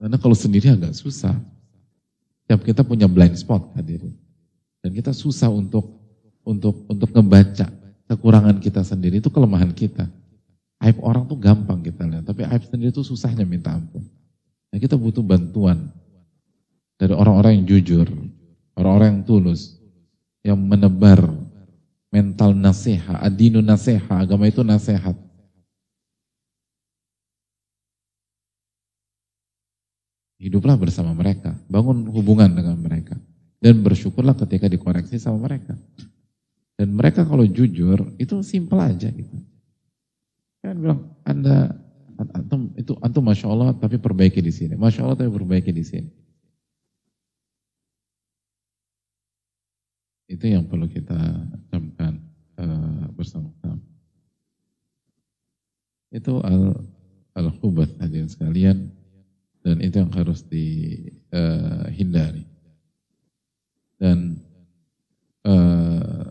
Karena 0.00 0.16
kalau 0.20 0.36
sendiri 0.36 0.72
agak 0.72 0.92
susah. 0.96 1.32
Tiap 2.44 2.60
kita 2.60 2.84
punya 2.84 3.08
blind 3.08 3.40
spot 3.40 3.72
hadirin. 3.72 4.12
Dan 4.84 4.92
kita 4.92 5.16
susah 5.16 5.48
untuk 5.48 5.96
untuk 6.44 6.84
untuk 6.92 7.08
ngebaca 7.08 7.72
kekurangan 8.04 8.60
kita 8.60 8.84
sendiri 8.84 9.24
itu 9.24 9.32
kelemahan 9.32 9.72
kita. 9.72 10.04
Aib 10.84 11.00
orang 11.00 11.24
tuh 11.24 11.40
gampang 11.40 11.80
kita 11.80 12.04
lihat, 12.04 12.28
tapi 12.28 12.44
aib 12.44 12.62
sendiri 12.68 12.92
itu 12.92 13.00
susahnya 13.00 13.48
minta 13.48 13.72
ampun. 13.72 14.04
Nah, 14.68 14.76
kita 14.76 15.00
butuh 15.00 15.24
bantuan 15.24 15.88
dari 17.00 17.16
orang-orang 17.16 17.56
yang 17.56 17.64
jujur, 17.64 18.04
orang-orang 18.76 19.08
yang 19.08 19.22
tulus, 19.24 19.80
yang 20.44 20.60
menebar 20.60 21.24
mental 22.12 22.52
nasihat, 22.52 23.18
adinu 23.24 23.64
nasihat, 23.64 24.28
agama 24.28 24.46
itu 24.46 24.60
nasihat. 24.60 25.16
Hiduplah 30.38 30.76
bersama 30.76 31.16
mereka, 31.16 31.56
bangun 31.66 32.04
hubungan 32.12 32.52
dengan 32.52 32.76
mereka. 32.76 33.16
Dan 33.58 33.80
bersyukurlah 33.80 34.36
ketika 34.36 34.68
dikoreksi 34.68 35.16
sama 35.16 35.40
mereka. 35.40 35.72
Dan 36.76 36.92
mereka 36.92 37.24
kalau 37.24 37.48
jujur, 37.48 38.12
itu 38.20 38.44
simpel 38.44 38.76
aja 38.76 39.08
gitu. 39.08 39.36
Kan 40.60 40.76
bilang, 40.76 41.00
Anda, 41.24 41.72
antum, 42.36 42.76
itu 42.76 42.92
antum 43.00 43.24
Masya 43.24 43.46
Allah 43.48 43.72
tapi 43.72 43.96
perbaiki 43.96 44.44
di 44.44 44.52
sini. 44.52 44.76
Masya 44.76 45.08
Allah 45.08 45.16
tapi 45.16 45.32
perbaiki 45.32 45.72
di 45.72 45.80
sini. 45.80 46.23
Itu 50.24 50.48
yang 50.48 50.64
perlu 50.64 50.88
kita 50.88 51.16
camkan 51.68 52.20
uh, 52.56 53.06
bersama-sama. 53.12 53.80
Itu 56.14 56.40
al 56.40 56.78
al 57.34 57.50
hubat 57.58 57.90
hadirin 57.98 58.30
sekalian 58.30 58.88
dan 59.66 59.82
itu 59.82 60.00
yang 60.00 60.12
harus 60.14 60.46
dihindari. 60.46 62.44
Uh, 62.44 62.52
dan 63.98 64.18
uh, 65.48 66.28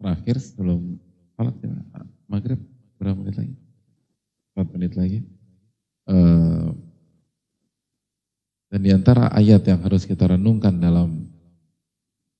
terakhir 0.00 0.36
sebelum 0.40 0.98
sholat 1.36 1.56
ya, 1.62 1.74
maghrib 2.26 2.60
berapa 2.96 3.18
menit 3.18 3.36
lagi? 3.38 3.54
Empat 4.52 4.68
menit 4.74 4.92
lagi. 4.98 5.20
Uh, 6.08 6.74
dan 8.72 8.80
di 8.80 8.88
antara 8.88 9.28
ayat 9.28 9.68
yang 9.68 9.84
harus 9.84 10.08
kita 10.08 10.32
renungkan 10.32 10.80
dalam 10.80 11.28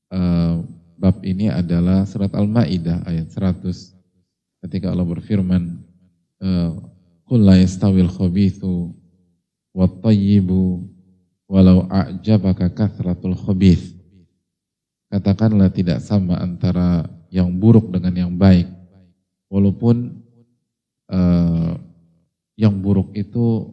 uh, 0.09 0.65
bab 0.97 1.21
ini 1.21 1.53
adalah 1.53 2.09
surat 2.09 2.33
Al-Ma'idah 2.33 3.05
ayat 3.05 3.29
100 3.29 3.69
ketika 4.65 4.89
Allah 4.89 5.05
berfirman 5.05 5.93
Qul 7.33 7.49
la 7.49 7.57
yastawil 7.57 8.13
khabithu 8.13 8.93
wat 9.73 10.05
tayyibu 10.05 10.85
walau 11.49 11.89
a'jabaka 11.89 12.69
kathratul 12.77 13.33
khabith. 13.33 13.95
Katakanlah 15.09 15.73
tidak 15.73 16.05
sama 16.05 16.37
antara 16.41 17.09
yang 17.33 17.49
buruk 17.57 17.89
dengan 17.89 18.13
yang 18.13 18.33
baik. 18.37 18.69
Walaupun 19.49 20.13
uh, 21.09 21.73
yang 22.57 22.75
buruk 22.85 23.17
itu 23.17 23.69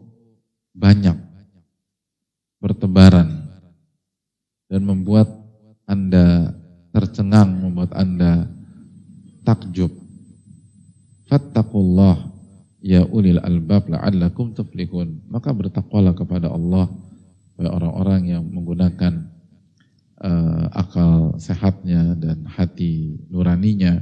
banyak 0.71 1.28
bertebaran 2.59 3.47
dan 4.69 4.81
membuat 4.85 5.27
Anda 5.89 6.53
tercengang, 6.93 7.65
membuat 7.65 7.95
Anda 7.95 8.45
takjub. 9.47 9.89
Fattakullah 11.25 12.29
ya 12.83 13.05
ulil 13.09 13.41
albab 13.41 13.89
la'allakum 13.89 14.53
tuflihun. 14.53 15.25
Maka 15.31 15.55
bertakwalah 15.55 16.13
kepada 16.13 16.51
Allah 16.51 16.91
orang-orang 17.59 18.31
yang 18.31 18.43
menggunakan 18.47 19.27
uh, 20.23 20.65
akal 20.71 21.35
sehatnya 21.35 22.15
dan 22.15 22.47
hati 22.47 23.19
nuraninya 23.27 23.99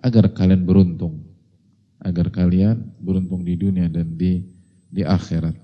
agar 0.00 0.32
kalian 0.32 0.64
beruntung 0.64 1.24
agar 2.04 2.28
kalian 2.28 2.92
beruntung 3.00 3.44
di 3.44 3.56
dunia 3.56 3.88
dan 3.88 4.16
di 4.16 4.44
di 4.92 5.00
akhirat 5.04 5.56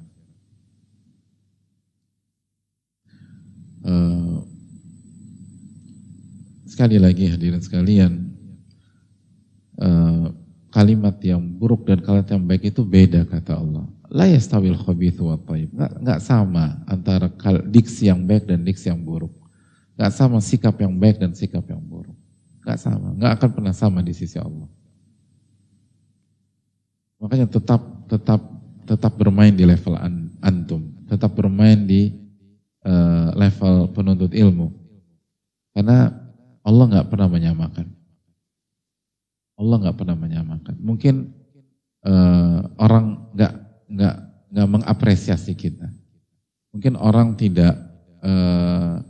uh, 3.85 4.45
sekali 6.67 6.97
lagi 6.97 7.29
hadirin 7.29 7.63
sekalian 7.63 8.33
uh, 9.79 10.33
kalimat 10.71 11.19
yang 11.21 11.43
buruk 11.43 11.87
dan 11.87 12.01
kalimat 12.01 12.29
yang 12.31 12.45
baik 12.47 12.73
itu 12.73 12.83
beda 12.87 13.27
kata 13.27 13.59
Allah 13.59 13.87
la 14.11 14.27
yastawil 14.27 14.77
khabithu 14.77 15.31
wa 15.31 15.39
tayyib. 15.39 15.71
Nggak, 15.71 15.93
nggak 16.03 16.21
sama 16.21 16.83
antara 16.85 17.31
diksi 17.71 18.11
yang 18.11 18.27
baik 18.27 18.51
dan 18.51 18.67
diksi 18.67 18.91
yang 18.91 19.01
buruk. 19.01 19.31
Nggak 19.95 20.11
sama 20.13 20.43
sikap 20.43 20.75
yang 20.83 20.99
baik 20.99 21.23
dan 21.23 21.33
sikap 21.33 21.63
yang 21.71 21.81
buruk. 21.81 22.19
Nggak 22.67 22.79
sama, 22.83 23.15
nggak 23.17 23.33
akan 23.39 23.51
pernah 23.55 23.75
sama 23.75 24.03
di 24.03 24.13
sisi 24.13 24.37
Allah. 24.37 24.67
Makanya 27.23 27.47
tetap 27.47 27.81
tetap 28.11 28.41
tetap 28.85 29.13
bermain 29.15 29.55
di 29.55 29.63
level 29.63 29.95
an, 29.95 30.35
antum, 30.43 30.91
tetap 31.07 31.31
bermain 31.31 31.79
di 31.87 32.11
uh, 32.85 33.29
level 33.37 33.91
penuntut 33.93 34.33
ilmu. 34.33 34.73
Karena 35.73 36.13
Allah 36.61 36.85
nggak 36.91 37.09
pernah 37.09 37.29
menyamakan. 37.31 37.87
Allah 39.61 39.77
nggak 39.77 39.97
pernah 39.97 40.17
menyamakan. 40.17 40.75
Mungkin 40.81 41.15
uh, 42.05 42.61
orang 42.81 43.29
nggak 43.37 43.55
nggak 43.91 44.17
nggak 44.51 44.69
mengapresiasi 44.69 45.53
kita. 45.53 45.89
Mungkin 46.71 46.97
orang 46.97 47.35
tidak 47.35 47.75
uh, 48.23 49.03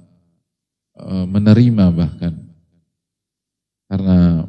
uh, 0.96 1.26
menerima 1.28 1.92
bahkan 1.92 2.34
karena 3.90 4.46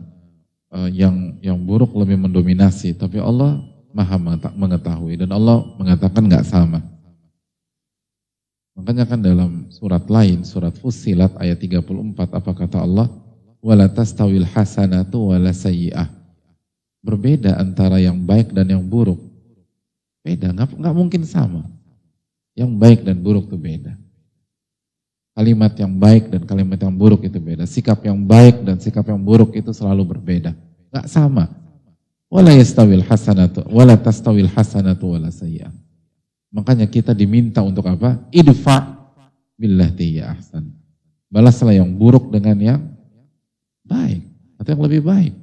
uh, 0.74 0.90
yang 0.90 1.38
yang 1.42 1.60
buruk 1.62 1.94
lebih 1.94 2.18
mendominasi. 2.18 2.98
Tapi 2.98 3.22
Allah 3.22 3.62
maha 3.92 4.18
mengetahui 4.56 5.20
dan 5.20 5.30
Allah 5.36 5.66
mengatakan 5.76 6.24
nggak 6.26 6.48
sama. 6.48 6.80
Makanya 8.76 9.04
kan 9.04 9.20
dalam 9.20 9.68
surat 9.68 10.08
lain, 10.08 10.48
surat 10.48 10.72
Fusilat 10.80 11.36
ayat 11.38 11.60
34, 11.60 12.32
apa 12.32 12.52
kata 12.56 12.80
Allah? 12.82 13.08
Wala 13.62 13.92
tastawil 13.92 14.48
hasanatu 14.48 15.36
wala 15.36 15.52
sayyi'ah. 15.52 16.10
Berbeda 17.02 17.58
antara 17.60 18.00
yang 18.00 18.18
baik 18.18 18.56
dan 18.56 18.70
yang 18.72 18.84
buruk. 18.86 19.20
Beda, 20.22 20.54
nggak, 20.54 20.78
nggak 20.78 20.96
mungkin 20.96 21.22
sama. 21.26 21.66
Yang 22.54 22.72
baik 22.78 23.00
dan 23.06 23.18
buruk 23.20 23.50
itu 23.50 23.58
beda. 23.58 23.94
Kalimat 25.32 25.74
yang 25.80 25.94
baik 25.96 26.28
dan 26.28 26.42
kalimat 26.44 26.80
yang 26.80 26.94
buruk 26.94 27.24
itu 27.24 27.40
beda. 27.40 27.64
Sikap 27.64 28.04
yang 28.04 28.20
baik 28.20 28.68
dan 28.68 28.78
sikap 28.78 29.08
yang 29.08 29.22
buruk 29.22 29.56
itu 29.56 29.72
selalu 29.72 30.04
berbeda. 30.04 30.52
Gak 30.92 31.08
sama. 31.08 31.48
Wala 32.32 32.56
yastawil 32.56 33.04
hasanatu, 33.04 33.68
wala 33.68 34.00
tastawil 34.00 34.48
hasanatu 34.48 35.16
wala 35.16 35.28
sayyah. 35.32 35.72
Makanya 36.52 36.86
kita 36.92 37.16
diminta 37.16 37.64
untuk 37.64 37.88
apa? 37.88 38.20
Idfa 38.30 39.08
billati 39.56 40.20
ya 40.20 40.36
ahsan. 40.36 40.68
Balaslah 41.32 41.80
yang 41.80 41.88
buruk 41.96 42.28
dengan 42.28 42.60
yang 42.60 42.82
baik 43.88 44.20
atau 44.60 44.70
yang 44.76 44.84
lebih 44.84 45.02
baik. 45.08 45.34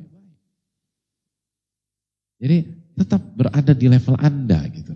Jadi 2.39 2.57
tetap 2.95 3.23
berada 3.35 3.73
di 3.73 3.87
level 3.89 4.15
Anda 4.21 4.61
gitu. 4.69 4.95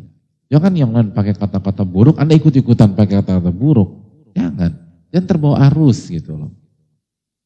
Jangan 0.53 0.73
yang 0.77 0.93
lain 0.93 1.17
pakai 1.17 1.33
kata-kata 1.33 1.81
buruk, 1.89 2.21
Anda 2.21 2.37
ikut-ikutan 2.37 2.93
pakai 2.93 3.25
kata-kata 3.25 3.49
buruk. 3.49 3.89
Jangan. 4.37 4.69
Jangan 5.09 5.27
terbawa 5.27 5.57
arus 5.73 6.13
gitu 6.13 6.37
loh. 6.37 6.53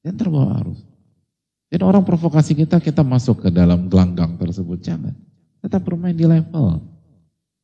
Jangan 0.03 0.19
terbawa 0.19 0.59
arus. 0.59 0.83
Jadi 1.71 1.83
orang 1.83 2.03
provokasi 2.03 2.59
kita, 2.59 2.83
kita 2.83 3.07
masuk 3.07 3.47
ke 3.47 3.49
dalam 3.51 3.87
gelanggang 3.87 4.35
tersebut. 4.35 4.83
Jangan. 4.83 5.15
Tetap 5.63 5.87
bermain 5.87 6.15
di 6.15 6.27
level. 6.27 6.83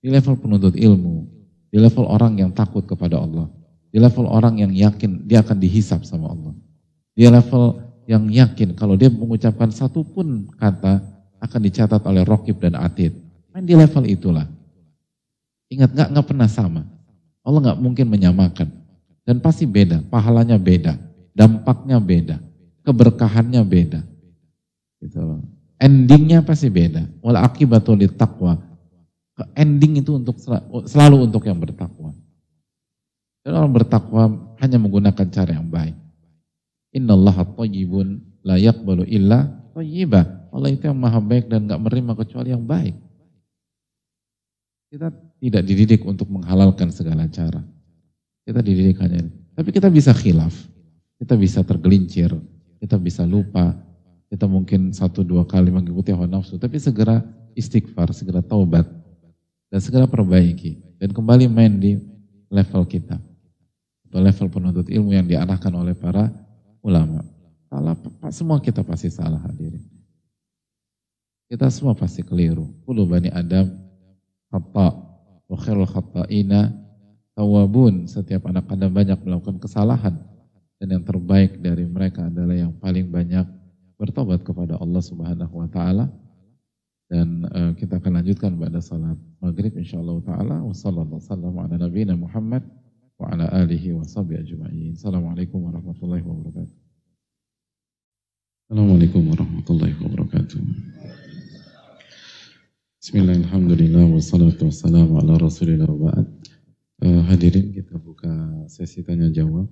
Di 0.02 0.10
level 0.10 0.34
penuntut 0.34 0.74
ilmu. 0.74 1.30
Di 1.70 1.78
level 1.78 2.04
orang 2.10 2.36
yang 2.36 2.50
takut 2.50 2.82
kepada 2.82 3.22
Allah. 3.22 3.46
Di 3.88 4.02
level 4.02 4.26
orang 4.26 4.58
yang 4.58 4.74
yakin 4.74 5.24
dia 5.24 5.40
akan 5.46 5.56
dihisap 5.62 6.02
sama 6.02 6.34
Allah. 6.34 6.52
Di 7.14 7.30
level 7.30 7.78
yang 8.10 8.26
yakin 8.26 8.74
kalau 8.74 8.98
dia 8.98 9.08
mengucapkan 9.08 9.70
satu 9.70 10.02
pun 10.02 10.50
kata 10.58 11.00
akan 11.38 11.60
dicatat 11.62 12.02
oleh 12.02 12.26
Rokib 12.26 12.58
dan 12.58 12.74
Atid. 12.74 13.14
Main 13.54 13.62
di 13.62 13.78
level 13.78 14.04
itulah. 14.10 14.48
Ingat 15.70 15.94
nggak 15.94 16.08
nggak 16.12 16.26
pernah 16.26 16.48
sama. 16.50 16.82
Allah 17.42 17.60
nggak 17.70 17.80
mungkin 17.80 18.06
menyamakan 18.10 18.68
dan 19.22 19.38
pasti 19.38 19.68
beda. 19.68 20.02
Pahalanya 20.08 20.58
beda, 20.58 20.98
dampaknya 21.34 21.98
beda, 22.02 22.36
keberkahannya 22.86 23.62
beda. 23.62 24.00
Gitu 25.02 25.18
Endingnya 25.82 26.46
pasti 26.46 26.70
beda. 26.70 27.02
Wal 27.18 27.34
akibatul 27.42 27.98
takwa. 28.14 28.54
Ending 29.56 30.02
itu 30.02 30.16
untuk 30.16 30.36
selalu 30.86 31.30
untuk 31.30 31.42
yang 31.46 31.58
bertakwa. 31.58 32.14
Dan 33.42 33.58
orang 33.58 33.72
bertakwa 33.74 34.22
hanya 34.62 34.78
menggunakan 34.78 35.26
cara 35.30 35.58
yang 35.58 35.66
baik. 35.66 35.98
Inna 36.94 37.18
Allah 37.18 37.42
tayyibun 37.42 38.22
la 38.46 38.60
yakbalu 38.60 39.08
illa 39.10 39.50
tayyibah. 39.74 40.52
Allah 40.52 40.68
itu 40.70 40.84
yang 40.86 40.98
maha 41.00 41.18
baik 41.18 41.48
dan 41.48 41.64
gak 41.66 41.80
menerima 41.80 42.12
kecuali 42.22 42.48
yang 42.52 42.62
baik. 42.62 42.94
Kita 44.92 45.08
tidak 45.40 45.62
dididik 45.64 46.04
untuk 46.04 46.28
menghalalkan 46.28 46.92
segala 46.92 47.24
cara. 47.32 47.64
Kita 48.44 48.60
dididik 48.60 49.00
hanya 49.00 49.24
ini. 49.24 49.32
Tapi 49.56 49.72
kita 49.72 49.88
bisa 49.88 50.12
khilaf. 50.12 50.52
Kita 51.16 51.34
bisa 51.34 51.64
tergelincir. 51.64 52.30
Kita 52.76 53.00
bisa 53.00 53.24
lupa. 53.24 53.72
Kita 54.28 54.44
mungkin 54.44 54.92
satu 54.92 55.24
dua 55.24 55.48
kali 55.48 55.72
mengikuti 55.72 56.12
hawa 56.12 56.28
nafsu. 56.28 56.60
Tapi 56.60 56.76
segera 56.76 57.24
istighfar, 57.56 58.12
segera 58.12 58.44
taubat. 58.44 58.84
Dan 59.72 59.80
segera 59.80 60.04
perbaiki. 60.04 61.00
Dan 61.00 61.16
kembali 61.16 61.48
main 61.48 61.80
di 61.80 61.96
level 62.52 62.84
kita. 62.84 63.16
Atau 64.04 64.20
level 64.20 64.48
penuntut 64.52 64.86
ilmu 64.92 65.16
yang 65.16 65.24
diarahkan 65.24 65.72
oleh 65.72 65.96
para 65.96 66.28
ulama. 66.84 67.24
Salah, 67.72 67.96
semua 68.28 68.60
kita 68.60 68.84
pasti 68.84 69.08
salah 69.08 69.40
hadirin. 69.48 69.80
Kita 71.48 71.72
semua 71.72 71.96
pasti 71.96 72.20
keliru. 72.20 72.68
Kulu 72.84 73.08
bani 73.08 73.32
Adam 73.32 73.72
khata 74.52 74.88
wa 75.48 75.56
khairul 75.56 75.88
khata'ina 75.88 76.68
tawabun. 77.32 78.04
Setiap 78.04 78.52
anak 78.52 78.68
Adam 78.68 78.92
banyak 78.92 79.16
melakukan 79.24 79.56
kesalahan 79.56 80.20
dan 80.76 80.98
yang 80.98 81.04
terbaik 81.04 81.60
dari 81.64 81.88
mereka 81.88 82.28
adalah 82.28 82.52
yang 82.52 82.76
paling 82.76 83.08
banyak 83.08 83.48
bertobat 83.96 84.42
kepada 84.42 84.76
Allah 84.76 84.98
Subhanahu 84.98 85.64
wa 85.64 85.68
taala. 85.70 86.10
Dan 87.12 87.44
uh, 87.52 87.76
kita 87.76 88.00
akan 88.00 88.24
lanjutkan 88.24 88.56
pada 88.56 88.80
salat 88.80 89.20
maghrib 89.44 89.76
insyaallah 89.76 90.24
taala. 90.24 90.64
Wassalamualaikum 90.64 91.60
ala 91.60 91.76
nabiyina 91.76 92.16
Muhammad 92.16 92.64
wa 93.20 93.28
ala 93.28 93.52
alihi 93.52 93.92
wa 93.92 94.00
ajma'in. 94.00 94.96
Assalamualaikum 94.96 95.60
warahmatullahi 95.60 96.24
wabarakatuh. 96.24 96.72
Assalamualaikum 98.64 99.28
warahmatullahi 99.28 99.92
wabarakatuh. 100.00 100.60
Bismillahirrahmanirrahim. 102.96 104.16
Wassalatu 104.16 104.72
wassalamu 104.72 105.20
ala 105.20 105.36
rasulillah 105.36 105.92
wa 105.92 106.16
uh, 106.16 107.22
Hadirin 107.28 107.76
kita 107.76 108.00
buka 108.00 108.32
sesi 108.72 109.04
tanya 109.04 109.28
jawab 109.28 109.68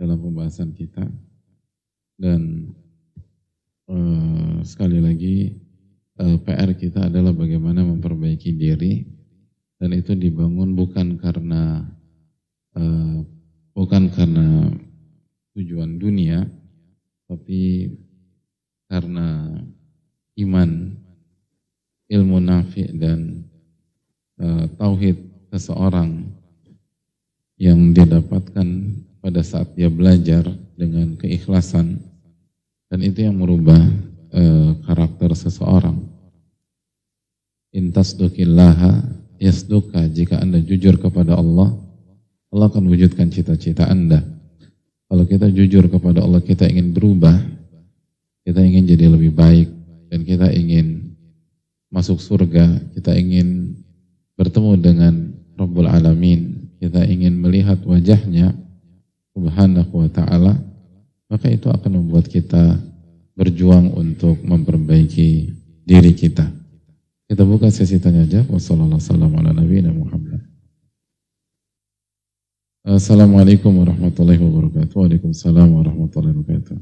dalam 0.00 0.16
pembahasan 0.16 0.72
kita. 0.72 1.04
Dan 2.16 2.72
uh, 3.92 4.64
sekali 4.64 5.04
lagi 5.04 5.60
eh, 6.20 6.36
PR 6.42 6.70
kita 6.76 7.08
adalah 7.08 7.32
bagaimana 7.34 7.82
memperbaiki 7.82 8.54
diri 8.54 9.06
dan 9.80 9.90
itu 9.96 10.14
dibangun 10.14 10.72
bukan 10.78 11.18
karena 11.18 11.82
uh, 12.78 13.20
bukan 13.74 14.06
karena 14.14 14.70
tujuan 15.52 15.98
dunia 15.98 16.46
tapi 17.26 17.90
karena 18.86 19.58
iman 20.38 20.70
ilmu 22.08 22.38
nafi 22.38 22.94
dan 22.94 23.42
uh, 24.38 24.70
tauhid 24.78 25.18
seseorang 25.50 26.30
yang 27.58 27.94
dia 27.94 28.06
dapatkan 28.06 28.66
pada 29.22 29.40
saat 29.40 29.72
dia 29.78 29.88
belajar 29.88 30.44
dengan 30.74 31.14
keikhlasan. 31.16 32.02
Dan 32.90 33.00
itu 33.00 33.24
yang 33.24 33.38
merubah 33.38 33.80
uh, 34.34 34.70
karakter 34.82 35.30
seseorang. 35.38 36.02
Intas 37.74 38.14
dukillaha 38.18 39.02
yasduka 39.38 40.06
jika 40.10 40.42
anda 40.42 40.58
jujur 40.62 40.98
kepada 40.98 41.38
Allah, 41.38 41.74
Allah 42.54 42.66
akan 42.70 42.86
wujudkan 42.86 43.30
cita-cita 43.30 43.90
anda. 43.90 44.22
Kalau 45.10 45.26
kita 45.26 45.50
jujur 45.50 45.86
kepada 45.90 46.22
Allah, 46.22 46.42
kita 46.42 46.66
ingin 46.66 46.94
berubah, 46.94 47.34
kita 48.46 48.62
ingin 48.62 48.86
jadi 48.86 49.10
lebih 49.10 49.34
baik, 49.34 49.68
dan 50.10 50.22
kita 50.22 50.50
ingin 50.54 51.14
masuk 51.90 52.22
surga, 52.22 52.78
kita 52.94 53.14
ingin 53.14 53.74
bertemu 54.34 54.72
dengan 54.78 55.14
Rabbul 55.54 55.86
Alamin, 55.86 56.70
kita 56.78 57.06
ingin 57.06 57.38
melihat 57.38 57.78
wajahnya 57.86 58.54
subhanahu 59.34 60.06
wa 60.06 60.10
ta'ala, 60.10 60.54
maka 61.26 61.46
itu 61.50 61.66
akan 61.70 62.02
membuat 62.02 62.30
kita 62.30 62.78
berjuang 63.34 63.90
untuk 63.94 64.38
memperbaiki 64.42 65.50
diri 65.82 66.12
kita. 66.14 66.46
Kita 67.26 67.42
buka 67.42 67.70
sesi 67.70 67.98
tanya 67.98 68.26
jawab. 68.26 68.54
Wassalamualaikum 68.54 70.22
Assalamualaikum 72.84 73.72
warahmatullahi 73.80 74.38
wabarakatuh. 74.38 74.92
Waalaikumsalam 74.92 75.68
warahmatullahi 75.72 76.36
wabarakatuh. 76.36 76.78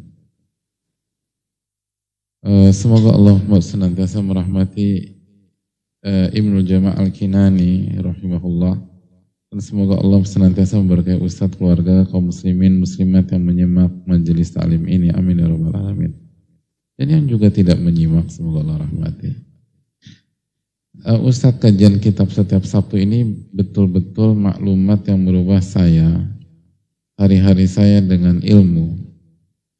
Eh, 2.42 2.70
semoga 2.74 3.14
Allah 3.14 3.38
senantiasa 3.62 4.18
merahmati 4.18 5.14
uh, 6.02 6.26
Ibnu 6.34 6.66
Jama' 6.66 6.98
Al-Kinani 6.98 8.02
rahimahullah 8.02 8.74
dan 9.54 9.60
semoga 9.62 10.02
Allah 10.02 10.26
senantiasa 10.26 10.82
memberkahi 10.82 11.22
Ustadz 11.22 11.54
keluarga 11.54 12.02
kaum 12.10 12.34
muslimin 12.34 12.82
muslimat 12.82 13.30
yang 13.30 13.46
menyimak 13.46 13.94
majelis 14.10 14.50
taklim 14.50 14.90
ini 14.90 15.14
amin 15.14 15.38
ya 15.38 15.46
rabbal 15.46 15.76
alamin 15.76 16.21
dan 16.98 17.06
yang 17.08 17.24
juga 17.24 17.48
tidak 17.48 17.80
menyimak 17.80 18.28
semoga 18.28 18.64
Allah 18.64 18.88
rahmati 18.88 19.30
uh, 21.06 21.20
Ustadz 21.22 21.60
kajian 21.60 21.98
kitab 21.98 22.28
setiap 22.30 22.62
Sabtu 22.64 23.00
ini 23.00 23.24
betul-betul 23.52 24.36
maklumat 24.36 25.06
yang 25.08 25.20
merubah 25.20 25.60
saya 25.60 26.22
hari-hari 27.18 27.66
saya 27.68 28.00
dengan 28.02 28.40
ilmu 28.40 28.98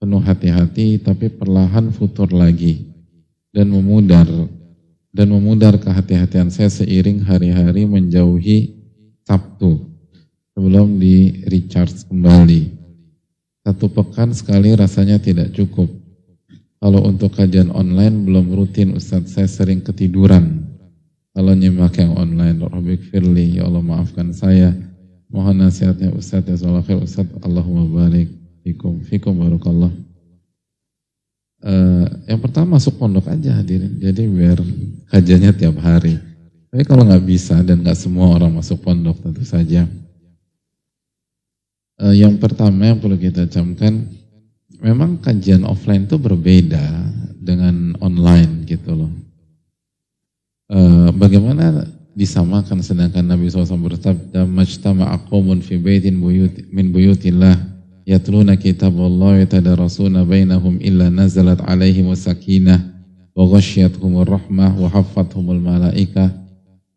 penuh 0.02 0.22
hati-hati 0.22 0.98
tapi 0.98 1.30
perlahan 1.30 1.94
futur 1.94 2.26
lagi 2.34 2.90
dan 3.54 3.70
memudar 3.70 4.26
dan 5.12 5.28
memudar 5.28 5.76
kehati-hatian 5.76 6.48
saya 6.48 6.72
seiring 6.72 7.20
hari-hari 7.22 7.84
menjauhi 7.84 8.72
Sabtu 9.28 9.92
sebelum 10.56 10.98
di 10.98 11.44
recharge 11.46 12.08
kembali. 12.08 12.82
Satu 13.62 13.86
pekan 13.92 14.34
sekali 14.34 14.74
rasanya 14.74 15.22
tidak 15.22 15.54
cukup. 15.54 15.86
Kalau 16.82 17.06
untuk 17.06 17.38
kajian 17.38 17.70
online 17.70 18.26
belum 18.26 18.50
rutin 18.58 18.98
Ustadz 18.98 19.38
saya 19.38 19.46
sering 19.46 19.86
ketiduran. 19.86 20.66
Kalau 21.30 21.54
nyimak 21.54 21.94
yang 21.96 22.18
online, 22.18 22.58
Rabbik 22.58 23.06
Firli, 23.08 23.56
ya 23.56 23.70
Allah 23.70 23.80
maafkan 23.80 24.34
saya. 24.34 24.74
Mohon 25.30 25.70
nasihatnya 25.70 26.10
Ustadz 26.10 26.58
ya 26.58 26.98
Ustadz 26.98 27.38
Allahumma 27.46 27.86
barik 27.86 28.28
Fikum, 28.66 29.02
fikum 29.02 29.38
barukallah. 29.38 29.90
Uh, 31.62 32.06
yang 32.26 32.42
pertama 32.42 32.78
masuk 32.78 32.98
pondok 32.98 33.30
aja 33.30 33.58
hadirin, 33.58 33.98
jadi 34.02 34.26
biar 34.26 34.58
kajiannya 35.14 35.50
tiap 35.54 35.78
hari. 35.78 36.18
Tapi 36.70 36.82
kalau 36.82 37.06
nggak 37.06 37.22
bisa 37.22 37.62
dan 37.62 37.82
nggak 37.82 37.98
semua 37.98 38.34
orang 38.34 38.54
masuk 38.54 38.82
pondok 38.82 39.22
tentu 39.22 39.46
saja 39.46 39.86
uh, 42.02 42.14
yang 42.14 42.34
pertama 42.42 42.90
yang 42.90 42.98
perlu 42.98 43.14
kita 43.14 43.46
camkan, 43.46 44.10
memang 44.82 45.22
kajian 45.22 45.62
offline 45.62 46.10
itu 46.10 46.18
berbeda 46.18 46.82
dengan 47.38 47.94
online 48.02 48.66
gitu 48.66 48.98
loh. 48.98 49.12
Uh, 50.66 51.14
bagaimana 51.14 51.86
disamakan 52.12 52.84
sedangkan 52.84 53.24
Nabi 53.24 53.48
SAW 53.48 53.88
bersabda 53.88 54.44
majtama 54.44 55.08
aqwamun 55.16 55.64
fi 55.64 55.80
baitin 55.80 56.20
buyut 56.20 56.52
min 56.68 56.92
buyutillah 56.92 57.56
yatluna 58.04 58.58
kitabullah 58.58 59.36
wa 59.36 59.40
yatadarasuna 59.40 60.26
bainahum 60.26 60.76
illa 60.82 61.08
nazalat 61.08 61.60
alaihim 61.64 62.12
sakinah 62.12 62.84
wa 63.32 63.48
ghasyiyatuhumur 63.48 64.28
rahmah 64.28 64.76
wa 64.76 64.88
haffathumul 64.92 65.60
malaikah 65.60 66.32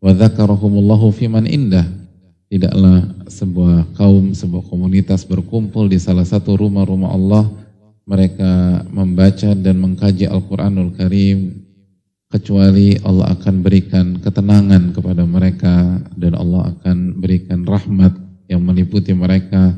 wa 0.00 0.12
dzakarahumullahu 0.12 1.12
fiman 1.16 1.48
indah 1.48 1.88
tidaklah 2.52 3.08
sebuah 3.26 3.96
kaum 3.96 4.36
sebuah 4.36 4.68
komunitas 4.68 5.24
berkumpul 5.24 5.88
di 5.88 5.96
salah 5.96 6.24
satu 6.28 6.60
rumah-rumah 6.60 7.10
Allah 7.12 7.44
mereka 8.06 8.86
membaca 8.94 9.50
dan 9.52 9.82
mengkaji 9.82 10.30
Al-Qur'anul 10.30 10.94
Karim 10.94 11.66
kecuali 12.30 12.94
Allah 13.02 13.34
akan 13.34 13.54
berikan 13.62 14.18
ketenangan 14.22 14.94
kepada 14.94 15.26
mereka 15.26 15.98
dan 16.14 16.38
Allah 16.38 16.74
akan 16.74 17.18
berikan 17.18 17.66
rahmat 17.66 18.14
yang 18.46 18.62
meliputi 18.62 19.10
mereka 19.10 19.74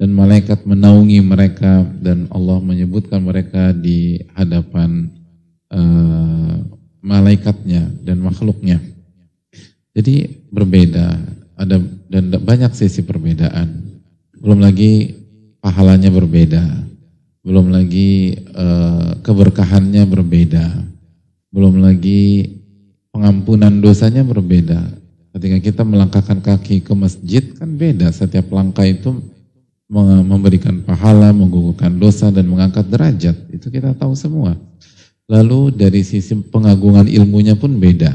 dan 0.00 0.16
malaikat 0.16 0.64
menaungi 0.64 1.20
mereka 1.20 1.84
dan 2.00 2.28
Allah 2.32 2.60
menyebutkan 2.60 3.20
mereka 3.20 3.76
di 3.76 4.16
hadapan 4.32 5.12
uh, 5.72 6.56
malaikatnya 7.04 7.88
dan 8.04 8.20
makhluknya. 8.20 8.80
Jadi 9.92 10.48
berbeda, 10.48 11.20
ada 11.56 11.76
dan 12.08 12.32
banyak 12.32 12.72
sisi 12.72 13.04
perbedaan. 13.04 14.00
Belum 14.40 14.64
lagi 14.64 15.12
pahalanya 15.60 16.08
berbeda, 16.08 16.64
belum 17.40 17.72
lagi 17.72 18.36
uh, 18.52 19.16
keberkahannya 19.24 20.04
berbeda 20.04 20.90
belum 21.50 21.82
lagi 21.82 22.46
pengampunan 23.10 23.82
dosanya 23.82 24.22
berbeda. 24.22 24.78
Ketika 25.34 25.58
kita 25.58 25.82
melangkahkan 25.82 26.38
kaki 26.42 26.82
ke 26.82 26.94
masjid 26.94 27.42
kan 27.54 27.74
beda. 27.74 28.10
Setiap 28.14 28.50
langkah 28.54 28.86
itu 28.86 29.14
memberikan 29.90 30.86
pahala, 30.86 31.34
menggugurkan 31.34 31.98
dosa 31.98 32.30
dan 32.30 32.46
mengangkat 32.46 32.86
derajat. 32.86 33.34
Itu 33.50 33.70
kita 33.70 33.98
tahu 33.98 34.14
semua. 34.14 34.54
Lalu 35.26 35.74
dari 35.74 36.02
sisi 36.06 36.34
pengagungan 36.38 37.06
ilmunya 37.06 37.58
pun 37.58 37.78
beda. 37.78 38.14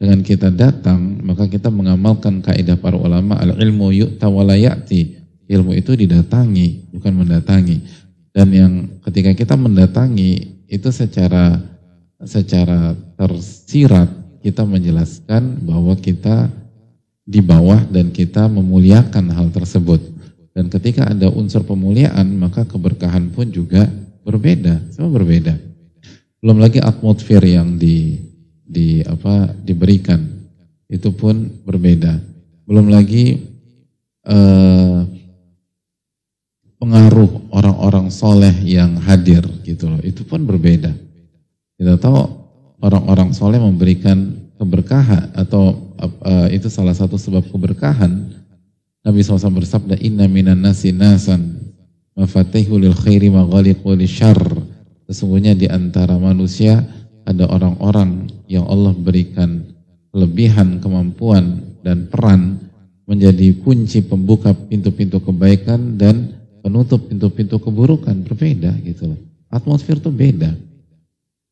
Dengan 0.00 0.24
kita 0.24 0.48
datang, 0.48 1.20
maka 1.22 1.46
kita 1.46 1.70
mengamalkan 1.70 2.42
kaidah 2.42 2.74
para 2.80 2.98
ulama 2.98 3.38
al-ilmu 3.38 3.92
yu'ta 3.92 4.32
walayati. 4.32 5.20
Ilmu 5.46 5.76
itu 5.76 5.92
didatangi, 5.92 6.90
bukan 6.96 7.12
mendatangi. 7.12 8.01
Dan 8.32 8.48
yang 8.52 8.72
ketika 9.04 9.36
kita 9.36 9.54
mendatangi 9.60 10.64
itu 10.68 10.88
secara 10.88 11.60
secara 12.24 12.96
tersirat 13.20 14.08
kita 14.40 14.64
menjelaskan 14.64 15.62
bahwa 15.62 15.94
kita 16.00 16.48
di 17.22 17.38
bawah 17.38 17.78
dan 17.86 18.10
kita 18.10 18.50
memuliakan 18.50 19.30
hal 19.30 19.48
tersebut. 19.54 20.00
Dan 20.52 20.68
ketika 20.68 21.08
ada 21.08 21.32
unsur 21.32 21.64
pemuliaan, 21.64 22.28
maka 22.36 22.66
keberkahan 22.66 23.32
pun 23.32 23.48
juga 23.48 23.88
berbeda, 24.26 24.92
semua 24.92 25.12
berbeda. 25.12 25.56
Belum 26.42 26.58
lagi 26.58 26.82
atmosfer 26.82 27.40
yang 27.46 27.78
di 27.78 28.18
di 28.66 29.04
apa 29.04 29.52
diberikan 29.62 30.20
itu 30.90 31.08
pun 31.14 31.48
berbeda. 31.64 32.18
Belum 32.66 32.90
lagi 32.90 33.38
eh, 34.26 34.98
pengaruh 36.82 37.54
orang-orang 37.54 38.10
soleh 38.10 38.50
yang 38.66 38.98
hadir 38.98 39.46
gitu 39.62 39.86
loh, 39.86 40.02
itu 40.02 40.26
pun 40.26 40.42
berbeda. 40.42 40.90
Kita 41.78 41.94
tahu 41.94 42.18
orang-orang 42.82 43.30
soleh 43.30 43.62
memberikan 43.62 44.34
keberkahan 44.58 45.30
atau 45.38 45.94
uh, 46.02 46.50
itu 46.50 46.66
salah 46.66 46.90
satu 46.90 47.14
sebab 47.14 47.46
keberkahan. 47.54 48.34
Nabi 49.06 49.22
SAW 49.22 49.62
bersabda, 49.62 49.94
Inna 50.02 50.26
minan 50.26 50.58
nasi 50.58 50.90
nasan 50.90 51.62
mafatihu 52.18 52.82
lil 52.82 52.98
khairi 52.98 53.30
maghaliqu 53.30 53.94
syar. 54.10 54.42
Sesungguhnya 55.06 55.54
di 55.54 55.70
antara 55.70 56.18
manusia 56.18 56.82
ada 57.22 57.46
orang-orang 57.46 58.26
yang 58.50 58.66
Allah 58.66 58.90
berikan 58.90 59.70
kelebihan 60.10 60.82
kemampuan 60.82 61.62
dan 61.86 62.10
peran 62.10 62.58
menjadi 63.06 63.54
kunci 63.62 64.02
pembuka 64.02 64.50
pintu-pintu 64.50 65.22
kebaikan 65.22 65.94
dan 65.94 66.41
penutup 66.62 67.10
pintu-pintu 67.10 67.58
keburukan 67.58 68.14
berbeda 68.22 68.72
gitu 68.86 69.12
loh. 69.12 69.20
Atmosfer 69.52 69.98
itu 69.98 70.08
beda. 70.08 70.54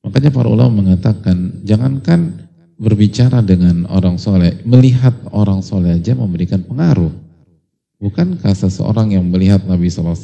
Makanya 0.00 0.30
para 0.32 0.48
ulama 0.48 0.80
mengatakan, 0.80 1.60
jangankan 1.66 2.48
berbicara 2.80 3.44
dengan 3.44 3.84
orang 3.92 4.16
soleh, 4.16 4.56
melihat 4.64 5.12
orang 5.36 5.60
soleh 5.60 6.00
aja 6.00 6.16
memberikan 6.16 6.64
pengaruh. 6.64 7.12
Bukankah 8.00 8.56
seseorang 8.56 9.12
yang 9.12 9.28
melihat 9.28 9.60
Nabi 9.68 9.92
SAW 9.92 10.16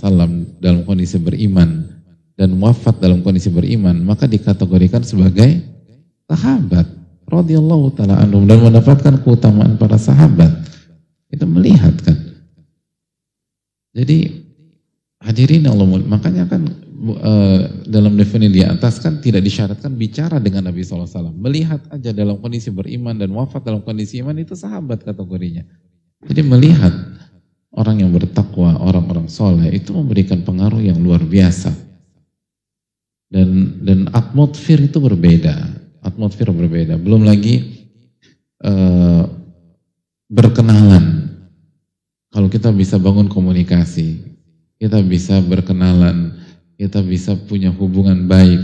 dalam 0.64 0.88
kondisi 0.88 1.20
beriman 1.20 1.84
dan 2.32 2.56
wafat 2.56 2.96
dalam 3.04 3.20
kondisi 3.20 3.52
beriman, 3.52 4.00
maka 4.00 4.24
dikategorikan 4.24 5.04
sebagai 5.04 5.60
sahabat 6.24 6.88
radhiyallahu 7.28 7.92
taala 7.92 8.16
anhum 8.16 8.48
dan 8.48 8.64
mendapatkan 8.64 9.20
keutamaan 9.20 9.76
para 9.76 10.00
sahabat. 10.00 10.48
Itu 11.28 11.44
melihat 11.44 11.92
kan. 12.00 12.16
Jadi 13.92 14.45
hadirin 15.22 15.64
Allah 15.68 15.86
makanya 16.04 16.44
kan 16.48 16.66
uh, 17.20 17.60
dalam 17.86 18.16
definisi 18.16 18.60
di 18.60 18.62
atas 18.64 18.98
kan 19.00 19.20
tidak 19.20 19.44
disyaratkan 19.44 19.92
bicara 19.94 20.40
dengan 20.40 20.68
Nabi 20.68 20.82
SAW. 20.82 21.32
Melihat 21.36 21.80
aja 21.92 22.10
dalam 22.12 22.40
kondisi 22.40 22.72
beriman 22.72 23.16
dan 23.16 23.32
wafat 23.32 23.64
dalam 23.64 23.84
kondisi 23.84 24.20
iman 24.20 24.36
itu 24.36 24.56
sahabat 24.56 25.04
kategorinya. 25.04 25.64
Jadi 26.26 26.40
melihat 26.42 26.92
orang 27.76 28.02
yang 28.02 28.10
bertakwa, 28.10 28.80
orang-orang 28.80 29.28
soleh 29.28 29.68
itu 29.70 29.92
memberikan 29.92 30.40
pengaruh 30.42 30.80
yang 30.80 30.96
luar 30.98 31.20
biasa. 31.20 31.70
Dan 33.26 33.82
dan 33.82 34.06
atmosfer 34.14 34.78
itu 34.80 35.02
berbeda, 35.02 35.54
atmosfer 36.00 36.48
berbeda. 36.48 36.96
Belum 36.96 37.26
lagi 37.26 37.88
uh, 38.62 39.26
berkenalan. 40.30 41.26
Kalau 42.30 42.52
kita 42.52 42.68
bisa 42.70 43.00
bangun 43.00 43.32
komunikasi, 43.32 44.25
kita 44.76 45.00
bisa 45.00 45.40
berkenalan, 45.44 46.36
kita 46.76 47.00
bisa 47.00 47.36
punya 47.48 47.72
hubungan 47.72 48.28
baik 48.28 48.60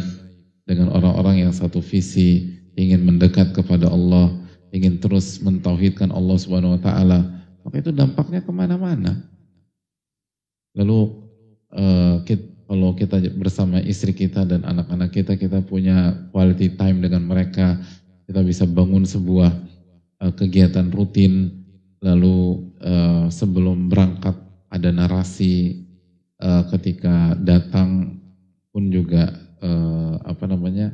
dengan 0.69 0.93
orang-orang 0.93 1.49
yang 1.49 1.53
satu 1.53 1.81
visi, 1.81 2.61
ingin 2.77 3.05
mendekat 3.05 3.53
kepada 3.57 3.89
Allah, 3.89 4.33
ingin 4.73 5.01
terus 5.01 5.41
mentauhidkan 5.41 6.13
Allah 6.13 6.37
Subhanahu 6.37 6.81
Wa 6.81 6.83
Taala, 6.93 7.21
maka 7.65 7.81
itu 7.81 7.93
dampaknya 7.93 8.41
ke 8.45 8.53
mana-mana. 8.53 9.25
Lalu 10.73 11.29
kita, 12.25 12.45
kalau 12.69 12.97
kita 12.97 13.21
bersama 13.37 13.85
istri 13.85 14.17
kita 14.17 14.49
dan 14.49 14.65
anak-anak 14.65 15.13
kita, 15.13 15.37
kita 15.37 15.61
punya 15.61 16.17
quality 16.33 16.73
time 16.73 17.05
dengan 17.05 17.25
mereka, 17.29 17.77
kita 18.25 18.41
bisa 18.41 18.65
bangun 18.65 19.05
sebuah 19.05 19.53
uh, 20.25 20.33
kegiatan 20.33 20.89
rutin, 20.89 21.53
lalu 22.01 22.65
uh, 22.81 23.29
sebelum 23.29 23.93
berangkat 23.93 24.33
ada 24.73 24.89
narasi 24.89 25.82
uh, 26.43 26.63
ketika 26.75 27.39
datang 27.39 28.19
pun 28.75 28.91
juga 28.91 29.31
uh, 29.63 30.19
apa 30.27 30.45
namanya 30.51 30.91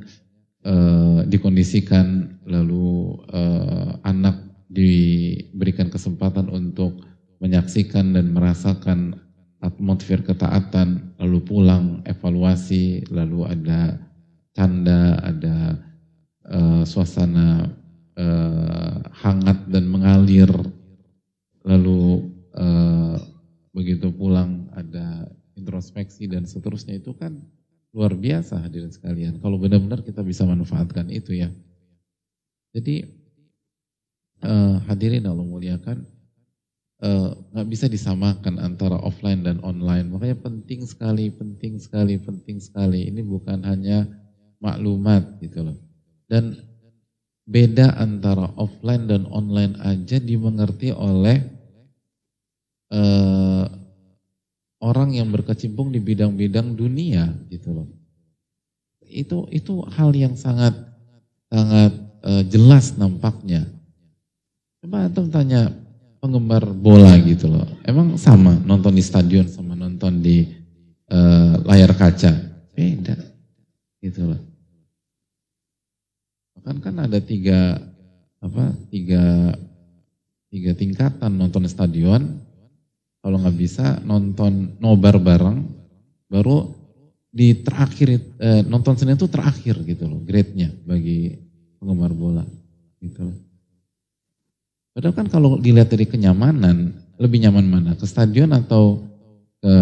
uh, 0.68 1.24
dikondisikan 1.24 2.38
lalu 2.44 3.16
uh, 3.32 3.96
anak 4.04 4.36
diberikan 4.68 5.88
kesempatan 5.88 6.52
untuk 6.52 7.00
menyaksikan 7.40 8.12
dan 8.12 8.34
merasakan 8.34 9.16
atmosfer 9.64 10.22
ketaatan 10.22 11.16
lalu 11.18 11.38
pulang 11.42 12.04
evaluasi 12.04 13.08
lalu 13.10 13.48
ada 13.48 13.98
canda 14.54 15.18
ada 15.24 15.56
uh, 16.46 16.82
suasana 16.86 17.66
uh, 18.14 18.94
hangat 19.24 19.66
dan 19.70 19.86
mengalir 19.88 20.50
lalu 21.66 22.30
uh, 22.54 23.18
begitu 23.74 24.10
pulang 24.14 24.66
ada 24.74 25.30
introspeksi 25.68 26.24
dan 26.24 26.48
seterusnya 26.48 26.96
itu 26.96 27.12
kan 27.12 27.36
luar 27.92 28.16
biasa 28.16 28.56
hadirin 28.56 28.88
sekalian. 28.88 29.36
Kalau 29.36 29.60
benar-benar 29.60 30.00
kita 30.00 30.24
bisa 30.24 30.48
manfaatkan 30.48 31.12
itu 31.12 31.36
ya. 31.36 31.52
Jadi 32.72 33.04
uh, 34.48 34.80
hadirin 34.88 35.28
Allah 35.28 35.44
muliakan 35.44 36.08
eh, 37.04 37.30
nggak 37.52 37.66
uh, 37.68 37.70
bisa 37.70 37.84
disamakan 37.84 38.56
antara 38.64 38.96
offline 38.96 39.44
dan 39.44 39.60
online. 39.60 40.08
Makanya 40.08 40.40
penting 40.40 40.88
sekali, 40.88 41.28
penting 41.28 41.76
sekali, 41.76 42.16
penting 42.16 42.64
sekali. 42.64 43.12
Ini 43.12 43.20
bukan 43.20 43.60
hanya 43.68 44.08
maklumat 44.64 45.36
gitu 45.44 45.68
loh. 45.68 45.76
Dan 46.28 46.56
beda 47.44 47.96
antara 47.96 48.52
offline 48.56 49.04
dan 49.04 49.24
online 49.28 49.76
aja 49.80 50.20
dimengerti 50.20 50.92
oleh 50.92 51.40
uh, 52.92 53.87
orang 54.78 55.14
yang 55.14 55.28
berkecimpung 55.30 55.90
di 55.90 55.98
bidang-bidang 55.98 56.74
dunia 56.74 57.34
gitu 57.50 57.74
loh. 57.74 57.88
Itu 59.02 59.48
itu 59.50 59.82
hal 59.94 60.14
yang 60.14 60.38
sangat 60.38 60.74
sangat 61.48 61.92
uh, 62.22 62.42
jelas 62.46 62.94
nampaknya. 62.94 63.66
Coba 64.78 65.10
antum 65.10 65.26
tanya 65.32 65.72
penggemar 66.22 66.62
bola 66.70 67.14
gitu 67.22 67.50
loh. 67.50 67.66
Emang 67.82 68.14
sama 68.20 68.54
nonton 68.62 68.94
di 68.94 69.02
stadion 69.02 69.46
sama 69.50 69.74
nonton 69.74 70.22
di 70.22 70.46
uh, 71.10 71.58
layar 71.66 71.94
kaca? 71.96 72.30
Beda. 72.74 73.16
Gitu 73.98 74.22
loh. 74.22 74.40
Bahkan 76.58 76.76
kan 76.78 76.94
ada 77.02 77.18
tiga 77.18 77.80
apa 78.38 78.70
tiga 78.92 79.50
tiga 80.52 80.70
tingkatan 80.78 81.32
nonton 81.34 81.66
di 81.66 81.70
stadion. 81.70 82.47
Kalau 83.28 83.44
nggak 83.44 83.60
bisa 83.60 84.00
nonton 84.08 84.72
nobar 84.80 85.20
bareng, 85.20 85.60
baru 86.32 86.64
di 87.28 87.52
terakhir 87.60 88.16
eh, 88.40 88.64
nonton 88.64 88.96
Senin 88.96 89.20
itu 89.20 89.28
terakhir 89.28 89.84
gitu 89.84 90.08
loh, 90.08 90.16
grade-nya 90.24 90.72
bagi 90.88 91.36
penggemar 91.76 92.16
bola 92.16 92.40
gitu 93.04 93.28
loh. 93.28 93.36
Padahal 94.96 95.12
kan 95.12 95.28
kalau 95.28 95.60
dilihat 95.60 95.92
dari 95.92 96.08
kenyamanan, 96.08 96.96
lebih 97.20 97.44
nyaman 97.44 97.68
mana? 97.68 97.92
Ke 98.00 98.08
stadion 98.08 98.48
atau 98.48 98.96
ke 99.60 99.74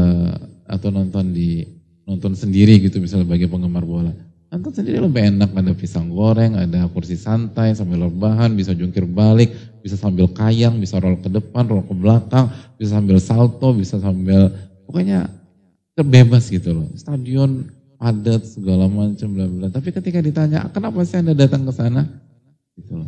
atau 0.66 0.90
nonton 0.90 1.30
di 1.30 1.62
nonton 2.02 2.34
sendiri 2.34 2.82
gitu 2.82 2.98
misalnya 2.98 3.30
bagi 3.30 3.46
penggemar 3.46 3.86
bola. 3.86 4.10
Nonton 4.50 4.74
sendiri 4.74 4.98
lebih 4.98 5.22
enak, 5.22 5.54
ada 5.54 5.70
pisang 5.70 6.10
goreng, 6.10 6.58
ada 6.58 6.90
kursi 6.90 7.14
santai 7.14 7.78
sambil 7.78 8.10
rebahan, 8.10 8.58
bisa 8.58 8.74
jungkir 8.74 9.06
balik, 9.06 9.54
bisa 9.86 9.94
sambil 9.94 10.26
kayang, 10.34 10.82
bisa 10.82 10.98
roll 10.98 11.14
ke 11.22 11.30
depan, 11.30 11.70
roll 11.70 11.86
ke 11.86 11.94
belakang, 11.94 12.50
bisa 12.74 12.98
sambil 12.98 13.22
salto, 13.22 13.70
bisa 13.70 14.02
sambil 14.02 14.50
pokoknya 14.82 15.30
terbebas 15.94 16.50
gitu 16.50 16.74
loh. 16.74 16.90
Stadion 16.98 17.70
padat 17.94 18.42
segala 18.42 18.90
macam 18.90 19.30
bla 19.30 19.46
bla. 19.46 19.66
Tapi 19.70 19.94
ketika 19.94 20.18
ditanya, 20.18 20.66
"Kenapa 20.74 21.06
sih 21.06 21.22
Anda 21.22 21.38
datang 21.38 21.62
ke 21.62 21.70
sana?" 21.70 22.02
Gitu 22.74 22.98
loh. 22.98 23.06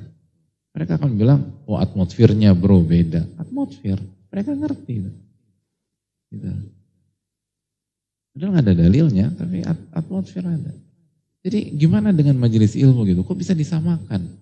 Mereka 0.79 1.03
akan 1.03 1.19
bilang, 1.19 1.41
oh 1.67 1.83
atmosfernya 1.83 2.55
bro 2.55 2.79
beda. 2.87 3.27
Atmosfer, 3.43 3.99
mereka 4.31 4.55
ngerti. 4.55 4.95
Gitu. 6.31 6.47
Padahal 8.39 8.51
nggak 8.55 8.65
ada 8.71 8.75
dalilnya, 8.87 9.27
tapi 9.35 9.67
atmosfer 9.91 10.47
ada. 10.47 10.71
Jadi 11.43 11.75
gimana 11.75 12.15
dengan 12.15 12.39
majelis 12.39 12.79
ilmu 12.79 13.03
gitu? 13.11 13.27
Kok 13.27 13.35
bisa 13.35 13.51
disamakan? 13.51 14.38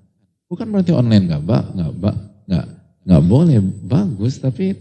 Bukan 0.47 0.71
berarti 0.71 0.95
online 0.95 1.27
nggak 1.27 1.43
bak, 1.43 1.65
nggak 1.75 1.93
bak, 1.99 2.17
nggak 2.47 2.67
nggak 3.07 3.23
boleh 3.27 3.59
bagus, 3.87 4.39
tapi 4.39 4.75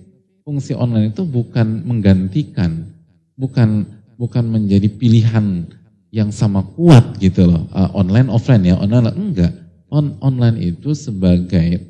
fungsi 0.45 0.77
online 0.77 1.09
itu 1.09 1.25
bukan 1.25 1.81
menggantikan, 1.85 2.85
bukan 3.33 3.85
bukan 4.17 4.45
menjadi 4.45 4.85
pilihan 4.93 5.65
yang 6.13 6.29
sama 6.29 6.61
kuat 6.77 7.17
gitu 7.17 7.49
loh. 7.49 7.65
Uh, 7.73 7.89
online 7.97 8.29
offline 8.29 8.61
ya, 8.61 8.77
online 8.77 9.09
enggak 9.17 9.53
on 9.89 10.17
online 10.21 10.57
itu 10.61 10.93
sebagai 10.93 11.81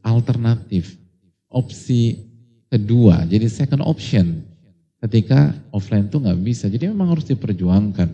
alternatif, 0.00 0.96
opsi 1.52 2.16
kedua, 2.72 3.28
jadi 3.28 3.52
second 3.52 3.84
option 3.84 4.48
ketika 5.02 5.52
offline 5.74 6.06
itu 6.06 6.16
nggak 6.22 6.40
bisa. 6.40 6.70
Jadi 6.70 6.88
memang 6.88 7.12
harus 7.12 7.26
diperjuangkan. 7.26 8.08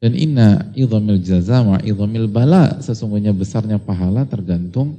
Dan 0.00 0.16
inna 0.16 0.64
idhamil 0.72 1.20
jazama 1.20 1.76
idhamil 1.84 2.24
bala, 2.24 2.80
sesungguhnya 2.80 3.36
besarnya 3.36 3.76
pahala 3.76 4.24
tergantung 4.24 4.96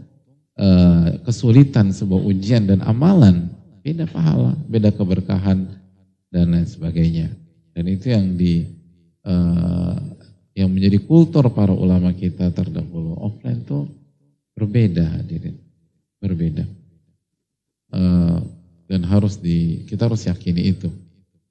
uh, 0.62 1.18
kesulitan 1.26 1.89
sebuah 1.89 2.22
ujian 2.22 2.70
dan 2.70 2.86
amalan. 2.86 3.49
Beda 3.82 4.06
pahala, 4.06 4.54
beda 4.70 4.93
keberkahan 4.93 5.66
dan 6.30 6.54
lain 6.54 6.70
sebagainya. 6.70 7.34
Dan 7.74 7.89
itu 7.89 8.14
yang 8.14 8.38
di 8.38 8.70
uh, 9.26 9.97
yang 10.54 10.70
menjadi 10.70 11.02
kultur 11.02 11.49
para 11.49 11.74
ulama 11.74 12.14
kita 12.14 12.54
terdahulu. 12.54 13.18
Offline 13.18 13.66
itu 13.66 13.89
berbeda 14.54 15.18
hadirin, 15.18 15.58
berbeda. 16.22 16.62
Uh, 17.89 18.38
dan 18.86 19.02
harus 19.10 19.41
di 19.41 19.82
kita 19.89 20.06
harus 20.06 20.30
yakini 20.30 20.78
itu. 20.78 20.93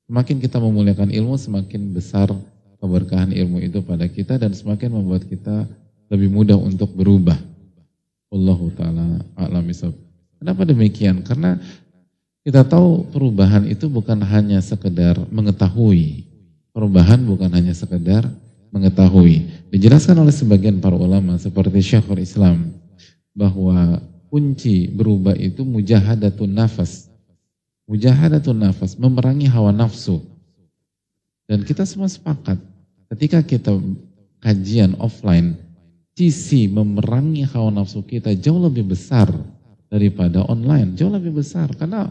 Semakin 0.07 0.39
kita 0.39 0.63
memuliakan 0.63 1.11
ilmu, 1.11 1.35
semakin 1.35 1.91
besar 1.91 2.31
keberkahan 2.81 3.31
ilmu 3.31 3.61
itu 3.61 3.85
pada 3.85 4.09
kita 4.09 4.41
dan 4.41 4.57
semakin 4.57 4.91
membuat 4.91 5.29
kita 5.29 5.69
lebih 6.11 6.33
mudah 6.33 6.57
untuk 6.57 6.91
berubah. 6.97 7.37
Allahu 8.33 8.73
taala 8.75 9.21
a'lam 9.37 9.69
Kenapa 10.41 10.65
demikian? 10.65 11.21
Karena 11.21 11.61
kita 12.41 12.65
tahu 12.65 13.05
perubahan 13.13 13.69
itu 13.69 13.87
bukan 13.87 14.25
hanya 14.25 14.65
sekedar 14.65 15.21
mengetahui. 15.29 16.25
Perubahan 16.73 17.21
bukan 17.21 17.53
hanya 17.53 17.77
sekedar 17.77 18.25
mengetahui. 18.73 19.45
Dijelaskan 19.69 20.17
oleh 20.25 20.33
sebagian 20.33 20.81
para 20.81 20.97
ulama 20.97 21.37
seperti 21.37 21.85
Syekhul 21.85 22.25
Islam 22.25 22.73
bahwa 23.37 24.01
kunci 24.33 24.89
berubah 24.89 25.37
itu 25.37 25.67
mujahadatun 25.67 26.49
nafas. 26.49 27.11
Mujahadatun 27.91 28.57
nafas, 28.57 28.95
memerangi 28.97 29.51
hawa 29.51 29.75
nafsu. 29.75 30.23
Dan 31.51 31.67
kita 31.67 31.83
semua 31.83 32.07
sepakat 32.07 32.70
ketika 33.11 33.43
kita 33.43 33.75
kajian 34.41 34.97
offline, 35.03 35.59
sisi 36.15 36.71
memerangi 36.71 37.45
hawa 37.51 37.83
nafsu 37.83 38.07
kita 38.07 38.33
jauh 38.39 38.63
lebih 38.63 38.95
besar 38.95 39.29
daripada 39.91 40.47
online, 40.47 40.95
jauh 40.95 41.13
lebih 41.13 41.43
besar 41.43 41.71
karena 41.75 42.09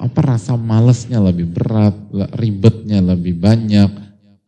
apa 0.00 0.20
rasa 0.24 0.56
malesnya 0.56 1.20
lebih 1.20 1.52
berat, 1.52 1.92
ribetnya 2.40 3.04
lebih 3.04 3.36
banyak, 3.36 3.90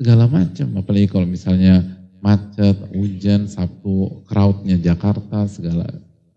segala 0.00 0.24
macam. 0.24 0.68
Apalagi 0.80 1.08
kalau 1.08 1.28
misalnya 1.28 1.84
macet, 2.24 2.76
hujan, 2.96 3.44
Sabtu, 3.44 4.24
crowdnya 4.24 4.80
Jakarta, 4.80 5.44
segala. 5.44 5.84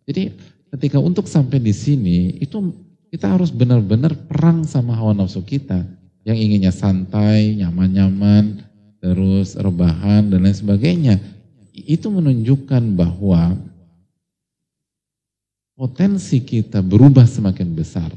Jadi 0.04 0.36
ketika 0.76 1.00
untuk 1.00 1.32
sampai 1.32 1.64
di 1.64 1.72
sini 1.72 2.36
itu 2.44 2.76
kita 3.10 3.32
harus 3.32 3.50
benar-benar 3.50 4.14
perang 4.28 4.68
sama 4.68 4.94
hawa 4.94 5.18
nafsu 5.18 5.42
kita 5.42 5.82
yang 6.28 6.36
inginnya 6.36 6.74
santai, 6.74 7.56
nyaman-nyaman, 7.60 8.64
terus 9.00 9.56
rebahan 9.56 10.28
dan 10.28 10.44
lain 10.44 10.56
sebagainya. 10.56 11.16
Itu 11.72 12.12
menunjukkan 12.12 12.96
bahwa 13.00 13.56
potensi 15.80 16.44
kita 16.44 16.84
berubah 16.84 17.24
semakin 17.24 17.72
besar. 17.72 18.12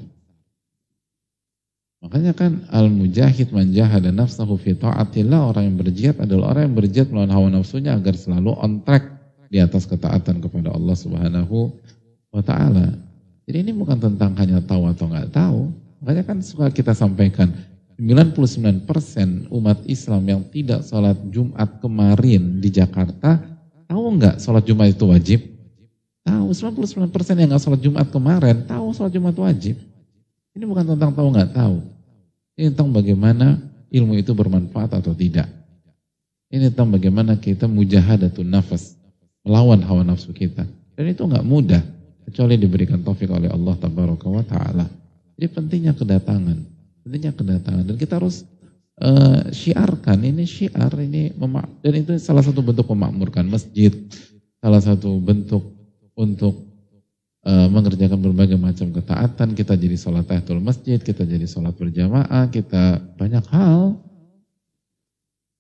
Makanya 2.02 2.34
kan 2.34 2.66
al-mujahid 2.74 3.54
man 3.54 3.70
jahada 3.70 4.10
nafsahu 4.10 4.58
fi 4.58 4.74
ta'atillah 4.74 5.54
orang 5.54 5.70
yang 5.70 5.78
berjihad 5.78 6.16
adalah 6.18 6.50
orang 6.50 6.66
yang 6.66 6.76
berjihad 6.82 7.08
melawan 7.14 7.30
hawa 7.30 7.48
nafsunya 7.54 7.94
agar 7.94 8.18
selalu 8.18 8.58
on 8.58 8.82
track 8.82 9.06
di 9.46 9.62
atas 9.62 9.86
ketaatan 9.86 10.42
kepada 10.42 10.74
Allah 10.74 10.98
Subhanahu 10.98 11.70
wa 12.34 12.42
taala. 12.42 12.90
Jadi 13.46 13.70
ini 13.70 13.70
bukan 13.70 14.02
tentang 14.02 14.34
hanya 14.34 14.58
tahu 14.58 14.90
atau 14.90 15.06
nggak 15.06 15.30
tahu. 15.30 15.70
Makanya 16.02 16.22
kan 16.26 16.38
suka 16.42 16.66
kita 16.74 16.90
sampaikan 16.90 17.54
99% 18.02 19.46
umat 19.46 19.78
Islam 19.86 20.22
yang 20.26 20.42
tidak 20.50 20.82
sholat 20.82 21.14
Jumat 21.30 21.78
kemarin 21.78 22.58
di 22.58 22.66
Jakarta 22.66 23.38
tahu 23.86 24.18
nggak 24.18 24.42
sholat 24.42 24.66
Jumat 24.66 24.90
itu 24.90 25.06
wajib? 25.06 25.40
Tahu 26.26 26.50
99% 26.50 27.38
yang 27.38 27.48
nggak 27.54 27.62
sholat 27.62 27.78
Jumat 27.78 28.06
kemarin 28.10 28.66
tahu 28.66 28.90
sholat 28.90 29.14
Jumat 29.14 29.38
wajib. 29.38 29.78
Ini 30.58 30.66
bukan 30.66 30.82
tentang 30.82 31.14
tahu 31.14 31.30
nggak 31.30 31.54
tahu. 31.54 31.78
Ini 32.58 32.74
tentang 32.74 32.90
bagaimana 32.90 33.62
ilmu 33.94 34.18
itu 34.18 34.34
bermanfaat 34.34 34.98
atau 34.98 35.14
tidak. 35.14 35.46
Ini 36.50 36.74
tentang 36.74 36.92
bagaimana 36.92 37.38
kita 37.38 37.70
mujahadatun 37.70 38.44
nafas, 38.44 38.98
melawan 39.46 39.80
hawa 39.80 40.04
nafsu 40.04 40.34
kita. 40.34 40.66
Dan 40.92 41.04
itu 41.08 41.24
nggak 41.24 41.46
mudah, 41.46 41.80
kecuali 42.28 42.60
diberikan 42.60 43.00
taufik 43.00 43.32
oleh 43.32 43.48
Allah 43.48 43.72
Ta'ala. 44.44 44.84
Jadi 45.32 45.46
pentingnya 45.48 45.96
kedatangan, 45.96 46.60
pentingnya 47.02 47.32
kedatangan. 47.34 47.84
Dan 47.84 47.96
kita 47.98 48.18
harus 48.22 48.46
uh, 49.02 49.50
syiarkan, 49.50 50.22
ini 50.22 50.46
syiar, 50.46 50.92
ini 51.02 51.34
dan 51.82 51.92
itu 51.98 52.16
salah 52.22 52.42
satu 52.42 52.62
bentuk 52.62 52.86
memakmurkan 52.90 53.46
masjid, 53.46 53.92
salah 54.62 54.80
satu 54.80 55.18
bentuk 55.18 55.62
untuk 56.14 56.72
uh, 57.46 57.68
mengerjakan 57.68 58.18
berbagai 58.22 58.58
macam 58.58 58.90
ketaatan, 58.94 59.54
kita 59.58 59.74
jadi 59.74 59.96
sholat 59.98 60.26
tahiyatul 60.26 60.62
masjid, 60.62 60.98
kita 60.98 61.26
jadi 61.26 61.46
sholat 61.46 61.74
berjamaah, 61.74 62.48
kita 62.50 63.02
banyak 63.18 63.44
hal. 63.50 63.98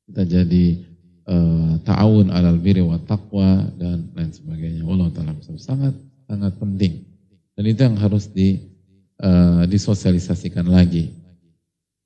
Kita 0.02 0.28
jadi 0.28 0.66
uh, 1.30 1.78
ta'awun 1.86 2.28
alal 2.34 2.58
biri 2.58 2.82
wa 2.82 2.98
taqwa 3.00 3.64
dan 3.78 4.12
lain 4.12 4.32
sebagainya. 4.34 4.82
Allah 4.84 5.08
Ta'ala 5.14 5.32
sangat 5.56 5.94
sangat 6.26 6.52
penting. 6.58 7.06
Dan 7.52 7.64
itu 7.68 7.80
yang 7.84 7.96
harus 7.96 8.28
di, 8.28 8.60
uh, 9.20 9.64
disosialisasikan 9.68 10.66
lagi. 10.68 11.21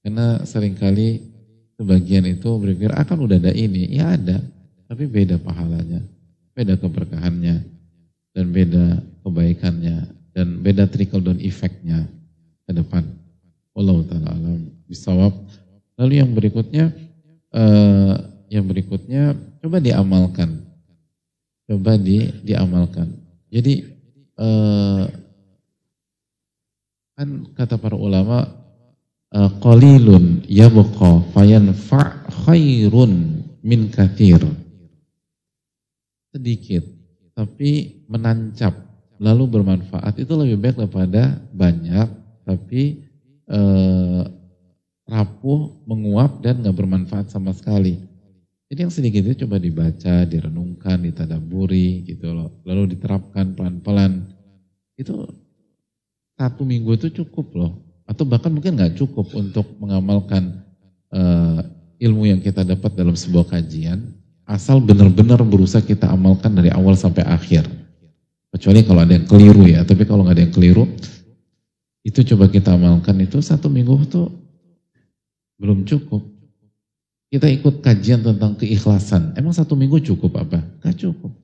Karena 0.07 0.39
sering 0.47 0.79
kali 0.79 1.19
sebagian 1.75 2.31
itu 2.31 2.47
berpikir 2.63 2.95
akan 2.95 3.27
udah 3.27 3.43
ada 3.43 3.51
ini, 3.51 3.91
ya 3.91 4.15
ada, 4.15 4.39
tapi 4.87 5.11
beda 5.11 5.35
pahalanya, 5.43 5.99
beda 6.55 6.79
keberkahannya, 6.79 7.67
dan 8.31 8.45
beda 8.55 9.03
kebaikannya 9.27 10.07
dan 10.31 10.63
beda 10.63 10.87
trickle 10.87 11.27
down 11.27 11.43
effectnya 11.43 12.07
ke 12.69 12.71
depan. 12.71 13.03
Allah 13.75 13.99
taala 14.07 14.31
alam 14.31 14.71
bisawab. 14.87 15.35
Lalu 15.99 16.23
yang 16.23 16.31
berikutnya 16.31 16.95
uh, 17.51 18.15
yang 18.47 18.63
berikutnya 18.63 19.35
coba 19.59 19.83
diamalkan. 19.83 20.63
Coba 21.67 21.99
di 21.99 22.31
diamalkan. 22.47 23.11
Jadi 23.51 23.91
uh, 24.39 25.11
kan 27.19 27.29
kata 27.59 27.75
para 27.75 27.99
ulama 27.99 28.66
qalilun 29.35 30.47
yabqa 30.47 31.27
fayanfa' 31.35 32.31
khairun 32.47 33.43
min 33.63 33.91
kathir. 33.91 34.43
Sedikit 36.31 36.85
tapi 37.37 38.03
menancap 38.09 38.73
lalu 39.21 39.61
bermanfaat 39.61 40.21
itu 40.21 40.33
lebih 40.37 40.57
baik 40.61 40.77
daripada 40.81 41.41
banyak 41.53 42.09
tapi 42.47 43.05
eh, 43.49 44.23
rapuh, 45.07 45.87
menguap 45.87 46.43
dan 46.43 46.61
nggak 46.61 46.77
bermanfaat 46.77 47.31
sama 47.31 47.55
sekali. 47.55 47.95
Jadi 48.67 48.79
yang 48.83 48.91
sedikit 48.91 49.23
itu 49.23 49.47
coba 49.47 49.63
dibaca, 49.63 50.27
direnungkan, 50.27 50.99
ditadaburi 51.07 52.03
gitu 52.03 52.35
loh. 52.35 52.51
Lalu 52.67 52.99
diterapkan 52.99 53.55
pelan-pelan. 53.55 54.27
Itu 54.99 55.23
satu 56.35 56.67
minggu 56.67 56.99
itu 56.99 57.23
cukup 57.23 57.55
loh. 57.55 57.86
Atau 58.07 58.23
bahkan 58.23 58.55
mungkin 58.55 58.79
nggak 58.79 58.95
cukup 58.95 59.35
untuk 59.35 59.67
mengamalkan 59.83 60.63
uh, 61.11 61.61
ilmu 61.99 62.31
yang 62.31 62.41
kita 62.41 62.63
dapat 62.63 62.95
dalam 62.95 63.19
sebuah 63.19 63.51
kajian. 63.51 64.15
Asal 64.47 64.79
benar-benar 64.79 65.43
berusaha 65.43 65.83
kita 65.83 66.07
amalkan 66.07 66.55
dari 66.55 66.71
awal 66.71 66.95
sampai 66.95 67.27
akhir. 67.27 67.67
Kecuali 68.55 68.87
kalau 68.87 69.03
ada 69.03 69.19
yang 69.19 69.27
keliru 69.27 69.67
ya. 69.67 69.83
Tapi 69.83 70.07
kalau 70.07 70.23
nggak 70.23 70.39
ada 70.39 70.45
yang 70.47 70.55
keliru, 70.55 70.87
itu 72.07 72.23
coba 72.23 72.47
kita 72.47 72.79
amalkan 72.79 73.19
itu 73.19 73.43
satu 73.43 73.67
minggu 73.67 74.07
itu 74.07 74.31
belum 75.59 75.83
cukup. 75.83 76.23
Kita 77.27 77.51
ikut 77.51 77.83
kajian 77.83 78.23
tentang 78.23 78.55
keikhlasan. 78.55 79.35
Emang 79.35 79.51
satu 79.51 79.75
minggu 79.75 79.99
cukup 79.99 80.47
apa? 80.47 80.63
Gak 80.87 80.95
cukup. 80.95 81.35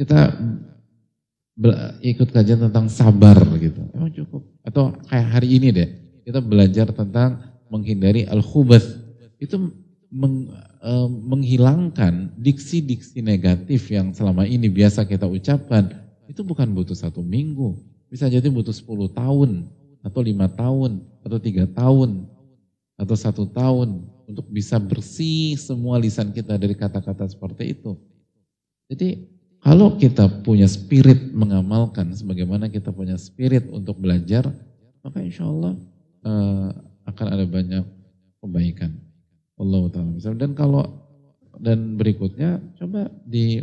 Kita 0.00 0.32
ikut 2.00 2.32
kajian 2.32 2.64
tentang 2.64 2.88
sabar 2.88 3.36
gitu. 3.60 3.84
Atau 4.72 4.96
kayak 5.04 5.28
hari 5.36 5.60
ini 5.60 5.68
deh. 5.68 5.88
Kita 6.24 6.40
belajar 6.40 6.88
tentang 6.96 7.44
menghindari 7.68 8.24
al-khubath. 8.24 8.88
Itu 9.36 9.68
meng, 10.08 10.48
e, 10.80 10.92
menghilangkan 11.12 12.32
diksi-diksi 12.40 13.20
negatif 13.20 13.92
yang 13.92 14.16
selama 14.16 14.48
ini 14.48 14.72
biasa 14.72 15.04
kita 15.04 15.28
ucapkan. 15.28 15.92
Itu 16.24 16.40
bukan 16.40 16.72
butuh 16.72 16.96
satu 16.96 17.20
minggu. 17.20 17.76
Bisa 18.08 18.32
jadi 18.32 18.48
butuh 18.48 18.72
10 18.72 19.12
tahun 19.12 19.68
atau 20.00 20.20
lima 20.24 20.48
tahun, 20.48 21.04
atau 21.20 21.36
tiga 21.36 21.68
tahun, 21.68 22.24
atau 22.96 23.16
satu 23.16 23.44
tahun 23.44 24.08
untuk 24.24 24.48
bisa 24.48 24.80
bersih 24.80 25.60
semua 25.60 26.00
lisan 26.00 26.32
kita 26.32 26.56
dari 26.56 26.72
kata-kata 26.72 27.28
seperti 27.28 27.76
itu. 27.76 27.92
Jadi 28.88 29.20
kalau 29.62 29.94
kita 29.94 30.26
punya 30.42 30.66
spirit 30.66 31.30
mengamalkan 31.30 32.10
sebagaimana 32.10 32.66
kita 32.66 32.90
punya 32.90 33.14
spirit 33.14 33.70
untuk 33.70 33.94
belajar, 33.94 34.50
maka 35.06 35.22
insya 35.22 35.46
Allah 35.46 35.78
uh, 36.26 36.68
akan 37.06 37.26
ada 37.30 37.46
banyak 37.46 37.86
kebaikan. 38.42 38.90
Allah 39.54 39.82
taala. 39.94 40.34
Dan 40.34 40.58
kalau 40.58 40.82
dan 41.62 41.94
berikutnya 41.94 42.58
coba 42.74 43.06
di 43.22 43.62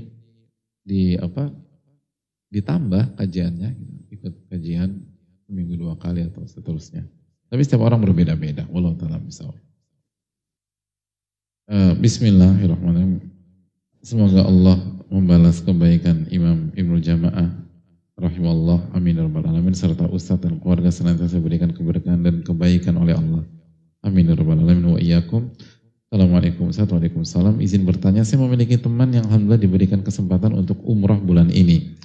di 0.88 1.20
apa 1.20 1.52
ditambah 2.48 3.20
kajiannya, 3.20 3.70
ikut 4.16 4.34
kajian 4.48 5.04
seminggu 5.44 5.76
dua 5.76 6.00
kali 6.00 6.24
atau 6.24 6.48
seterusnya. 6.48 7.04
Tapi 7.52 7.60
setiap 7.60 7.84
orang 7.84 8.00
berbeda-beda. 8.00 8.64
Allah 8.72 8.96
taala 8.96 9.20
bisa. 9.20 9.44
Uh, 11.68 11.92
Bismillahirrahmanirrahim. 12.00 13.20
Semoga 14.00 14.48
Allah 14.48 14.80
membalas 15.10 15.62
kebaikan 15.66 16.30
Imam 16.30 16.70
Ibnu 16.78 17.02
Jamaah 17.02 17.50
rahimallah 18.20 18.94
amin 18.94 19.16
ya 19.18 19.24
rabbal 19.26 19.48
alamin 19.48 19.74
serta 19.74 20.06
ustadz 20.12 20.44
dan 20.44 20.60
keluarga 20.60 20.92
senantiasa 20.92 21.40
berikan 21.40 21.72
keberkahan 21.72 22.22
dan 22.22 22.46
kebaikan 22.46 23.00
oleh 23.00 23.16
Allah. 23.18 23.44
Amin 24.06 24.30
ya 24.30 24.36
rabbal 24.38 24.60
alamin 24.60 24.96
wa 24.96 25.00
iyyakum. 25.02 25.50
Assalamualaikum 26.10 26.74
Waalaikumsalam. 26.74 27.62
Izin 27.62 27.86
bertanya, 27.86 28.26
saya 28.26 28.42
memiliki 28.42 28.82
teman 28.82 29.14
yang 29.14 29.30
alhamdulillah 29.30 29.62
diberikan 29.62 30.02
kesempatan 30.02 30.58
untuk 30.58 30.82
umrah 30.82 31.22
bulan 31.22 31.54
ini. 31.54 32.02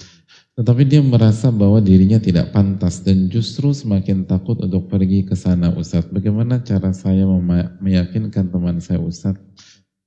Tetapi 0.60 0.85
dia 0.85 1.01
merasa 1.01 1.48
bahwa 1.48 1.81
dirinya 1.81 2.20
tidak 2.20 2.52
pantas 2.52 3.01
dan 3.01 3.32
justru 3.32 3.72
semakin 3.72 4.28
takut 4.28 4.60
untuk 4.60 4.93
pergi 4.93 5.24
ke 5.24 5.32
sana 5.32 5.72
Ustadz. 5.72 6.12
Bagaimana 6.12 6.60
cara 6.60 6.93
saya 6.93 7.24
meyakinkan 7.81 8.52
teman 8.52 8.76
saya 8.78 9.01
Ustadz? 9.01 9.40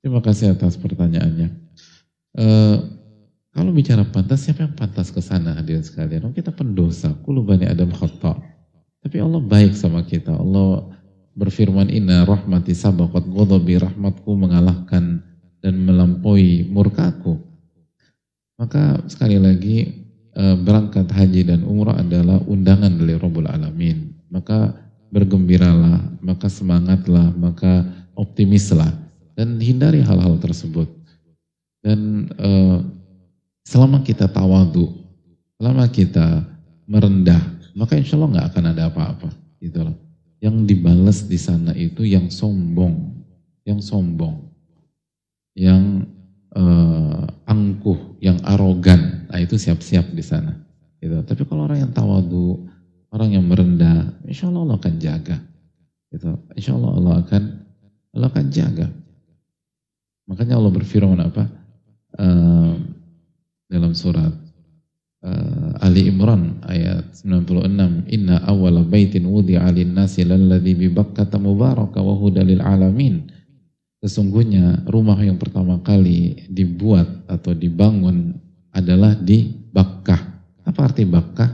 Terima 0.05 0.21
kasih 0.21 0.53
atas 0.53 0.77
pertanyaannya. 0.77 1.51
E, 2.33 2.45
kalau 3.53 3.71
bicara 3.71 4.03
pantas, 4.03 4.43
siapa 4.43 4.67
yang 4.67 4.75
pantas 4.75 5.13
ke 5.13 5.21
sana 5.21 5.55
hadirin 5.55 5.85
sekalian? 5.85 6.27
Oh, 6.27 6.33
kita 6.35 6.51
pendosa, 6.51 7.15
kulubani 7.23 7.69
Adam 7.69 7.93
khata. 7.93 8.35
Tapi 9.05 9.17
Allah 9.21 9.39
baik 9.39 9.77
sama 9.77 10.03
kita. 10.03 10.35
Allah 10.35 10.91
berfirman, 11.37 11.87
Inna 11.93 12.25
rahmati 12.25 12.73
sabakot 12.73 13.23
godobi 13.29 13.77
rahmatku 13.77 14.33
mengalahkan 14.33 15.23
dan 15.61 15.73
melampaui 15.85 16.67
murkaku. 16.67 17.39
Maka 18.57 19.05
sekali 19.05 19.37
lagi 19.37 20.07
Eh, 20.37 20.53
berangkat 20.53 21.09
haji 21.09 21.49
dan 21.49 21.65
umrah 21.65 21.97
adalah 21.97 22.37
undangan 22.45 22.93
dari 22.93 23.17
Rabbul 23.17 23.49
Alamin. 23.49 24.13
Maka 24.29 24.69
bergembiralah, 25.09 26.13
maka 26.21 26.45
semangatlah, 26.45 27.33
maka 27.33 27.89
optimislah 28.13 28.93
dan 29.33 29.57
hindari 29.57 29.97
hal-hal 30.05 30.37
tersebut. 30.37 30.85
Dan 31.87 32.27
uh, 32.35 32.83
selama 33.63 34.03
kita 34.03 34.27
tawadu, 34.27 34.91
selama 35.55 35.87
kita 35.87 36.43
merendah, 36.83 37.39
maka 37.79 37.95
insya 37.95 38.19
Allah 38.19 38.35
nggak 38.35 38.47
akan 38.51 38.65
ada 38.75 38.83
apa-apa. 38.91 39.31
Gitu 39.63 39.87
loh. 39.87 39.95
Yang 40.43 40.55
dibalas 40.67 41.23
di 41.23 41.39
sana 41.39 41.71
itu 41.79 42.03
yang 42.03 42.27
sombong, 42.27 43.23
yang 43.63 43.79
sombong, 43.79 44.51
yang 45.55 46.03
uh, 46.51 47.23
angkuh, 47.47 48.19
yang 48.19 48.43
arogan, 48.43 49.23
nah 49.31 49.39
itu 49.39 49.55
siap-siap 49.55 50.11
di 50.11 50.21
sana. 50.21 50.59
Gitu. 50.99 51.23
Tapi 51.23 51.47
kalau 51.47 51.71
orang 51.71 51.87
yang 51.87 51.93
tawadu, 51.95 52.67
orang 53.15 53.31
yang 53.31 53.47
merendah, 53.47 54.11
insya 54.27 54.51
Allah 54.51 54.67
Allah 54.67 54.77
akan 54.77 54.95
jaga. 54.99 55.39
Gitu. 56.11 56.35
Insya 56.51 56.75
Allah 56.75 56.91
Allah 56.99 57.13
akan 57.23 57.43
Allah 58.11 58.27
akan 58.27 58.45
jaga. 58.51 58.91
Makanya 60.27 60.59
Allah 60.59 60.71
berfirman 60.75 61.23
apa? 61.23 61.56
Uh, 62.17 62.73
dalam 63.69 63.93
surat 63.93 64.33
uh, 65.21 65.85
Ali 65.85 66.09
Imran 66.09 66.65
ayat 66.65 67.13
96 67.13 68.09
Inna 68.09 68.41
awala 68.41 68.81
baitin 68.81 69.29
wudi 69.29 69.53
alin 69.53 69.93
nasi 69.93 70.25
lalladhi 70.25 70.73
bi 70.73 70.89
Bakkata 70.89 71.37
mubaraka 71.37 72.01
wa 72.01 72.17
hudalil 72.17 72.65
alamin 72.65 73.29
Sesungguhnya 73.97 74.85
rumah 74.85 75.17
yang 75.17 75.41
pertama 75.41 75.81
kali 75.81 76.45
dibuat 76.53 77.25
atau 77.25 77.57
dibangun 77.57 78.37
adalah 78.69 79.17
di 79.17 79.49
Bakkah. 79.49 80.21
Apa 80.69 80.93
arti 80.93 81.01
Bakkah? 81.01 81.49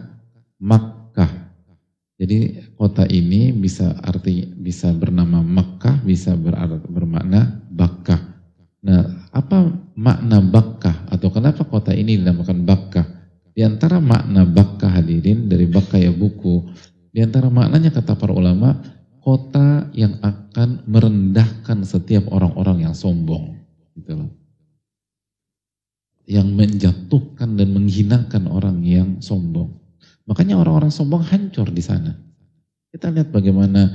Makkah. 0.59 1.31
Jadi 2.19 2.67
kota 2.75 3.07
ini 3.07 3.55
bisa 3.55 3.95
arti 4.03 4.43
bisa 4.43 4.91
bernama 4.91 5.39
Makkah, 5.39 6.03
bisa 6.03 6.35
berarti, 6.35 6.83
bermakna 6.91 7.63
Bakkah. 7.71 8.19
Nah, 8.83 9.31
apa 9.31 9.71
makna 9.93 10.41
Bakkah 10.41 11.09
atau 11.09 11.29
kenapa 11.29 11.65
kota 11.65 11.93
ini 11.93 12.17
dinamakan 12.17 12.65
Bakkah? 12.65 13.05
Di 13.53 13.61
antara 13.61 14.01
makna 14.01 14.45
Bakkah 14.49 14.89
hadirin 14.89 15.45
dari 15.45 15.69
Bakkah 15.69 16.01
ya 16.01 16.09
buku, 16.09 16.73
di 17.13 17.21
antara 17.21 17.53
maknanya 17.53 17.93
kata 17.93 18.17
para 18.17 18.33
ulama 18.33 18.81
kota 19.21 19.87
yang 19.95 20.19
akan 20.19 20.83
merendahkan 20.89 21.85
setiap 21.85 22.27
orang-orang 22.33 22.89
yang 22.89 22.95
sombong. 22.97 23.61
Gitu 23.93 24.17
loh. 24.17 24.31
Yang 26.25 26.47
menjatuhkan 26.51 27.55
dan 27.55 27.69
menghinakan 27.71 28.49
orang 28.49 28.81
yang 28.81 29.21
sombong. 29.21 29.79
Makanya 30.25 30.59
orang-orang 30.59 30.91
sombong 30.91 31.23
hancur 31.23 31.69
di 31.69 31.83
sana. 31.83 32.15
Kita 32.89 33.11
lihat 33.11 33.29
bagaimana 33.29 33.93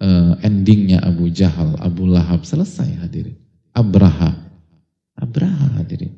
uh, 0.00 0.34
endingnya 0.40 1.02
Abu 1.02 1.28
Jahal, 1.30 1.76
Abu 1.82 2.06
Lahab 2.06 2.46
selesai 2.46 3.02
hadirin. 3.02 3.36
Abraha, 3.76 4.45
Abraha 5.36 5.84
hadirin. 5.84 6.16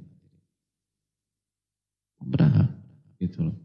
Abraha, 2.22 2.70
gitu 3.18 3.50
loh. 3.50 3.56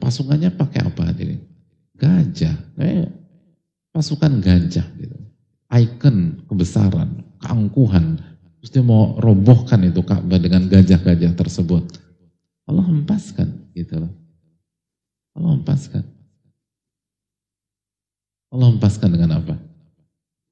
Pasukannya 0.00 0.48
pakai 0.56 0.80
apa 0.80 1.12
hadirin? 1.12 1.52
gajah, 2.02 2.56
eh, 2.82 3.06
pasukan 3.94 4.42
gajah 4.42 4.86
gitu. 4.98 5.16
Icon 5.70 6.42
kebesaran, 6.50 7.22
keangkuhan. 7.38 8.18
Terus 8.58 8.70
dia 8.74 8.84
mau 8.84 9.14
robohkan 9.18 9.80
itu 9.86 10.02
Ka'bah 10.02 10.38
dengan 10.42 10.66
gajah-gajah 10.66 11.32
tersebut. 11.38 12.02
Allah 12.66 12.84
hempaskan 12.90 13.70
gitu 13.76 14.02
loh. 14.02 14.12
Allah 15.38 15.56
hempaskan. 15.56 16.04
Allah 18.52 18.68
hempaskan 18.68 19.08
dengan 19.14 19.30
apa? 19.40 19.54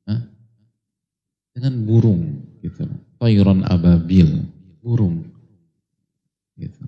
Hah? 0.08 0.20
Dengan 1.52 1.84
burung 1.84 2.39
gitu. 2.60 2.84
Toyron 3.20 3.64
ababil, 3.64 4.44
burung. 4.80 5.24
Gitu. 6.56 6.80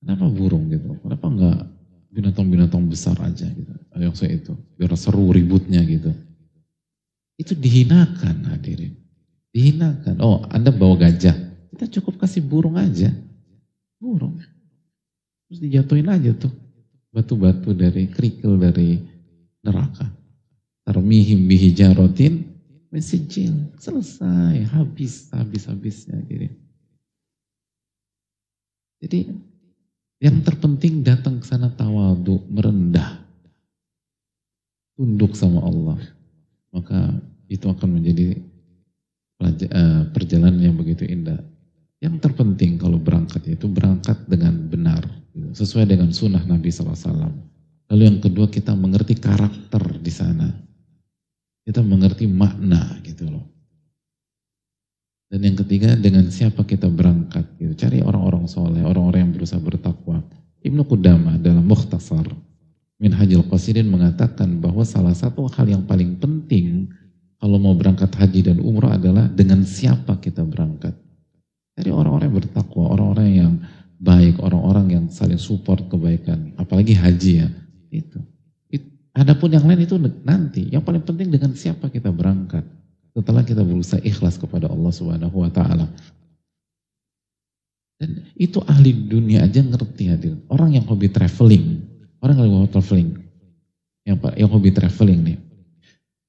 Kenapa 0.00 0.26
burung 0.32 0.68
gitu? 0.72 0.96
Kenapa 1.04 1.26
enggak 1.28 1.58
binatang-binatang 2.10 2.84
besar 2.88 3.16
aja 3.20 3.46
gitu? 3.48 3.72
Yang 3.96 4.16
saya 4.16 4.32
itu, 4.36 4.52
biar 4.80 4.92
seru 4.96 5.28
ributnya 5.28 5.84
gitu. 5.84 6.12
Itu 7.40 7.56
dihinakan 7.56 8.52
hadirin. 8.52 8.96
Dihinakan. 9.52 10.20
Oh, 10.20 10.44
Anda 10.52 10.68
bawa 10.72 11.08
gajah. 11.08 11.36
Kita 11.72 11.86
cukup 12.00 12.20
kasih 12.20 12.44
burung 12.44 12.76
aja. 12.76 13.08
Burung. 13.96 14.36
Terus 15.48 15.60
dijatuhin 15.64 16.06
aja 16.12 16.36
tuh 16.36 16.52
batu-batu 17.10 17.72
dari 17.74 18.06
kerikil 18.10 18.60
dari 18.60 19.00
neraka. 19.64 20.09
Tarmihim 20.90 21.46
bihi 21.46 21.70
jarotin 21.70 22.50
mesijil. 22.90 23.70
Selesai, 23.78 24.66
habis, 24.74 25.30
habis-habisnya. 25.30 26.18
Jadi, 26.26 26.50
jadi 28.98 29.20
yang 30.18 30.42
terpenting 30.42 31.06
datang 31.06 31.38
ke 31.38 31.46
sana 31.46 31.70
tawadu, 31.70 32.42
merendah. 32.50 33.22
Tunduk 34.98 35.38
sama 35.38 35.62
Allah. 35.62 36.02
Maka 36.74 37.14
itu 37.46 37.70
akan 37.70 38.02
menjadi 38.02 38.34
eh, 39.46 40.02
perjalanan 40.10 40.58
yang 40.58 40.74
begitu 40.74 41.06
indah. 41.06 41.38
Yang 42.02 42.18
terpenting 42.18 42.82
kalau 42.82 42.98
berangkat 42.98 43.46
itu 43.46 43.70
berangkat 43.70 44.26
dengan 44.26 44.58
benar 44.66 45.06
sesuai 45.54 45.86
dengan 45.86 46.10
sunnah 46.10 46.42
Nabi 46.42 46.66
SAW. 46.66 47.30
Lalu 47.94 48.02
yang 48.02 48.18
kedua 48.18 48.50
kita 48.50 48.74
mengerti 48.74 49.14
karakter 49.14 49.82
di 50.02 50.10
sana. 50.10 50.69
Kita 51.70 51.86
mengerti 51.86 52.26
makna 52.26 52.98
gitu 53.06 53.30
loh. 53.30 53.46
Dan 55.30 55.46
yang 55.46 55.54
ketiga 55.62 55.94
dengan 55.94 56.26
siapa 56.26 56.66
kita 56.66 56.90
berangkat 56.90 57.46
gitu. 57.62 57.78
Cari 57.78 58.02
orang-orang 58.02 58.50
soleh, 58.50 58.82
orang-orang 58.82 59.30
yang 59.30 59.32
berusaha 59.38 59.62
bertakwa. 59.62 60.18
Ibnu 60.66 60.82
Qudamah 60.82 61.38
dalam 61.38 61.62
Mukhtasar 61.62 62.26
Min 62.98 63.14
Hajil 63.14 63.46
Qasidin 63.46 63.86
mengatakan 63.86 64.58
bahwa 64.58 64.82
salah 64.82 65.14
satu 65.14 65.46
hal 65.46 65.70
yang 65.70 65.86
paling 65.86 66.18
penting 66.18 66.90
kalau 67.38 67.56
mau 67.56 67.78
berangkat 67.78 68.12
haji 68.18 68.50
dan 68.50 68.58
umrah 68.60 68.98
adalah 68.98 69.30
dengan 69.30 69.62
siapa 69.62 70.18
kita 70.18 70.42
berangkat. 70.42 70.92
Cari 71.78 71.94
orang-orang 71.94 72.28
yang 72.28 72.38
bertakwa, 72.42 72.84
orang-orang 72.92 73.28
yang 73.30 73.52
baik, 74.02 74.42
orang-orang 74.42 74.86
yang 74.90 75.04
saling 75.06 75.38
support 75.38 75.86
kebaikan, 75.86 76.52
apalagi 76.58 76.98
haji 76.98 77.46
ya. 77.46 77.48
Itu. 77.94 78.20
Adapun 79.10 79.50
yang 79.50 79.66
lain 79.66 79.82
itu 79.82 79.98
nanti. 80.22 80.70
Yang 80.70 80.82
paling 80.86 81.02
penting 81.02 81.28
dengan 81.34 81.50
siapa 81.58 81.90
kita 81.90 82.14
berangkat. 82.14 82.62
Setelah 83.10 83.42
kita 83.42 83.66
berusaha 83.66 83.98
ikhlas 84.06 84.38
kepada 84.38 84.70
Allah 84.70 84.92
Subhanahu 84.94 85.42
wa 85.42 85.50
taala. 85.50 85.90
Dan 88.00 88.24
itu 88.38 88.62
ahli 88.64 88.96
dunia 88.96 89.44
aja 89.44 89.60
ngerti 89.60 90.04
hadir. 90.08 90.34
Orang 90.48 90.72
yang 90.72 90.88
hobi 90.88 91.12
traveling, 91.12 91.84
orang 92.24 92.40
yang 92.40 92.64
hobi 92.64 92.72
traveling, 92.72 93.10
yang 94.08 94.16
yang 94.40 94.48
hobi 94.48 94.70
traveling 94.72 95.20
nih, 95.20 95.38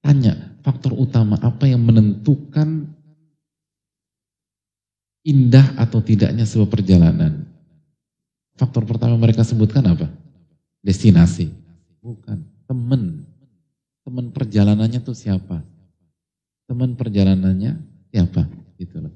tanya 0.04 0.36
faktor 0.66 0.92
utama 0.92 1.40
apa 1.40 1.72
yang 1.72 1.80
menentukan 1.80 2.92
indah 5.24 5.80
atau 5.80 6.04
tidaknya 6.04 6.44
sebuah 6.44 6.68
perjalanan. 6.68 7.48
Faktor 8.60 8.84
pertama 8.84 9.16
mereka 9.16 9.48
sebutkan 9.48 9.86
apa? 9.88 10.12
Destinasi. 10.84 11.48
Bukan. 12.04 12.51
Teman. 12.72 13.28
Teman 14.08 14.32
perjalanannya 14.32 15.04
tuh 15.04 15.12
siapa? 15.12 15.60
Teman 16.72 16.96
perjalanannya 16.96 17.84
siapa? 18.08 18.48
Gitu 18.80 18.96
loh. 19.04 19.12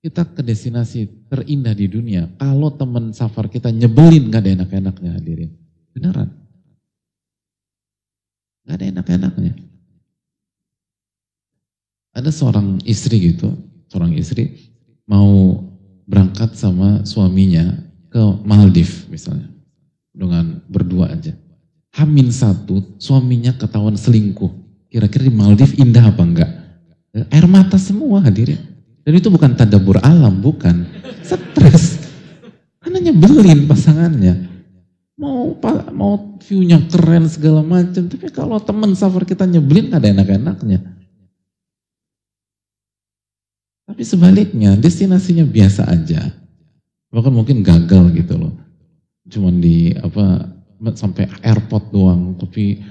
Kita 0.00 0.24
ke 0.24 0.40
destinasi 0.40 1.28
terindah 1.28 1.76
di 1.76 1.84
dunia. 1.84 2.32
Kalau 2.40 2.72
teman 2.72 3.12
safar 3.12 3.52
kita 3.52 3.68
nyebelin 3.68 4.32
gak 4.32 4.48
ada 4.48 4.56
enak-enaknya 4.56 5.10
hadirin. 5.12 5.52
Beneran. 5.92 6.32
Gak 8.64 8.80
ada 8.80 8.84
enak-enaknya. 8.88 9.52
Ada 12.16 12.32
seorang 12.32 12.80
istri 12.88 13.20
gitu, 13.20 13.52
seorang 13.92 14.16
istri 14.16 14.72
mau 15.04 15.60
berangkat 16.08 16.56
sama 16.56 17.04
suaminya 17.04 17.84
ke 18.08 18.22
Maldives 18.48 19.12
misalnya. 19.12 19.52
Dengan 20.16 20.64
berdua 20.72 21.12
aja. 21.12 21.36
Hamin 21.92 22.32
satu, 22.32 22.96
suaminya 22.96 23.52
ketahuan 23.52 23.96
selingkuh. 23.96 24.48
Kira-kira 24.88 25.28
di 25.28 25.32
Maldives 25.32 25.76
indah 25.76 26.08
apa 26.08 26.22
enggak? 26.24 26.50
Air 27.28 27.44
mata 27.44 27.76
semua 27.76 28.24
hadirin. 28.24 28.60
Dan 29.04 29.12
itu 29.18 29.28
bukan 29.28 29.52
tadabur 29.52 30.00
alam, 30.00 30.40
bukan. 30.40 30.88
Stres. 31.20 32.00
Karena 32.80 32.98
nyebelin 33.00 33.68
pasangannya. 33.68 34.48
Mau 35.20 35.54
mau 35.92 36.40
view-nya 36.40 36.80
keren 36.88 37.28
segala 37.28 37.60
macam, 37.60 38.08
tapi 38.08 38.26
kalau 38.32 38.56
teman 38.58 38.96
safar 38.96 39.28
kita 39.28 39.44
nyebelin 39.44 39.92
gak 39.92 40.00
ada 40.00 40.08
enak-enaknya. 40.16 40.80
Tapi 43.86 44.02
sebaliknya, 44.08 44.74
destinasinya 44.80 45.44
biasa 45.44 45.84
aja 45.84 46.42
bahkan 47.12 47.30
mungkin 47.30 47.60
gagal 47.60 48.08
gitu 48.16 48.40
loh 48.40 48.56
cuman 49.28 49.60
di 49.60 49.92
apa 50.00 50.48
sampai 50.90 51.30
airport 51.46 51.94
doang 51.94 52.34
tapi 52.34 52.82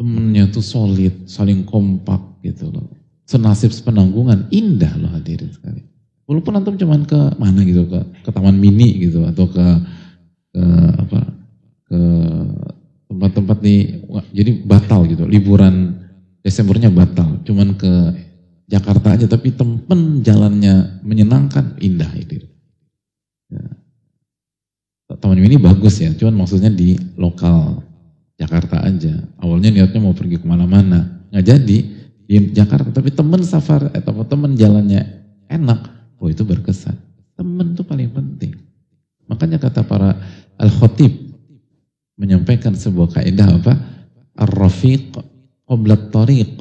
temennya 0.00 0.48
tuh 0.48 0.64
solid 0.64 1.28
saling 1.28 1.64
kompak 1.68 2.20
gitu 2.40 2.72
loh. 2.72 2.88
Senasib 3.26 3.74
sepenanggungan 3.74 4.48
indah 4.54 4.92
loh 4.96 5.10
hadirin 5.12 5.50
sekali 5.50 5.82
walaupun 6.26 6.58
antum 6.58 6.78
cuman 6.78 7.06
ke 7.06 7.20
mana 7.38 7.62
gitu 7.62 7.86
ke 7.86 8.00
ke 8.22 8.30
taman 8.30 8.58
mini 8.58 9.02
gitu 9.02 9.26
atau 9.26 9.46
ke 9.50 9.66
ke 10.54 10.64
apa 11.06 11.20
ke 11.86 12.00
tempat-tempat 13.06 13.58
di 13.62 13.76
jadi 14.34 14.50
batal 14.66 15.06
gitu. 15.06 15.28
Liburan 15.28 16.02
Desembernya 16.46 16.94
batal 16.94 17.42
cuman 17.42 17.74
ke 17.74 17.92
Jakarta 18.70 19.18
aja 19.18 19.26
tapi 19.26 19.50
tempen 19.54 20.22
jalannya 20.22 21.02
menyenangkan 21.02 21.78
indah 21.82 22.10
itu 22.14 22.46
Ya. 23.46 23.62
Taman 25.16 25.40
ini 25.40 25.56
bagus 25.56 26.00
ya, 26.00 26.12
cuman 26.12 26.44
maksudnya 26.44 26.68
di 26.68 26.96
lokal 27.16 27.82
Jakarta 28.36 28.84
aja. 28.84 29.16
Awalnya 29.40 29.72
niatnya 29.72 30.00
mau 30.00 30.12
pergi 30.12 30.36
ke 30.36 30.46
mana-mana, 30.46 31.24
nggak 31.32 31.46
jadi 31.46 31.78
di 32.26 32.34
Jakarta. 32.52 32.92
Tapi 32.92 33.10
temen 33.14 33.40
safar 33.40 33.88
atau 33.96 34.12
eh, 34.20 34.28
temen 34.28 34.52
jalannya 34.52 35.02
enak, 35.48 35.80
oh 36.20 36.28
itu 36.28 36.44
berkesan. 36.44 36.94
Temen 37.36 37.72
itu 37.72 37.82
paling 37.84 38.12
penting. 38.12 38.52
Makanya 39.26 39.58
kata 39.58 39.82
para 39.82 40.16
al-khotib 40.60 41.12
menyampaikan 42.20 42.76
sebuah 42.76 43.20
kaidah 43.20 43.48
apa? 43.56 43.74
Ar-rafiq 44.36 45.16
qoblat 45.64 46.12
tariq. 46.12 46.60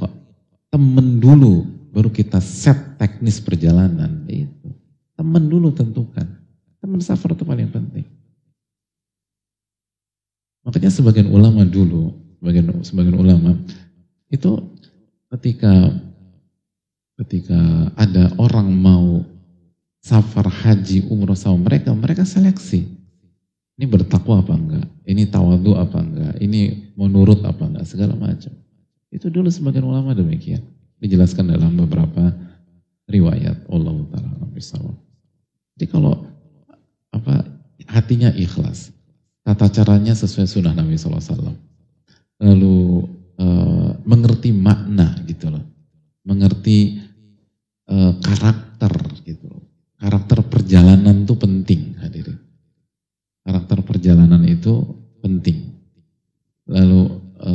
Temen 0.72 1.20
dulu, 1.20 1.64
baru 1.92 2.12
kita 2.12 2.40
set 2.40 3.00
teknis 3.00 3.40
perjalanan. 3.40 4.28
Itu. 4.28 4.72
Temen 5.16 5.44
dulu 5.48 5.72
tentukan. 5.72 6.28
Teman 6.80 7.00
safar 7.00 7.36
itu 7.36 7.48
paling 7.48 7.72
penting. 7.72 8.15
Makanya 10.66 10.90
sebagian 10.90 11.30
ulama 11.30 11.62
dulu, 11.62 12.10
sebagian, 12.42 12.66
sebagian 12.82 13.18
ulama 13.22 13.54
itu 14.34 14.58
ketika 15.38 15.94
ketika 17.22 17.94
ada 17.96 18.34
orang 18.42 18.74
mau 18.74 19.22
safar 20.02 20.50
haji 20.50 21.06
umroh 21.08 21.38
sama 21.38 21.70
mereka, 21.70 21.94
mereka 21.94 22.26
seleksi. 22.26 22.90
Ini 23.76 23.86
bertakwa 23.92 24.40
apa 24.42 24.56
enggak? 24.56 24.88
Ini 25.06 25.28
tawadu 25.30 25.76
apa 25.78 26.00
enggak? 26.00 26.34
Ini 26.40 26.92
menurut 26.96 27.44
apa 27.44 27.68
enggak? 27.68 27.86
Segala 27.86 28.16
macam. 28.16 28.52
Itu 29.12 29.28
dulu 29.30 29.52
sebagian 29.52 29.84
ulama 29.86 30.16
demikian. 30.16 30.64
Dijelaskan 31.00 31.52
dalam 31.52 31.76
beberapa 31.76 32.32
riwayat 33.06 33.68
Allah 33.68 33.96
Ta'ala. 34.10 34.36
Jadi 35.76 35.86
kalau 35.92 36.24
apa 37.12 37.44
hatinya 37.92 38.32
ikhlas. 38.32 38.95
Tata 39.46 39.70
caranya 39.70 40.18
sesuai 40.18 40.50
sunnah 40.50 40.74
Nabi 40.74 40.98
SAW. 40.98 41.54
Lalu 42.42 42.78
e, 43.38 43.46
mengerti 44.02 44.50
makna 44.50 45.22
gitu 45.30 45.54
loh. 45.54 45.62
Mengerti 46.26 46.98
e, 47.86 47.96
karakter 48.26 48.90
gitu 49.22 49.46
loh. 49.46 49.62
Karakter 50.02 50.42
perjalanan 50.50 51.30
itu 51.30 51.38
penting 51.38 51.94
hadirin. 52.02 52.42
Karakter 53.46 53.86
perjalanan 53.86 54.42
itu 54.50 54.82
penting. 55.22 55.78
Lalu 56.66 57.02
e, 57.38 57.54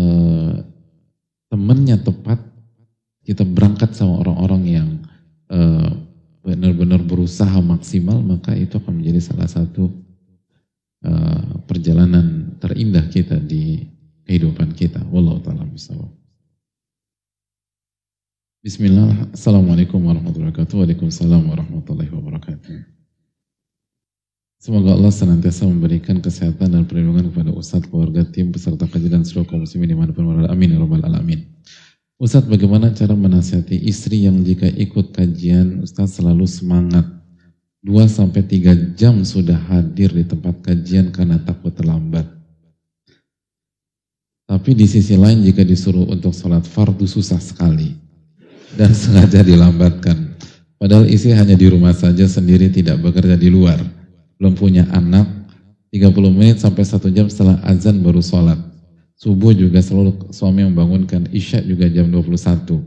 temennya 1.50 1.98
tepat, 1.98 2.38
kita 3.26 3.42
berangkat 3.42 3.98
sama 3.98 4.22
orang-orang 4.22 4.62
yang 4.62 4.88
e, 5.50 5.58
benar-benar 6.46 7.02
berusaha 7.02 7.58
maksimal 7.58 8.22
maka 8.22 8.54
itu 8.54 8.78
akan 8.78 9.02
menjadi 9.02 9.20
salah 9.34 9.50
satu 9.50 9.90
uh, 11.04 11.64
perjalanan 11.64 12.56
terindah 12.60 13.06
kita 13.08 13.40
di 13.40 13.84
kehidupan 14.24 14.72
kita. 14.76 15.02
Wallahu 15.10 15.42
taala 15.42 15.66
Bismillah, 18.60 19.32
Assalamualaikum 19.32 19.96
warahmatullahi 20.04 20.52
wabarakatuh. 20.52 20.84
Waalaikumsalam 20.84 21.48
warahmatullahi 21.48 22.12
wabarakatuh. 22.12 23.00
Semoga 24.60 24.92
Allah 24.92 25.08
senantiasa 25.08 25.64
memberikan 25.64 26.20
kesehatan 26.20 26.76
dan 26.76 26.84
perlindungan 26.84 27.32
kepada 27.32 27.56
Ustadz, 27.56 27.88
keluarga, 27.88 28.20
tim, 28.28 28.52
peserta 28.52 28.84
kaji 28.84 29.08
dan 29.08 29.24
seluruh 29.24 29.48
kaum 29.48 29.64
muslimin 29.64 29.88
di 29.88 29.96
mana 29.96 30.12
pun 30.12 30.28
berada. 30.28 30.52
Amin. 30.52 30.76
Ya 30.76 30.78
Rabbal 30.84 31.00
Alamin. 31.08 31.48
Ustadz, 32.20 32.52
bagaimana 32.52 32.92
cara 32.92 33.16
menasihati 33.16 33.80
istri 33.88 34.28
yang 34.28 34.44
jika 34.44 34.68
ikut 34.68 35.16
kajian, 35.16 35.80
Ustadz 35.80 36.20
selalu 36.20 36.44
semangat. 36.44 37.08
2 37.80 37.96
sampai 38.12 38.44
3 38.44 38.92
jam 38.92 39.24
sudah 39.24 39.56
hadir 39.56 40.12
di 40.12 40.24
tempat 40.28 40.60
kajian 40.60 41.08
karena 41.08 41.40
takut 41.40 41.72
terlambat. 41.72 42.28
Tapi 44.44 44.70
di 44.76 44.84
sisi 44.84 45.16
lain 45.16 45.40
jika 45.40 45.64
disuruh 45.64 46.04
untuk 46.12 46.36
sholat 46.36 46.68
fardu 46.68 47.08
susah 47.08 47.40
sekali 47.40 47.96
dan 48.76 48.92
sengaja 49.00 49.40
dilambatkan. 49.40 50.36
Padahal 50.76 51.08
istri 51.08 51.32
hanya 51.32 51.56
di 51.56 51.72
rumah 51.72 51.96
saja 51.96 52.28
sendiri 52.28 52.68
tidak 52.68 53.00
bekerja 53.00 53.36
di 53.40 53.48
luar. 53.48 53.80
Belum 54.36 54.56
punya 54.56 54.84
anak, 54.92 55.28
30 55.92 56.12
menit 56.36 56.60
sampai 56.60 56.84
1 56.84 57.16
jam 57.16 57.26
setelah 57.32 57.64
azan 57.64 58.04
baru 58.04 58.20
sholat. 58.20 58.60
Subuh 59.16 59.52
juga 59.52 59.84
selalu 59.84 60.32
suami 60.32 60.64
membangunkan, 60.64 61.28
Isya 61.28 61.60
juga 61.64 61.88
jam 61.92 62.08
21. 62.08 62.80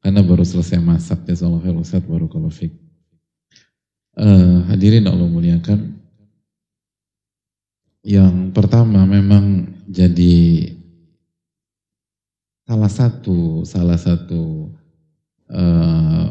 Karena 0.00 0.20
baru 0.24 0.44
selesai 0.44 0.80
masak. 0.80 1.28
Ya 1.28 1.36
Allah 1.44 2.00
baru 2.04 2.28
kalau 2.28 2.48
fik. 2.48 2.83
Uh, 4.14 4.62
hadirin 4.70 5.10
Allah 5.10 5.26
muliakan. 5.26 5.98
Yang 8.06 8.54
pertama 8.54 9.02
memang 9.02 9.74
jadi 9.90 10.70
salah 12.62 12.92
satu 12.92 13.66
salah 13.66 13.98
satu 13.98 14.70
uh, 15.50 16.28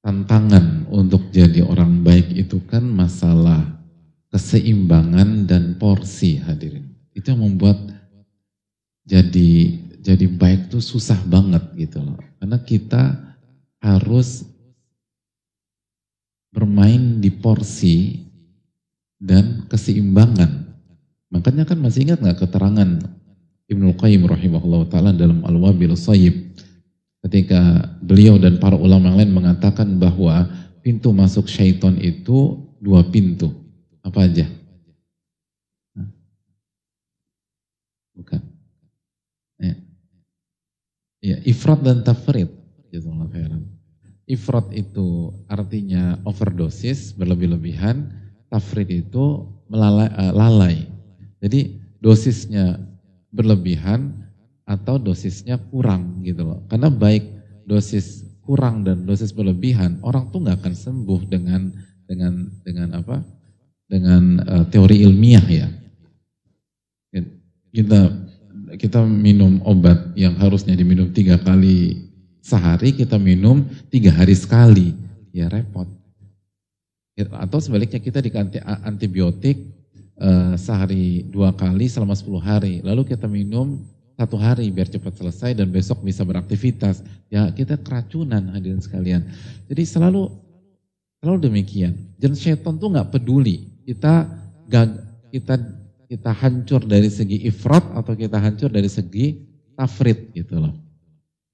tantangan 0.00 0.88
untuk 0.88 1.28
jadi 1.28 1.62
orang 1.68 2.00
baik 2.00 2.32
itu 2.32 2.64
kan 2.64 2.82
masalah 2.82 3.60
keseimbangan 4.32 5.44
dan 5.44 5.76
porsi 5.76 6.40
hadirin. 6.40 6.96
Itu 7.12 7.36
yang 7.36 7.44
membuat 7.44 7.76
jadi 9.04 9.52
jadi 10.00 10.26
baik 10.32 10.72
tuh 10.72 10.80
susah 10.80 11.20
banget 11.28 11.60
gitu 11.76 12.00
loh. 12.00 12.16
Karena 12.40 12.56
kita 12.64 13.02
harus 13.84 14.49
bermain 16.50 17.22
di 17.22 17.30
porsi 17.30 18.26
dan 19.18 19.66
keseimbangan. 19.70 20.66
Makanya 21.30 21.62
kan 21.62 21.78
masih 21.78 22.10
ingat 22.10 22.18
nggak 22.18 22.42
keterangan 22.42 22.98
Ibnu 23.70 23.94
Qayyim 23.94 24.26
rahimahullah 24.26 24.90
taala 24.90 25.14
dalam 25.14 25.46
Al-Wabil 25.46 25.94
Sayyib 25.94 26.34
ketika 27.22 27.86
beliau 28.02 28.34
dan 28.40 28.58
para 28.58 28.74
ulama 28.74 29.14
yang 29.14 29.18
lain 29.22 29.32
mengatakan 29.36 29.94
bahwa 30.00 30.50
pintu 30.82 31.14
masuk 31.14 31.46
syaitan 31.46 31.94
itu 32.02 32.58
dua 32.82 33.06
pintu. 33.06 33.54
Apa 34.02 34.26
aja? 34.26 34.48
Bukan. 38.16 38.42
Ya. 39.60 39.74
ya 41.22 41.36
ifrat 41.46 41.80
dan 41.84 42.02
tafrid. 42.02 42.50
Ifrat 44.30 44.70
itu 44.70 45.34
artinya 45.50 46.14
overdosis, 46.22 47.10
berlebih-lebihan. 47.18 48.06
Tafrid 48.46 48.90
itu 48.90 49.46
melalai, 49.66 50.06
uh, 50.14 50.32
lalai. 50.34 50.86
Jadi 51.42 51.78
dosisnya 51.98 52.78
berlebihan 53.34 54.14
atau 54.66 54.98
dosisnya 54.98 55.58
kurang 55.70 56.22
gitu 56.22 56.46
loh. 56.46 56.62
Karena 56.70 56.90
baik 56.90 57.26
dosis 57.66 58.22
kurang 58.46 58.86
dan 58.86 59.06
dosis 59.06 59.34
berlebihan, 59.34 59.98
orang 60.02 60.30
tuh 60.30 60.46
nggak 60.46 60.62
akan 60.62 60.74
sembuh 60.74 61.20
dengan 61.26 61.70
dengan 62.06 62.50
dengan 62.62 62.88
apa? 62.94 63.22
Dengan 63.90 64.22
uh, 64.46 64.64
teori 64.70 65.02
ilmiah 65.02 65.46
ya 65.50 65.66
kita 67.70 68.00
kita 68.78 69.02
minum 69.06 69.62
obat 69.66 70.14
yang 70.14 70.34
harusnya 70.38 70.74
diminum 70.74 71.10
tiga 71.10 71.38
kali 71.38 72.09
sehari, 72.40 72.96
kita 72.96 73.20
minum 73.20 73.64
tiga 73.92 74.12
hari 74.12 74.36
sekali, 74.36 74.96
ya 75.32 75.48
repot. 75.48 75.86
Atau 77.36 77.60
sebaliknya 77.60 78.00
kita 78.00 78.24
dikasih 78.24 78.64
antibiotik 78.84 79.60
uh, 80.16 80.56
sehari 80.56 81.28
dua 81.28 81.52
kali 81.52 81.84
selama 81.84 82.16
10 82.16 82.40
hari, 82.40 82.74
lalu 82.80 83.04
kita 83.04 83.28
minum 83.28 83.80
satu 84.20 84.36
hari 84.36 84.68
biar 84.68 84.84
cepat 84.84 85.16
selesai 85.16 85.56
dan 85.56 85.72
besok 85.72 86.04
bisa 86.04 86.24
beraktivitas. 86.28 87.00
Ya 87.32 87.48
kita 87.48 87.80
keracunan 87.80 88.52
hadirin 88.52 88.80
sekalian. 88.84 89.24
Jadi 89.64 89.82
selalu 89.88 90.28
selalu 91.24 91.48
demikian. 91.48 91.96
Dan 92.20 92.36
setan 92.36 92.76
tuh 92.76 92.92
nggak 92.92 93.16
peduli 93.16 93.68
kita 93.88 94.28
gag, 94.68 94.92
kita 95.32 95.56
kita 96.04 96.30
hancur 96.36 96.84
dari 96.84 97.08
segi 97.08 97.48
ifrat 97.48 97.96
atau 97.96 98.12
kita 98.12 98.36
hancur 98.36 98.68
dari 98.68 98.92
segi 98.92 99.40
tafrid 99.72 100.36
gitu 100.36 100.60
loh. 100.60 100.89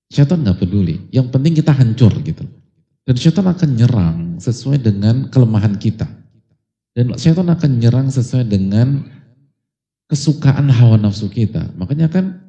Syaitan 0.07 0.47
nggak 0.47 0.63
peduli, 0.63 1.11
yang 1.11 1.27
penting 1.35 1.59
kita 1.59 1.75
hancur 1.75 2.15
gitu. 2.23 2.47
Dan 3.07 3.15
syaitan 3.19 3.47
akan 3.47 3.71
nyerang 3.75 4.19
sesuai 4.39 4.79
dengan 4.83 5.27
kelemahan 5.31 5.75
kita. 5.79 6.07
Dan 6.95 7.15
syaitan 7.19 7.51
akan 7.51 7.71
nyerang 7.83 8.09
sesuai 8.11 8.47
dengan 8.47 9.03
kesukaan 10.07 10.71
hawa 10.71 10.97
nafsu 10.97 11.27
kita. 11.27 11.75
Makanya 11.75 12.07
kan 12.07 12.47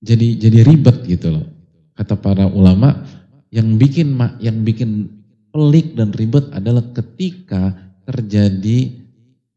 jadi 0.00 0.40
jadi 0.40 0.64
ribet 0.64 1.04
gitu 1.04 1.36
loh. 1.36 1.46
Kata 1.92 2.16
para 2.16 2.48
ulama, 2.48 3.04
yang 3.52 3.76
bikin 3.76 4.16
yang 4.40 4.64
bikin 4.64 5.12
pelik 5.52 5.92
dan 5.92 6.16
ribet 6.16 6.48
adalah 6.56 6.80
ketika 6.96 7.76
terjadi 8.08 8.96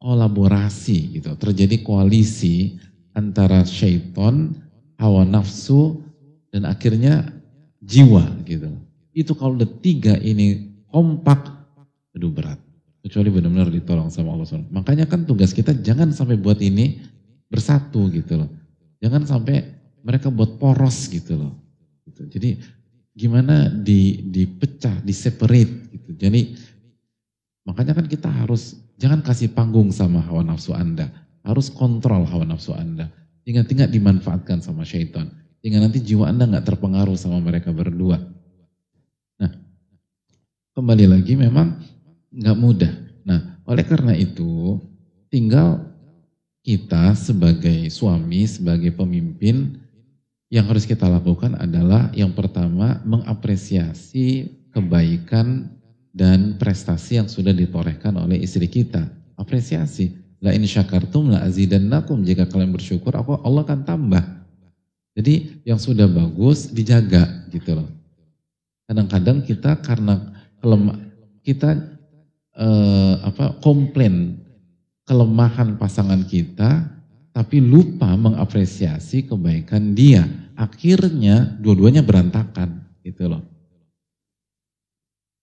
kolaborasi 0.03 1.15
gitu, 1.15 1.31
terjadi 1.39 1.79
koalisi 1.79 2.75
antara 3.15 3.63
syaiton, 3.63 4.51
hawa 4.99 5.23
nafsu, 5.23 6.02
dan 6.53 6.69
akhirnya 6.69 7.25
jiwa 7.81 8.21
gitu. 8.45 8.69
Itu 9.09 9.33
kalau 9.33 9.57
the 9.57 9.65
tiga 9.81 10.13
ini 10.21 10.69
kompak, 10.93 11.49
aduh 12.13 12.29
berat. 12.29 12.61
Kecuali 13.01 13.27
benar-benar 13.33 13.67
ditolong 13.67 14.07
sama 14.07 14.31
Allah 14.31 14.47
SWT. 14.47 14.71
Makanya 14.71 15.09
kan 15.09 15.27
tugas 15.27 15.51
kita 15.51 15.75
jangan 15.75 16.13
sampai 16.13 16.39
buat 16.39 16.61
ini 16.61 17.01
bersatu 17.51 18.07
gitu 18.13 18.45
loh. 18.45 18.49
Jangan 19.03 19.27
sampai 19.27 19.59
mereka 20.05 20.31
buat 20.31 20.55
poros 20.55 21.11
gitu 21.11 21.35
loh. 21.35 21.53
Gitu. 22.07 22.21
Jadi 22.31 22.49
gimana 23.11 23.67
di 23.67 24.23
dipecah, 24.23 25.03
di 25.03 25.11
separate 25.11 25.91
gitu. 25.91 26.15
Jadi 26.15 26.55
makanya 27.67 27.99
kan 27.99 28.07
kita 28.07 28.31
harus 28.31 28.79
Jangan 29.03 29.19
kasih 29.19 29.51
panggung 29.51 29.89
sama 29.89 30.21
hawa 30.21 30.45
nafsu 30.45 30.71
Anda. 30.71 31.09
Harus 31.43 31.67
kontrol 31.67 32.23
hawa 32.29 32.45
nafsu 32.45 32.71
Anda. 32.71 33.09
Hingga 33.43 33.67
tidak 33.67 33.89
dimanfaatkan 33.91 34.63
sama 34.63 34.87
syaitan. 34.87 35.27
Hingga 35.63 35.79
nanti 35.79 36.03
jiwa 36.03 36.27
Anda 36.27 36.43
nggak 36.43 36.67
terpengaruh 36.67 37.15
sama 37.15 37.39
mereka 37.39 37.71
berdua. 37.71 38.19
Nah, 39.39 39.51
kembali 40.75 41.07
lagi 41.07 41.39
memang 41.39 41.79
nggak 42.35 42.57
mudah. 42.59 42.93
Nah, 43.23 43.63
oleh 43.63 43.87
karena 43.87 44.11
itu 44.11 44.75
tinggal 45.31 45.87
kita 46.67 47.15
sebagai 47.15 47.87
suami, 47.87 48.43
sebagai 48.43 48.91
pemimpin 48.91 49.79
yang 50.51 50.67
harus 50.67 50.83
kita 50.83 51.07
lakukan 51.07 51.55
adalah 51.55 52.11
yang 52.11 52.35
pertama 52.35 52.99
mengapresiasi 53.07 54.51
kebaikan 54.75 55.71
dan 56.11 56.59
prestasi 56.59 57.23
yang 57.23 57.31
sudah 57.31 57.55
ditorehkan 57.55 58.19
oleh 58.19 58.43
istri 58.43 58.67
kita. 58.67 59.07
Apresiasi. 59.39 60.11
La 60.43 60.51
in 60.51 60.67
syakartum 60.67 61.31
la 61.31 61.47
azidannakum. 61.47 62.21
Jika 62.27 62.51
kalian 62.51 62.75
bersyukur, 62.75 63.15
aku 63.15 63.39
Allah 63.47 63.63
akan 63.63 63.81
tambah. 63.87 64.42
Jadi 65.13 65.61
yang 65.61 65.77
sudah 65.77 66.09
bagus 66.09 66.73
dijaga 66.73 67.45
gitu 67.53 67.77
loh. 67.77 67.89
Kadang-kadang 68.89 69.45
kita 69.45 69.77
karena 69.79 70.19
kelemah 70.57 70.97
kita 71.45 71.77
eh, 72.57 73.15
apa 73.21 73.61
komplain 73.61 74.41
kelemahan 75.05 75.77
pasangan 75.77 76.25
kita 76.25 76.89
tapi 77.33 77.61
lupa 77.61 78.13
mengapresiasi 78.17 79.29
kebaikan 79.29 79.93
dia. 79.93 80.25
Akhirnya 80.53 81.57
dua-duanya 81.61 82.05
berantakan 82.05 82.85
gitu 83.01 83.25
loh. 83.29 83.41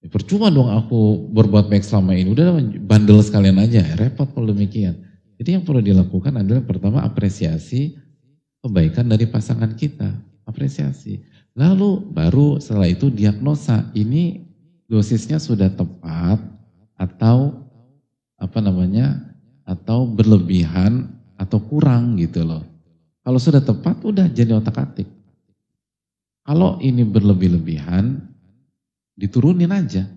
Percuma 0.09 0.49
dong 0.49 0.73
aku 0.73 1.29
berbuat 1.29 1.69
baik 1.69 1.85
selama 1.85 2.17
ini. 2.17 2.33
Udah 2.33 2.57
bandel 2.81 3.21
sekalian 3.21 3.61
aja, 3.61 3.85
repot 4.01 4.33
kalau 4.33 4.49
demikian. 4.49 4.97
Jadi 5.37 5.61
yang 5.61 5.65
perlu 5.65 5.85
dilakukan 5.85 6.41
adalah 6.41 6.65
pertama 6.65 7.05
apresiasi 7.05 8.00
kebaikan 8.65 9.09
dari 9.09 9.29
pasangan 9.29 9.73
kita. 9.77 10.13
Apresiasi. 10.49 11.21
Lalu 11.55 12.11
baru 12.11 12.59
setelah 12.59 12.91
itu 12.91 13.11
diagnosa. 13.13 13.87
Ini 13.95 14.43
dosisnya 14.91 15.39
sudah 15.39 15.71
tepat 15.71 16.39
atau 16.99 17.55
apa 18.41 18.59
namanya 18.59 19.31
atau 19.63 20.09
berlebihan 20.09 21.07
atau 21.39 21.63
kurang 21.63 22.19
gitu 22.19 22.43
loh. 22.43 22.65
Kalau 23.23 23.39
sudah 23.39 23.63
tepat 23.63 24.01
udah 24.03 24.27
jadi 24.33 24.57
otak-atik. 24.57 25.07
Kalau 26.43 26.81
ini 26.83 27.07
berlebih-lebihan 27.07 28.19
diturunin 29.15 29.71
aja. 29.71 30.09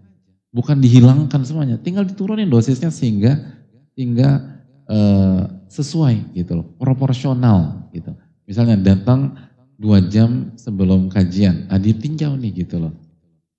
Bukan 0.54 0.80
dihilangkan 0.80 1.42
semuanya, 1.44 1.82
tinggal 1.82 2.06
diturunin 2.06 2.46
dosisnya 2.46 2.94
sehingga 2.94 3.42
sehingga 3.98 4.62
uh, 4.86 5.50
sesuai 5.66 6.38
gitu 6.38 6.62
loh, 6.62 6.68
proporsional 6.78 7.90
gitu. 7.90 8.14
Misalnya 8.44 8.76
datang 8.76 9.36
dua 9.80 10.04
jam 10.04 10.52
sebelum 10.60 11.08
kajian, 11.12 11.68
ah 11.72 11.80
ditinjau 11.80 12.36
nih 12.40 12.64
gitu 12.64 12.80
loh. 12.80 12.94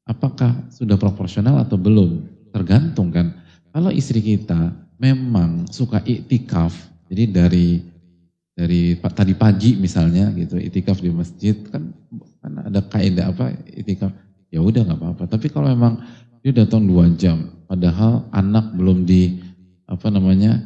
Apakah 0.04 0.68
sudah 0.68 1.00
proporsional 1.00 1.60
atau 1.64 1.80
belum? 1.80 2.28
Tergantung 2.52 3.08
kan. 3.08 3.32
Kalau 3.72 3.90
istri 3.90 4.20
kita 4.20 4.70
memang 5.00 5.66
suka 5.72 6.04
iktikaf, 6.04 6.76
jadi 7.10 7.24
dari 7.26 7.82
dari 8.54 8.94
tadi 9.00 9.34
pagi 9.34 9.74
misalnya 9.74 10.30
gitu, 10.36 10.60
iktikaf 10.60 11.02
di 11.02 11.10
masjid 11.10 11.58
kan, 11.72 11.90
kan 12.38 12.52
ada 12.70 12.80
kaidah 12.86 13.34
apa 13.34 13.50
iktikaf, 13.74 14.14
ya 14.54 14.62
udah 14.62 14.86
nggak 14.86 15.00
apa-apa. 15.00 15.24
Tapi 15.26 15.50
kalau 15.50 15.72
memang 15.72 15.98
dia 16.44 16.54
datang 16.54 16.86
dua 16.86 17.10
jam, 17.18 17.50
padahal 17.66 18.28
anak 18.30 18.70
belum 18.78 19.02
di 19.02 19.42
apa 19.90 20.06
namanya 20.12 20.60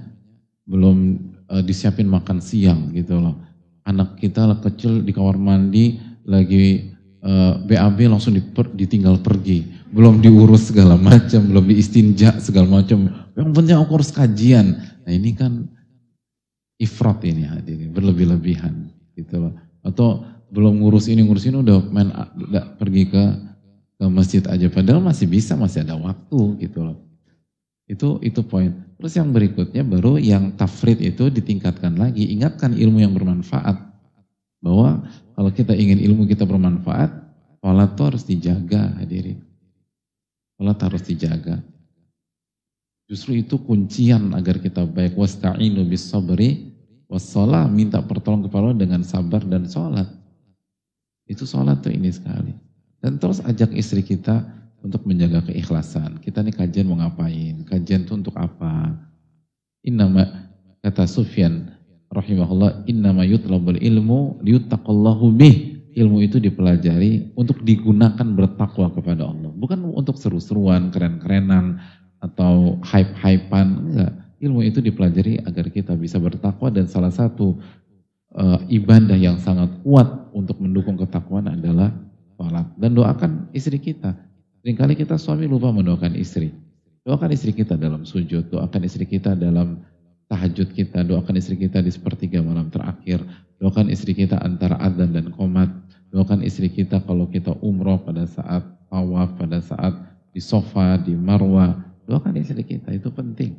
belum 0.69 1.17
uh, 1.49 1.63
disiapin 1.65 2.11
makan 2.11 2.45
siang 2.45 2.93
gitu 2.93 3.17
loh. 3.17 3.48
Anak 3.89 4.21
kita 4.21 4.45
kecil 4.61 5.01
di 5.01 5.17
kamar 5.17 5.41
mandi 5.41 5.97
lagi 6.29 6.93
uh, 7.25 7.57
eh, 7.65 7.73
BAB 7.73 8.05
langsung 8.13 8.37
diper, 8.37 8.69
ditinggal 8.77 9.25
pergi, 9.25 9.65
belum 9.89 10.21
diurus 10.21 10.69
segala 10.69 11.01
macam, 11.09 11.49
belum 11.49 11.65
diistinja 11.73 12.37
segala 12.37 12.85
macam. 12.85 13.09
Yang 13.33 13.49
penting 13.57 13.77
aku 13.81 13.93
harus 13.97 14.13
kajian. 14.13 14.77
Nah 15.09 15.13
ini 15.17 15.33
kan 15.33 15.65
ifrat 16.77 17.25
ini 17.25 17.49
hadirin, 17.49 17.97
berlebih-lebihan 17.97 18.93
gitu 19.17 19.49
loh. 19.49 19.57
Atau 19.81 20.21
belum 20.53 20.85
ngurus 20.85 21.09
ini 21.09 21.25
ngurus 21.25 21.49
ini 21.49 21.65
udah 21.65 21.81
main 21.89 22.13
udah 22.13 22.77
pergi 22.77 23.09
ke 23.09 23.25
ke 23.99 24.05
masjid 24.07 24.45
aja 24.47 24.71
padahal 24.71 25.03
masih 25.03 25.27
bisa 25.27 25.59
masih 25.59 25.81
ada 25.81 25.97
waktu 25.97 26.61
gitu 26.61 26.85
loh. 26.85 27.08
Itu 27.89 28.21
itu 28.21 28.45
poin. 28.45 28.71
Terus 29.01 29.17
yang 29.17 29.33
berikutnya 29.33 29.81
baru 29.81 30.21
yang 30.21 30.53
tafrid 30.61 31.01
itu 31.01 31.33
ditingkatkan 31.33 31.97
lagi. 31.97 32.29
Ingatkan 32.37 32.77
ilmu 32.77 33.01
yang 33.01 33.17
bermanfaat. 33.17 33.81
Bahwa 34.61 35.09
kalau 35.33 35.49
kita 35.49 35.73
ingin 35.73 35.97
ilmu 35.97 36.29
kita 36.29 36.45
bermanfaat, 36.45 37.09
sholat 37.65 37.97
itu 37.97 38.03
harus 38.05 38.23
dijaga 38.29 38.93
hadirin. 39.01 39.41
Sholat 40.61 40.79
harus 40.85 41.03
dijaga. 41.09 41.57
Justru 43.09 43.41
itu 43.41 43.57
kuncian 43.65 44.37
agar 44.37 44.61
kita 44.61 44.85
baik. 44.85 45.17
Wasta'inu 45.17 45.89
bis 45.89 46.13
sabri 46.13 46.77
wassalah. 47.09 47.65
Minta 47.73 48.05
pertolongan 48.05 48.53
kepada 48.53 48.63
Allah 48.69 48.79
dengan 48.85 49.01
sabar 49.01 49.41
dan 49.49 49.65
sholat. 49.65 50.13
Itu 51.25 51.49
sholat 51.49 51.81
tuh 51.81 51.97
ini 51.97 52.13
sekali. 52.13 52.53
Dan 53.01 53.17
terus 53.17 53.41
ajak 53.41 53.73
istri 53.73 54.05
kita 54.05 54.58
untuk 54.83 55.03
menjaga 55.07 55.51
keikhlasan. 55.51 56.23
Kita 56.23 56.43
nih 56.43 56.55
kajian 56.55 56.87
mau 56.87 56.99
ngapain? 56.99 57.67
Kajian 57.67 58.07
itu 58.07 58.15
untuk 58.15 58.35
apa? 58.39 58.95
Innama 59.83 60.51
kata 60.83 61.07
Sufyan 61.07 61.75
rahimahullah 62.15 62.87
innama 62.87 63.27
yutlabul 63.27 63.79
ilmu 63.79 64.43
liyuttaqallahu 64.43 65.35
bih. 65.35 65.57
Ilmu 65.99 66.23
itu 66.23 66.39
dipelajari 66.39 67.35
untuk 67.35 67.67
digunakan 67.67 68.23
bertakwa 68.23 68.87
kepada 68.95 69.27
Allah. 69.27 69.51
Bukan 69.51 69.83
untuk 69.99 70.15
seru-seruan, 70.15 70.95
keren-kerenan 70.95 71.83
atau 72.23 72.79
hype-hypean, 72.87 73.69
enggak. 73.83 74.13
Ilmu 74.39 74.63
itu 74.63 74.79
dipelajari 74.79 75.43
agar 75.43 75.67
kita 75.75 75.99
bisa 75.99 76.23
bertakwa 76.23 76.71
dan 76.71 76.87
salah 76.87 77.11
satu 77.11 77.59
uh, 78.39 78.63
ibadah 78.71 79.19
yang 79.19 79.43
sangat 79.43 79.75
kuat 79.83 80.31
untuk 80.31 80.63
mendukung 80.63 80.95
ketakwaan 80.95 81.51
adalah 81.51 81.91
sholat. 82.39 82.71
Dan 82.79 82.95
doakan 82.95 83.51
istri 83.51 83.83
kita 83.83 84.15
Seringkali 84.69 85.01
kita 85.01 85.17
suami 85.17 85.49
lupa 85.49 85.73
mendoakan 85.73 86.13
istri. 86.21 86.53
Doakan 87.01 87.33
istri 87.33 87.57
kita 87.57 87.81
dalam 87.81 88.05
sujud, 88.05 88.53
doakan 88.53 88.85
istri 88.85 89.09
kita 89.09 89.33
dalam 89.33 89.81
tahajud 90.29 90.77
kita, 90.77 91.09
doakan 91.09 91.41
istri 91.41 91.57
kita 91.57 91.81
di 91.81 91.89
sepertiga 91.89 92.45
malam 92.45 92.69
terakhir, 92.69 93.25
doakan 93.65 93.89
istri 93.89 94.13
kita 94.13 94.37
antara 94.45 94.77
adzan 94.77 95.17
dan 95.17 95.33
komat, 95.33 95.73
doakan 96.13 96.45
istri 96.45 96.69
kita 96.69 97.01
kalau 97.09 97.25
kita 97.33 97.57
umroh 97.65 97.97
pada 97.97 98.29
saat 98.29 98.61
tawaf, 98.93 99.41
pada 99.41 99.65
saat 99.65 99.97
di 100.37 100.41
sofa, 100.45 101.01
di 101.01 101.17
marwah, 101.17 101.73
doakan 102.05 102.37
istri 102.37 102.61
kita, 102.61 102.93
itu 102.93 103.09
penting. 103.09 103.57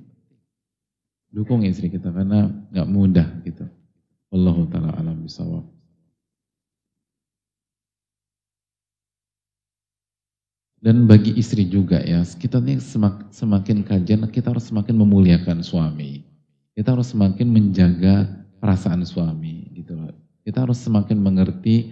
Dukung 1.34 1.66
istri 1.66 1.90
kita 1.90 2.14
karena 2.14 2.54
nggak 2.70 2.86
mudah 2.86 3.26
gitu. 3.50 3.66
Wallahu 4.30 4.70
taala 4.70 4.94
alam 4.94 5.26
bisawab. 5.26 5.79
Dan 10.80 11.12
bagi 11.12 11.36
istri 11.36 11.68
juga 11.68 12.00
ya, 12.00 12.24
kita 12.24 12.64
nih 12.64 12.80
semak, 12.80 13.28
semakin 13.36 13.84
kajian, 13.84 14.24
kita 14.32 14.56
harus 14.56 14.72
semakin 14.72 14.96
memuliakan 14.96 15.60
suami. 15.60 16.24
Kita 16.72 16.96
harus 16.96 17.12
semakin 17.12 17.52
menjaga 17.52 18.24
perasaan 18.64 19.04
suami 19.04 19.68
gitu 19.76 20.00
loh. 20.00 20.16
Kita 20.48 20.64
harus 20.64 20.80
semakin 20.80 21.20
mengerti 21.20 21.92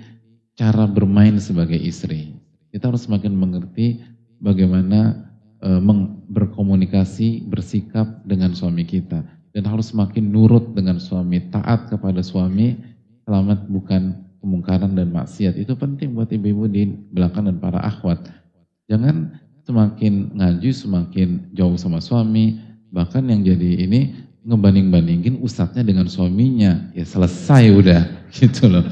cara 0.55 0.87
bermain 0.87 1.35
sebagai 1.35 1.75
istri. 1.75 2.31
Kita 2.71 2.87
harus 2.87 3.03
semakin 3.03 3.35
mengerti 3.35 3.99
bagaimana 4.39 5.19
e, 5.59 5.69
meng, 5.83 6.23
berkomunikasi, 6.31 7.43
bersikap 7.43 8.23
dengan 8.23 8.55
suami 8.55 8.87
kita. 8.87 9.19
Dan 9.51 9.67
harus 9.67 9.91
semakin 9.91 10.31
nurut 10.31 10.71
dengan 10.71 10.95
suami, 10.95 11.43
taat 11.51 11.91
kepada 11.91 12.23
suami, 12.23 12.79
selamat 13.27 13.67
bukan 13.67 14.15
kemungkaran 14.39 14.95
dan 14.95 15.11
maksiat. 15.11 15.59
Itu 15.59 15.75
penting 15.75 16.15
buat 16.15 16.31
ibu-ibu 16.31 16.71
di 16.71 16.87
belakang 17.11 17.51
dan 17.51 17.59
para 17.59 17.83
akhwat 17.83 18.46
Jangan 18.87 19.35
semakin 19.67 20.31
ngaji 20.39 20.69
semakin 20.71 21.51
jauh 21.51 21.75
sama 21.75 21.99
suami, 21.99 22.55
bahkan 22.87 23.27
yang 23.27 23.43
jadi 23.43 23.83
ini 23.83 24.15
ngebanding-bandingin 24.47 25.43
ustadznya 25.43 25.83
dengan 25.83 26.07
suaminya, 26.07 26.87
ya 26.95 27.03
selesai 27.03 27.67
udah 27.75 28.01
gitu 28.39 28.71
loh. 28.71 28.87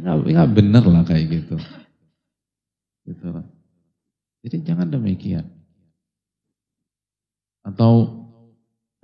Nggak, 0.00 0.16
nggak 0.24 0.50
bener 0.56 0.84
lah 0.88 1.04
kayak 1.04 1.28
gitu. 1.28 1.56
Gitu 3.04 3.26
loh. 3.28 3.44
Jadi 4.40 4.56
jangan 4.64 4.88
demikian. 4.88 5.44
Atau 7.60 8.24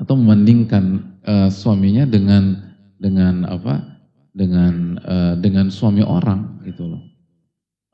atau 0.01 0.15
membandingkan 0.17 1.05
uh, 1.29 1.49
suaminya 1.53 2.09
dengan 2.09 2.57
dengan 2.97 3.45
apa? 3.45 3.97
dengan 4.37 5.01
uh, 5.01 5.35
dengan 5.41 5.73
suami 5.73 6.05
orang 6.05 6.61
gitu 6.69 6.85
loh. 6.85 7.01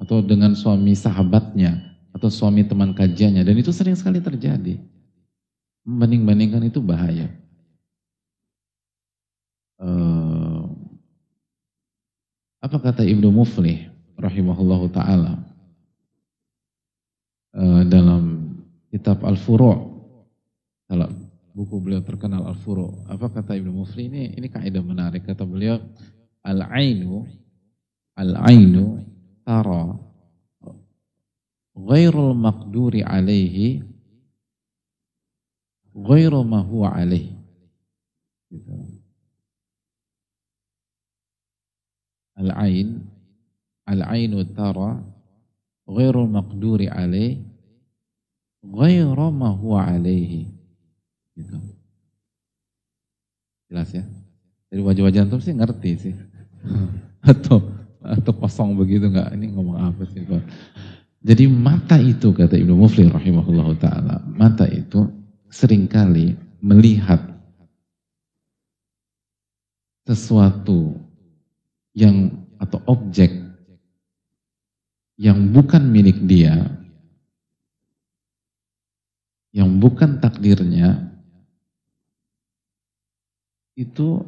Atau 0.03 0.27
dengan 0.27 0.59
suami 0.59 0.91
sahabatnya 0.91 1.92
atau 2.13 2.29
suami 2.29 2.63
teman 2.63 2.93
kajiannya. 2.93 3.43
Dan 3.43 3.57
itu 3.59 3.73
sering 3.73 3.97
sekali 3.97 4.21
terjadi. 4.21 4.77
Membanding-bandingkan 5.83 6.63
itu 6.69 6.79
bahaya. 6.79 7.27
Uh, 9.83 10.71
apa 12.63 12.79
kata 12.79 13.03
Ibnu 13.03 13.35
Muflih 13.35 13.91
rahimahullahu 14.15 14.87
taala? 14.95 15.43
Uh, 17.53 17.83
dalam 17.91 18.55
kitab 18.95 19.21
Al-Furu' 19.27 19.77
kalau 20.87 21.09
buku 21.53 21.77
beliau 21.83 22.01
terkenal 22.01 22.47
Al-Furu' 22.47 23.11
apa 23.11 23.27
kata 23.27 23.59
Ibnu 23.59 23.75
Muflih? 23.75 24.07
Ini 24.07 24.39
ini 24.39 24.47
kaidah 24.47 24.85
menarik. 24.85 25.27
Kata 25.27 25.43
beliau 25.43 25.83
al-ainu 26.47 27.27
al-ainu 28.15 29.03
tara 29.43 29.99
ghairul 31.77 32.37
maqduri 32.37 33.01
alaihi 33.01 33.81
ghairu 35.93 36.41
ma 36.45 36.61
huwa 36.65 36.93
alaihi. 36.97 37.37
Gitu. 38.53 38.73
al-ain 42.37 43.01
al-ainu 43.85 44.41
tara 44.57 45.01
ghairul 45.89 46.29
maqduri 46.29 46.89
alaihi 46.89 47.45
ghairu 48.65 49.29
ma 49.33 49.53
huwa 49.53 49.85
alaihi. 49.89 50.49
Gitu. 51.37 51.57
jelas 53.73 53.89
ya? 53.97 54.05
Dari 54.69 54.81
wajah-wajah 54.85 55.25
antum 55.25 55.41
sih 55.41 55.57
ngerti 55.57 55.91
sih. 55.97 56.15
Atau 57.31 57.61
atau 58.03 58.33
kosong 58.35 58.75
begitu 58.75 59.09
nggak? 59.09 59.33
Ini 59.39 59.47
ngomong 59.55 59.79
apa 59.79 60.03
sih 60.11 60.27
jadi 61.23 61.47
mata 61.47 62.03
itu 62.03 62.35
kata 62.35 62.59
Ibnu 62.59 62.75
Muflih 62.75 63.07
rahimahullah 63.15 63.69
taala, 63.79 64.19
mata 64.27 64.67
itu 64.67 65.07
sering 65.47 65.87
kali 65.87 66.35
melihat 66.59 67.23
sesuatu 70.03 70.99
yang 71.95 72.35
atau 72.59 72.83
objek 72.91 73.31
yang 75.15 75.55
bukan 75.55 75.87
milik 75.87 76.19
dia, 76.27 76.67
yang 79.55 79.79
bukan 79.79 80.19
takdirnya, 80.19 81.13
itu 83.79 84.27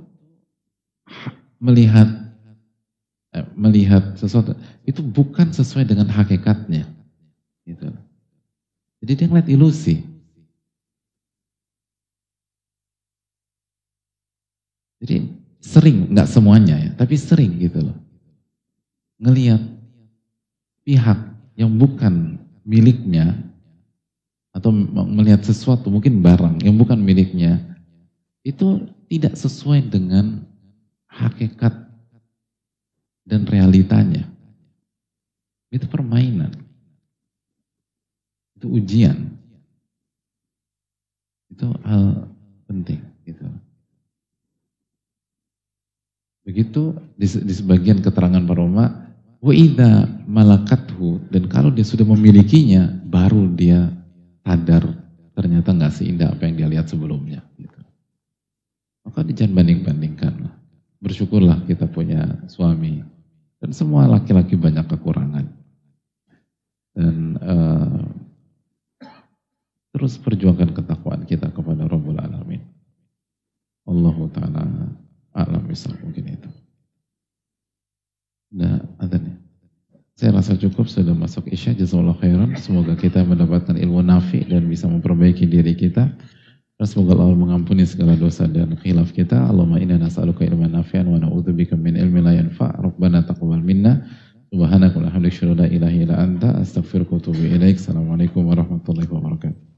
melihat 1.59 2.24
melihat 3.59 4.15
sesuatu 4.15 4.55
itu 4.87 5.03
bukan 5.03 5.51
sesuai 5.51 5.91
dengan 5.91 6.07
hakikatnya. 6.07 6.87
Gitu. 7.67 7.91
Jadi 9.03 9.13
dia 9.19 9.27
ngeliat 9.27 9.51
ilusi. 9.51 10.01
Jadi 15.03 15.29
sering 15.61 16.13
nggak 16.13 16.29
semuanya 16.31 16.77
ya 16.81 16.91
tapi 16.95 17.19
sering 17.19 17.59
gitu 17.59 17.91
loh. 17.91 17.97
Ngelihat 19.21 19.61
pihak 20.87 21.19
yang 21.59 21.73
bukan 21.75 22.39
miliknya 22.65 23.37
atau 24.55 24.71
melihat 25.11 25.43
sesuatu 25.43 25.91
mungkin 25.91 26.23
barang 26.23 26.63
yang 26.63 26.79
bukan 26.79 26.97
miliknya 26.97 27.59
itu 28.47 28.87
tidak 29.11 29.35
sesuai 29.35 29.91
dengan 29.91 30.47
hakikat 31.11 31.73
dan 33.25 33.49
realitanya. 33.49 34.29
Itu 35.73 35.91
permainan. 35.91 36.55
Itu 38.55 38.71
ujian. 38.71 39.35
Itu 41.51 41.73
hal 41.83 42.31
penting 42.69 43.01
gitu. 43.27 43.45
Begitu 46.45 46.93
di, 47.17 47.27
di 47.27 47.55
sebagian 47.57 48.05
keterangan 48.05 48.45
para 48.45 48.61
ulama, 48.61 48.87
wa 49.41 49.53
idza 49.53 50.07
malakathu 50.29 51.25
dan 51.33 51.49
kalau 51.49 51.73
dia 51.73 51.85
sudah 51.85 52.05
memilikinya 52.05 53.01
baru 53.09 53.49
dia 53.49 53.89
sadar 54.45 54.85
ternyata 55.33 55.73
nggak 55.73 55.95
seindah 55.97 56.37
apa 56.37 56.45
yang 56.47 56.55
dia 56.61 56.69
lihat 56.69 56.87
sebelumnya 56.87 57.41
gitu. 57.57 57.81
Maka 59.05 59.25
jangan 59.33 59.57
banding-bandingkan 59.57 60.33
Bersyukurlah 61.05 61.69
kita 61.69 61.85
punya 61.85 62.25
suami 62.49 63.05
dan 63.65 63.73
semua 63.73 64.05
laki-laki 64.05 64.61
banyak 64.61 64.85
kekurangan. 64.85 65.49
Dan 66.93 67.41
uh, 67.41 68.05
terus 69.97 70.21
perjuangkan 70.21 70.77
ketakwaan 70.77 71.25
kita 71.25 71.49
kepada 71.49 71.89
Rabbul 71.89 72.21
Alamin. 72.21 72.61
Allah 73.89 74.17
Ta'ala 74.37 74.65
alam 75.33 75.65
misal 75.65 75.97
mungkin 75.97 76.37
itu. 76.37 76.51
Nah, 78.53 78.85
adanya. 79.01 79.41
Saya 80.13 80.37
rasa 80.37 80.61
cukup 80.61 80.85
sudah 80.85 81.17
masuk 81.17 81.49
Isya. 81.49 81.73
Jazakallah 81.73 82.21
khairan. 82.21 82.53
Semoga 82.61 83.01
kita 83.01 83.25
mendapatkan 83.25 83.81
ilmu 83.81 84.05
nafi 84.05 84.45
dan 84.45 84.69
bisa 84.69 84.93
memperbaiki 84.93 85.49
diri 85.49 85.73
kita. 85.73 86.13
Semoga 86.85 87.17
Allah 87.17 87.33
mengampuni 87.33 87.89
segala 87.89 88.13
dosa 88.15 88.45
dan 88.45 88.77
khilaf 88.77 89.11
kita. 89.17 89.49
Allahumma 89.49 89.81
inna 89.81 89.97
nas'aluka 89.97 90.45
ilman 90.45 90.77
nafi'an 90.77 91.09
wa 91.09 91.17
na'udzubika 91.17 91.75
min 91.75 91.97
ilmi 91.97 92.21
la 92.21 92.37
yanfa'. 92.37 92.81
Rabbana 92.85 93.25
taqabbal 93.25 93.65
minna. 93.65 94.05
Subhanaka 94.53 95.01
wa 95.01 95.09
la 95.11 95.67
ilaha 95.67 95.97
illa 95.97 96.15
anta 96.21 96.55
astaghfiruka 96.61 97.17
wa 97.17 97.21
atubu 97.25 97.43
ilaik. 97.43 97.81
Assalamualaikum 97.81 98.47
warahmatullahi 98.47 99.09
wabarakatuh. 99.09 99.74